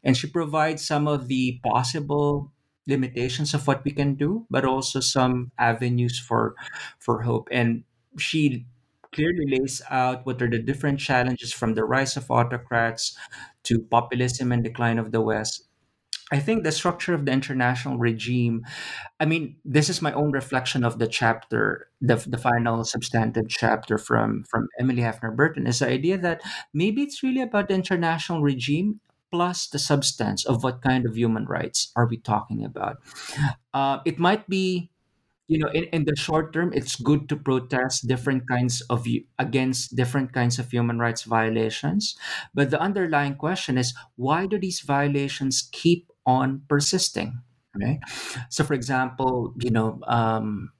And 0.02 0.16
she 0.16 0.28
provides 0.28 0.80
some 0.80 1.06
of 1.06 1.28
the 1.28 1.60
possible 1.62 2.50
limitations 2.86 3.52
of 3.52 3.66
what 3.66 3.84
we 3.84 3.90
can 3.90 4.14
do, 4.14 4.46
but 4.48 4.64
also 4.64 5.00
some 5.00 5.52
avenues 5.58 6.18
for 6.18 6.54
for 7.00 7.20
hope. 7.20 7.48
And 7.52 7.84
she 8.16 8.64
clearly 9.12 9.44
lays 9.60 9.82
out 9.90 10.24
what 10.24 10.40
are 10.40 10.48
the 10.48 10.58
different 10.58 11.00
challenges 11.00 11.52
from 11.52 11.74
the 11.74 11.84
rise 11.84 12.16
of 12.16 12.30
autocrats 12.30 13.14
to 13.64 13.78
populism 13.90 14.52
and 14.52 14.64
decline 14.64 14.98
of 14.98 15.12
the 15.12 15.20
West 15.20 15.68
I 16.32 16.38
think 16.38 16.64
the 16.64 16.72
structure 16.72 17.12
of 17.12 17.26
the 17.26 17.32
international 17.32 17.98
regime, 17.98 18.64
I 19.20 19.26
mean, 19.26 19.56
this 19.64 19.90
is 19.90 20.00
my 20.00 20.12
own 20.14 20.32
reflection 20.32 20.82
of 20.82 20.98
the 20.98 21.06
chapter, 21.06 21.88
the, 22.00 22.16
the 22.26 22.38
final 22.38 22.84
substantive 22.84 23.48
chapter 23.48 23.98
from, 23.98 24.44
from 24.48 24.68
Emily 24.80 25.02
Hafner 25.02 25.36
Burton, 25.36 25.66
is 25.66 25.80
the 25.80 25.88
idea 25.88 26.16
that 26.16 26.40
maybe 26.72 27.02
it's 27.02 27.22
really 27.22 27.42
about 27.42 27.68
the 27.68 27.74
international 27.74 28.40
regime 28.40 29.00
plus 29.30 29.66
the 29.66 29.78
substance 29.78 30.44
of 30.46 30.64
what 30.64 30.82
kind 30.82 31.04
of 31.04 31.16
human 31.16 31.44
rights 31.44 31.92
are 31.96 32.06
we 32.06 32.16
talking 32.16 32.64
about. 32.64 32.96
Uh, 33.74 33.98
it 34.06 34.18
might 34.18 34.48
be 34.48 34.90
you 35.48 35.58
know 35.58 35.68
in, 35.74 35.84
in 35.92 36.04
the 36.04 36.14
short 36.16 36.52
term 36.52 36.70
it's 36.72 36.94
good 36.96 37.28
to 37.28 37.36
protest 37.36 38.06
different 38.06 38.46
kinds 38.48 38.80
of 38.88 39.06
against 39.38 39.96
different 39.96 40.32
kinds 40.32 40.58
of 40.58 40.70
human 40.70 40.98
rights 40.98 41.24
violations 41.24 42.16
but 42.54 42.70
the 42.70 42.80
underlying 42.80 43.34
question 43.34 43.76
is 43.76 43.92
why 44.14 44.46
do 44.46 44.56
these 44.56 44.80
violations 44.80 45.68
keep 45.72 46.11
on 46.26 46.62
persisting 46.68 47.40
right 47.76 48.00
so 48.48 48.64
for 48.64 48.74
example 48.74 49.54
you 49.60 49.70
know 49.70 50.00
um, 50.06 50.72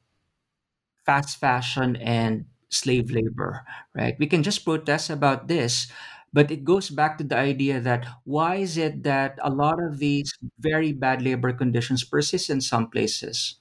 fast 1.04 1.38
fashion 1.38 1.96
and 1.96 2.46
slave 2.70 3.10
labor 3.10 3.64
right 3.94 4.16
we 4.18 4.26
can 4.26 4.42
just 4.42 4.64
protest 4.64 5.10
about 5.10 5.48
this 5.48 5.90
but 6.32 6.50
it 6.50 6.64
goes 6.64 6.88
back 6.88 7.18
to 7.18 7.24
the 7.24 7.36
idea 7.36 7.80
that 7.80 8.06
why 8.24 8.56
is 8.56 8.78
it 8.78 9.02
that 9.02 9.36
a 9.42 9.50
lot 9.50 9.76
of 9.82 9.98
these 9.98 10.32
very 10.58 10.92
bad 10.92 11.20
labor 11.20 11.52
conditions 11.52 12.02
persist 12.04 12.48
in 12.48 12.60
some 12.60 12.88
places 12.88 13.56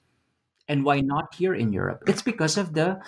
and 0.67 0.85
why 0.85 1.01
not 1.01 1.35
here 1.35 1.53
in 1.55 1.73
Europe? 1.73 2.03
It's 2.07 2.21
because 2.23 2.57
of 2.57 2.73
the 2.73 2.99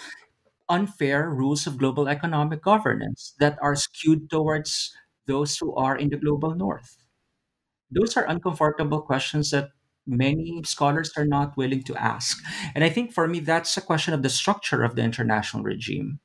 unfair 0.69 1.29
rules 1.29 1.67
of 1.67 1.77
global 1.77 2.09
economic 2.09 2.63
governance 2.63 3.35
that 3.39 3.57
are 3.61 3.75
skewed 3.75 4.29
towards 4.29 4.95
those 5.27 5.57
who 5.59 5.75
are 5.75 5.97
in 5.97 6.09
the 6.09 6.17
global 6.17 6.55
north. 6.55 7.02
Those 7.95 8.17
are 8.17 8.25
uncomfortable 8.25 9.01
questions 9.01 9.51
that 9.51 9.69
many 10.05 10.61
scholars 10.65 11.11
are 11.15 11.25
not 11.25 11.55
willing 11.55 11.83
to 11.83 11.95
ask. 11.95 12.43
And 12.75 12.83
I 12.83 12.89
think 12.89 13.13
for 13.13 13.27
me, 13.27 13.39
that's 13.39 13.77
a 13.77 13.81
question 13.81 14.13
of 14.13 14.21
the 14.21 14.29
structure 14.29 14.83
of 14.83 14.95
the 14.95 15.03
international 15.03 15.63
regime, 15.63 16.19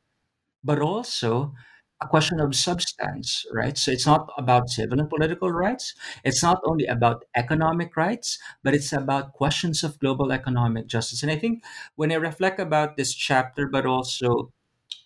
but 0.64 0.80
also 0.80 1.54
a 2.00 2.06
question 2.06 2.38
of 2.38 2.54
substance, 2.54 3.44
right? 3.52 3.76
So 3.76 3.90
it's 3.90 4.06
not 4.06 4.30
about 4.38 4.70
civil 4.70 5.00
and 5.00 5.10
political 5.10 5.50
rights. 5.50 5.94
It's 6.22 6.42
not 6.42 6.60
only 6.64 6.86
about 6.86 7.24
economic 7.34 7.96
rights, 7.96 8.38
but 8.62 8.72
it's 8.72 8.92
about 8.92 9.32
questions 9.32 9.82
of 9.82 9.98
global 9.98 10.30
economic 10.30 10.86
justice. 10.86 11.24
And 11.24 11.32
I 11.32 11.36
think 11.36 11.64
when 11.96 12.12
I 12.12 12.16
reflect 12.16 12.60
about 12.60 12.96
this 12.96 13.12
chapter, 13.14 13.66
but 13.66 13.84
also 13.84 14.52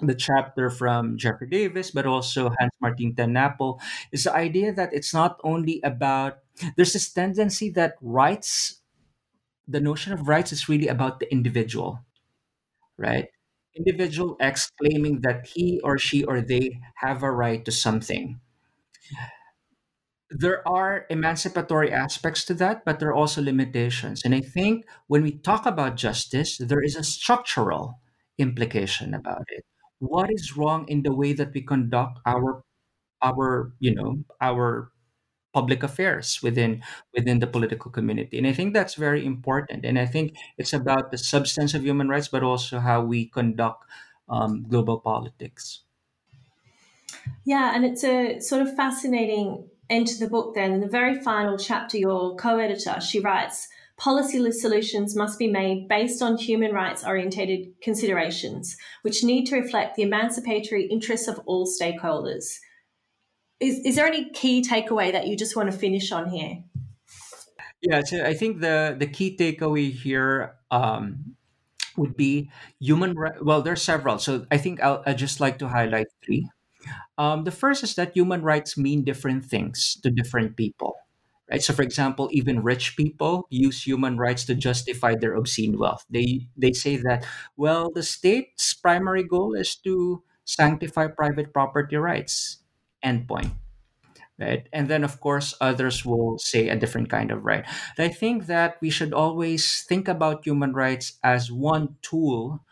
the 0.00 0.14
chapter 0.14 0.68
from 0.68 1.16
Jeffrey 1.16 1.48
Davis, 1.48 1.90
but 1.92 2.04
also 2.04 2.52
Hans 2.60 2.76
Martin 2.80 3.14
ten 3.14 3.32
Napel, 3.32 3.80
is 4.12 4.24
the 4.24 4.34
idea 4.34 4.72
that 4.74 4.92
it's 4.92 5.14
not 5.14 5.40
only 5.44 5.80
about, 5.84 6.41
there's 6.76 6.92
this 6.92 7.12
tendency 7.12 7.70
that 7.70 7.94
rights, 8.00 8.80
the 9.68 9.80
notion 9.80 10.12
of 10.12 10.28
rights 10.28 10.52
is 10.52 10.68
really 10.68 10.88
about 10.88 11.20
the 11.20 11.30
individual, 11.32 12.00
right? 12.98 13.28
Individual 13.76 14.36
X 14.40 14.70
claiming 14.80 15.20
that 15.22 15.46
he 15.46 15.80
or 15.84 15.98
she 15.98 16.24
or 16.24 16.40
they 16.40 16.80
have 16.96 17.22
a 17.22 17.30
right 17.30 17.64
to 17.64 17.72
something. 17.72 18.40
There 20.30 20.66
are 20.66 21.06
emancipatory 21.10 21.92
aspects 21.92 22.44
to 22.46 22.54
that, 22.54 22.84
but 22.84 22.98
there 22.98 23.10
are 23.10 23.14
also 23.14 23.42
limitations. 23.42 24.22
And 24.24 24.34
I 24.34 24.40
think 24.40 24.86
when 25.06 25.22
we 25.22 25.32
talk 25.32 25.66
about 25.66 25.96
justice, 25.96 26.56
there 26.58 26.82
is 26.82 26.96
a 26.96 27.04
structural 27.04 28.00
implication 28.38 29.12
about 29.12 29.44
it. 29.48 29.64
What 29.98 30.30
is 30.32 30.56
wrong 30.56 30.88
in 30.88 31.02
the 31.02 31.14
way 31.14 31.32
that 31.34 31.52
we 31.52 31.60
conduct 31.62 32.18
our 32.26 32.64
our 33.22 33.72
you 33.80 33.94
know 33.94 34.24
our 34.40 34.90
public 35.52 35.82
affairs 35.82 36.40
within 36.42 36.82
within 37.14 37.38
the 37.38 37.46
political 37.46 37.90
community 37.90 38.38
and 38.38 38.46
i 38.46 38.52
think 38.52 38.72
that's 38.72 38.94
very 38.94 39.24
important 39.24 39.84
and 39.84 39.98
i 39.98 40.06
think 40.06 40.34
it's 40.58 40.72
about 40.72 41.10
the 41.10 41.18
substance 41.18 41.74
of 41.74 41.84
human 41.84 42.08
rights 42.08 42.28
but 42.28 42.42
also 42.42 42.78
how 42.78 43.02
we 43.02 43.26
conduct 43.26 43.84
um, 44.28 44.64
global 44.68 44.98
politics 44.98 45.82
Yeah, 47.44 47.74
and 47.74 47.84
it's 47.84 48.04
a 48.04 48.40
sort 48.40 48.62
of 48.62 48.74
fascinating 48.74 49.68
end 49.90 50.06
to 50.08 50.18
the 50.18 50.28
book 50.28 50.54
then. 50.54 50.72
In 50.72 50.80
the 50.80 50.88
very 50.88 51.20
final 51.20 51.58
chapter, 51.58 51.98
your 51.98 52.36
co 52.36 52.58
editor, 52.58 53.00
she 53.00 53.20
writes 53.20 53.68
policy 53.96 54.50
solutions 54.52 55.14
must 55.14 55.38
be 55.38 55.48
made 55.48 55.86
based 55.88 56.22
on 56.22 56.36
human 56.36 56.72
rights 56.72 57.04
orientated 57.04 57.68
considerations, 57.82 58.76
which 59.02 59.22
need 59.22 59.44
to 59.46 59.56
reflect 59.56 59.96
the 59.96 60.02
emancipatory 60.02 60.86
interests 60.86 61.28
of 61.28 61.40
all 61.46 61.66
stakeholders. 61.66 62.58
Is, 63.62 63.78
is 63.86 63.96
there 63.96 64.06
any 64.06 64.30
key 64.30 64.62
takeaway 64.62 65.12
that 65.12 65.26
you 65.28 65.36
just 65.36 65.56
want 65.56 65.70
to 65.72 65.76
finish 65.78 66.12
on 66.12 66.28
here? 66.28 66.64
yeah 67.82 68.00
so 68.04 68.24
i 68.24 68.34
think 68.34 68.60
the 68.60 68.94
the 68.98 69.06
key 69.06 69.36
takeaway 69.36 69.90
here 69.92 70.54
um, 70.70 71.34
would 71.96 72.16
be 72.16 72.50
human 72.80 73.14
right 73.14 73.44
well 73.44 73.62
there's 73.62 73.82
several 73.82 74.18
so 74.18 74.46
i 74.50 74.56
think 74.56 74.82
i'll, 74.82 75.02
i 75.06 75.12
just 75.12 75.40
like 75.40 75.58
to 75.58 75.68
highlight 75.68 76.06
three 76.24 76.48
Um, 77.18 77.44
the 77.44 77.52
first 77.52 77.84
is 77.84 77.94
that 78.00 78.16
human 78.16 78.40
rights 78.40 78.78
mean 78.80 79.04
different 79.04 79.44
things 79.44 80.00
to 80.02 80.10
different 80.10 80.56
people. 80.56 80.96
Right? 81.50 81.60
So, 81.60 81.74
for 81.76 81.84
example, 81.84 82.30
even 82.32 82.64
rich 82.64 82.96
people 82.96 83.44
use 83.50 83.84
human 83.84 84.16
rights 84.16 84.48
to 84.48 84.56
justify 84.56 85.14
their 85.18 85.36
obscene 85.36 85.76
wealth. 85.76 86.06
They 86.08 86.48
they 86.56 86.72
say 86.72 86.96
that 87.04 87.28
well, 87.60 87.92
the 87.92 88.02
state's 88.06 88.72
primary 88.72 89.26
goal 89.26 89.52
is 89.58 89.76
to 89.84 90.24
sanctify 90.48 91.12
private 91.12 91.52
property 91.52 92.00
rights. 92.00 92.61
End 93.02 93.28
point. 93.28 93.52
Right? 94.38 94.66
And 94.72 94.88
then, 94.88 95.04
of 95.04 95.20
course, 95.20 95.54
others 95.60 96.04
will 96.04 96.38
say 96.38 96.68
a 96.68 96.76
different 96.76 97.10
kind 97.10 97.30
of 97.30 97.44
right. 97.44 97.64
And 97.96 98.10
I 98.10 98.12
think 98.12 98.46
that 98.46 98.76
we 98.80 98.90
should 98.90 99.12
always 99.12 99.84
think 99.88 100.08
about 100.08 100.44
human 100.44 100.72
rights 100.72 101.18
as 101.22 101.52
one 101.52 101.96
tool 102.02 102.64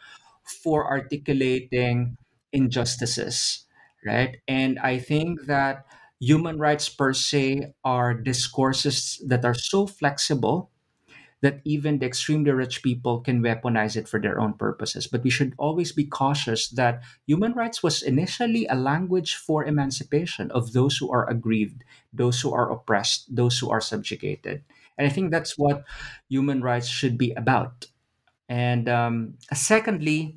for 0.42 0.90
articulating 0.90 2.16
injustices, 2.52 3.66
right? 4.04 4.38
And 4.48 4.78
I 4.80 4.98
think 4.98 5.46
that 5.46 5.86
human 6.18 6.58
rights 6.58 6.88
per 6.88 7.12
se 7.12 7.72
are 7.84 8.14
discourses 8.14 9.22
that 9.26 9.44
are 9.44 9.54
so 9.54 9.86
flexible 9.86 10.70
that 11.42 11.60
even 11.64 11.98
the 11.98 12.06
extremely 12.06 12.50
rich 12.50 12.82
people 12.82 13.20
can 13.20 13.42
weaponize 13.42 13.96
it 13.96 14.08
for 14.08 14.20
their 14.20 14.40
own 14.40 14.52
purposes. 14.54 15.06
But 15.06 15.24
we 15.24 15.30
should 15.30 15.54
always 15.56 15.92
be 15.92 16.04
cautious 16.04 16.68
that 16.70 17.02
human 17.26 17.52
rights 17.52 17.82
was 17.82 18.02
initially 18.02 18.66
a 18.66 18.74
language 18.74 19.36
for 19.36 19.64
emancipation 19.64 20.50
of 20.50 20.72
those 20.72 20.98
who 20.98 21.10
are 21.10 21.28
aggrieved, 21.28 21.84
those 22.12 22.40
who 22.40 22.52
are 22.52 22.70
oppressed, 22.70 23.34
those 23.34 23.58
who 23.58 23.70
are 23.70 23.80
subjugated. 23.80 24.62
And 24.98 25.06
I 25.06 25.10
think 25.10 25.30
that's 25.30 25.56
what 25.56 25.84
human 26.28 26.60
rights 26.60 26.88
should 26.88 27.16
be 27.16 27.32
about. 27.32 27.86
And 28.48 28.88
um, 28.88 29.34
secondly, 29.54 30.36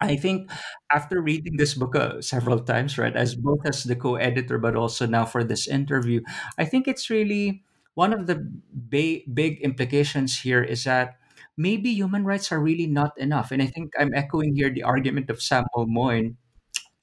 I 0.00 0.16
think 0.16 0.50
after 0.92 1.22
reading 1.22 1.56
this 1.56 1.72
book 1.72 1.96
uh, 1.96 2.20
several 2.20 2.58
times, 2.60 2.98
right, 2.98 3.14
as 3.16 3.34
both 3.34 3.64
as 3.64 3.84
the 3.84 3.96
co-editor, 3.96 4.58
but 4.58 4.76
also 4.76 5.06
now 5.06 5.24
for 5.24 5.42
this 5.44 5.66
interview, 5.66 6.20
I 6.58 6.66
think 6.66 6.86
it's 6.86 7.08
really 7.08 7.62
one 7.94 8.12
of 8.12 8.26
the 8.26 8.46
ba- 8.72 9.24
big 9.32 9.60
implications 9.60 10.40
here 10.40 10.62
is 10.62 10.84
that 10.84 11.18
maybe 11.56 11.90
human 11.90 12.24
rights 12.24 12.50
are 12.52 12.60
really 12.60 12.86
not 12.86 13.16
enough. 13.18 13.50
And 13.50 13.62
I 13.62 13.66
think 13.66 13.92
I'm 13.98 14.14
echoing 14.14 14.54
here 14.54 14.70
the 14.70 14.82
argument 14.82 15.30
of 15.30 15.42
Samuel 15.42 15.86
Moyn 15.86 16.36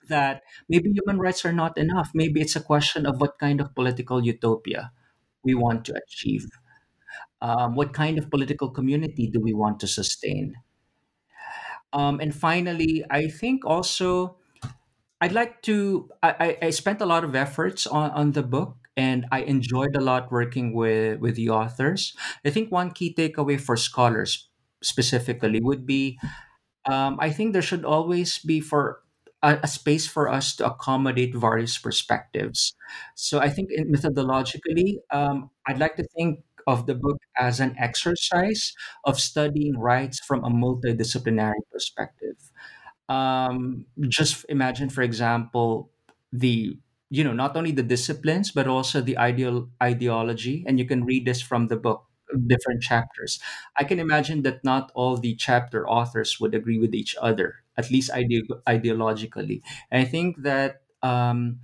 that 0.10 0.44
maybe 0.68 0.92
human 0.92 1.20
rights 1.20 1.46
are 1.46 1.54
not 1.54 1.78
enough. 1.78 2.12
Maybe 2.14 2.42
it's 2.42 2.56
a 2.56 2.62
question 2.62 3.06
of 3.06 3.22
what 3.22 3.40
kind 3.40 3.62
of 3.62 3.74
political 3.74 4.24
utopia 4.24 4.92
we 5.44 5.56
want 5.56 5.86
to 5.86 5.96
achieve. 5.96 6.46
Um, 7.42 7.76
what 7.76 7.94
kind 7.94 8.20
of 8.20 8.30
political 8.30 8.70
community 8.70 9.28
do 9.28 9.40
we 9.40 9.54
want 9.54 9.80
to 9.80 9.88
sustain? 9.88 10.56
Um, 11.94 12.20
and 12.20 12.36
finally, 12.36 13.04
I 13.10 13.28
think 13.28 13.66
also 13.66 14.38
I'd 15.20 15.34
like 15.34 15.62
to. 15.64 16.10
I 16.24 16.58
I 16.62 16.70
spent 16.70 17.02
a 17.02 17.06
lot 17.06 17.24
of 17.24 17.36
efforts 17.36 17.86
on, 17.86 18.12
on 18.12 18.32
the 18.32 18.44
book, 18.44 18.81
and 18.98 19.26
I 19.32 19.42
enjoyed 19.42 19.96
a 19.96 20.02
lot 20.02 20.32
working 20.32 20.74
with 20.74 21.20
with 21.20 21.36
the 21.36 21.50
authors. 21.50 22.16
I 22.46 22.50
think 22.52 22.72
one 22.72 22.92
key 22.92 23.14
takeaway 23.14 23.60
for 23.60 23.78
scholars 23.78 24.50
specifically 24.84 25.60
would 25.62 25.86
be 25.86 26.20
um, 26.86 27.18
I 27.20 27.30
think 27.30 27.54
there 27.54 27.62
should 27.62 27.86
always 27.86 28.40
be 28.40 28.60
for 28.60 29.02
a, 29.44 29.60
a 29.64 29.68
space 29.68 30.08
for 30.08 30.30
us 30.30 30.56
to 30.58 30.66
accommodate 30.66 31.36
various 31.36 31.78
perspectives. 31.78 32.74
So 33.16 33.40
I 33.40 33.50
think 33.50 33.70
in, 33.72 33.92
methodologically, 33.92 34.98
um, 35.12 35.50
I'd 35.68 35.80
like 35.80 35.96
to 35.98 36.04
think 36.16 36.44
of 36.68 36.86
the 36.86 36.96
book 36.96 37.18
as 37.38 37.60
an 37.60 37.76
exercise 37.80 38.74
of 39.06 39.20
studying 39.20 39.78
rights 39.78 40.20
from 40.20 40.44
a 40.44 40.50
multidisciplinary 40.50 41.62
perspective. 41.72 42.38
Um, 43.10 43.86
just 44.10 44.46
imagine, 44.50 44.90
for 44.90 45.02
example, 45.02 45.90
the 46.32 46.78
you 47.12 47.24
know 47.24 47.34
not 47.34 47.58
only 47.58 47.72
the 47.72 47.84
disciplines 47.84 48.52
but 48.52 48.68
also 48.68 49.02
the 49.02 49.18
ideal 49.18 49.70
ideology, 49.84 50.64
and 50.68 50.80
you 50.80 50.86
can 50.86 51.06
read 51.06 51.26
this 51.28 51.42
from 51.42 51.68
the 51.68 51.78
book 51.78 52.06
different 52.48 52.82
chapters. 52.82 53.40
I 53.78 53.84
can 53.84 54.00
imagine 54.00 54.44
that 54.44 54.64
not 54.64 54.92
all 54.96 55.18
the 55.18 55.36
chapter 55.36 55.88
authors 55.88 56.40
would 56.40 56.56
agree 56.56 56.80
with 56.80 56.96
each 56.96 57.16
other, 57.22 57.56
at 57.78 57.92
least 57.92 58.10
ide- 58.14 58.48
ideologically. 58.68 59.62
And 59.92 60.02
I 60.02 60.06
think 60.08 60.44
that 60.44 60.84
um, 61.04 61.60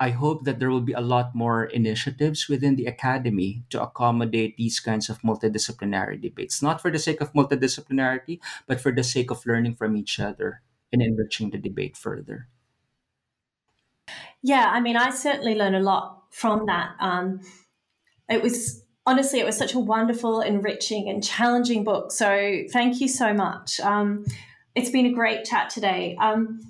I 0.00 0.10
hope 0.10 0.44
that 0.44 0.58
there 0.60 0.70
will 0.70 0.82
be 0.84 0.92
a 0.92 1.00
lot 1.00 1.34
more 1.34 1.64
initiatives 1.64 2.48
within 2.48 2.76
the 2.76 2.86
academy 2.86 3.64
to 3.70 3.82
accommodate 3.82 4.56
these 4.58 4.78
kinds 4.80 5.08
of 5.08 5.22
multidisciplinary 5.22 6.20
debates, 6.20 6.60
not 6.62 6.82
for 6.82 6.90
the 6.90 6.98
sake 6.98 7.20
of 7.22 7.32
multidisciplinarity, 7.32 8.40
but 8.66 8.80
for 8.80 8.92
the 8.92 9.04
sake 9.04 9.30
of 9.30 9.46
learning 9.46 9.74
from 9.76 9.96
each 9.96 10.20
other 10.20 10.62
and 10.92 11.00
enriching 11.02 11.50
the 11.50 11.58
debate 11.58 11.96
further. 11.96 12.48
Yeah, 14.46 14.70
I 14.72 14.78
mean, 14.78 14.96
I 14.96 15.10
certainly 15.10 15.56
learned 15.56 15.74
a 15.74 15.80
lot 15.80 16.22
from 16.30 16.66
that. 16.66 16.90
Um, 17.00 17.40
it 18.28 18.40
was 18.40 18.80
honestly, 19.04 19.40
it 19.40 19.44
was 19.44 19.56
such 19.56 19.74
a 19.74 19.80
wonderful, 19.80 20.40
enriching, 20.40 21.08
and 21.08 21.22
challenging 21.22 21.82
book. 21.82 22.12
So 22.12 22.62
thank 22.72 23.00
you 23.00 23.08
so 23.08 23.34
much. 23.34 23.80
Um, 23.80 24.24
it's 24.76 24.90
been 24.90 25.04
a 25.04 25.12
great 25.12 25.44
chat 25.46 25.68
today. 25.70 26.16
Um, 26.20 26.60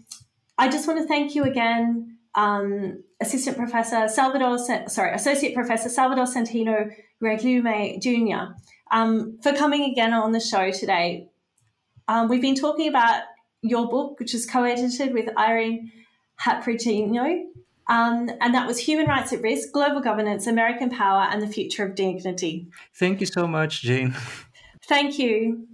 I 0.56 0.70
just 0.70 0.88
want 0.88 1.00
to 1.00 1.06
thank 1.06 1.34
you 1.34 1.44
again, 1.44 2.16
um, 2.34 3.04
Assistant 3.20 3.58
Professor 3.58 4.08
Salvador, 4.08 4.56
sorry, 4.88 5.12
Associate 5.12 5.54
Professor 5.54 5.90
Salvador 5.90 6.24
Santino 6.24 6.90
Regilme 7.22 8.00
Jr., 8.00 8.54
um, 8.90 9.38
for 9.42 9.52
coming 9.52 9.90
again 9.90 10.14
on 10.14 10.32
the 10.32 10.40
show 10.40 10.70
today. 10.70 11.28
Um, 12.08 12.28
we've 12.28 12.40
been 12.40 12.54
talking 12.54 12.88
about 12.88 13.24
your 13.60 13.86
book, 13.86 14.18
which 14.18 14.32
is 14.32 14.46
co-edited 14.46 15.12
with 15.12 15.28
Irene 15.36 15.92
Hadiprayitno, 16.40 17.42
um, 17.88 18.30
and 18.40 18.54
that 18.54 18.66
was 18.66 18.78
Human 18.78 19.06
Rights 19.06 19.32
at 19.32 19.42
Risk, 19.42 19.72
Global 19.72 20.00
Governance, 20.00 20.46
American 20.46 20.90
Power, 20.90 21.28
and 21.30 21.40
the 21.40 21.46
Future 21.46 21.84
of 21.84 21.94
Dignity. 21.94 22.66
Thank 22.94 23.20
you 23.20 23.26
so 23.26 23.46
much, 23.46 23.82
Jane. 23.82 24.14
Thank 24.82 25.18
you. 25.18 25.68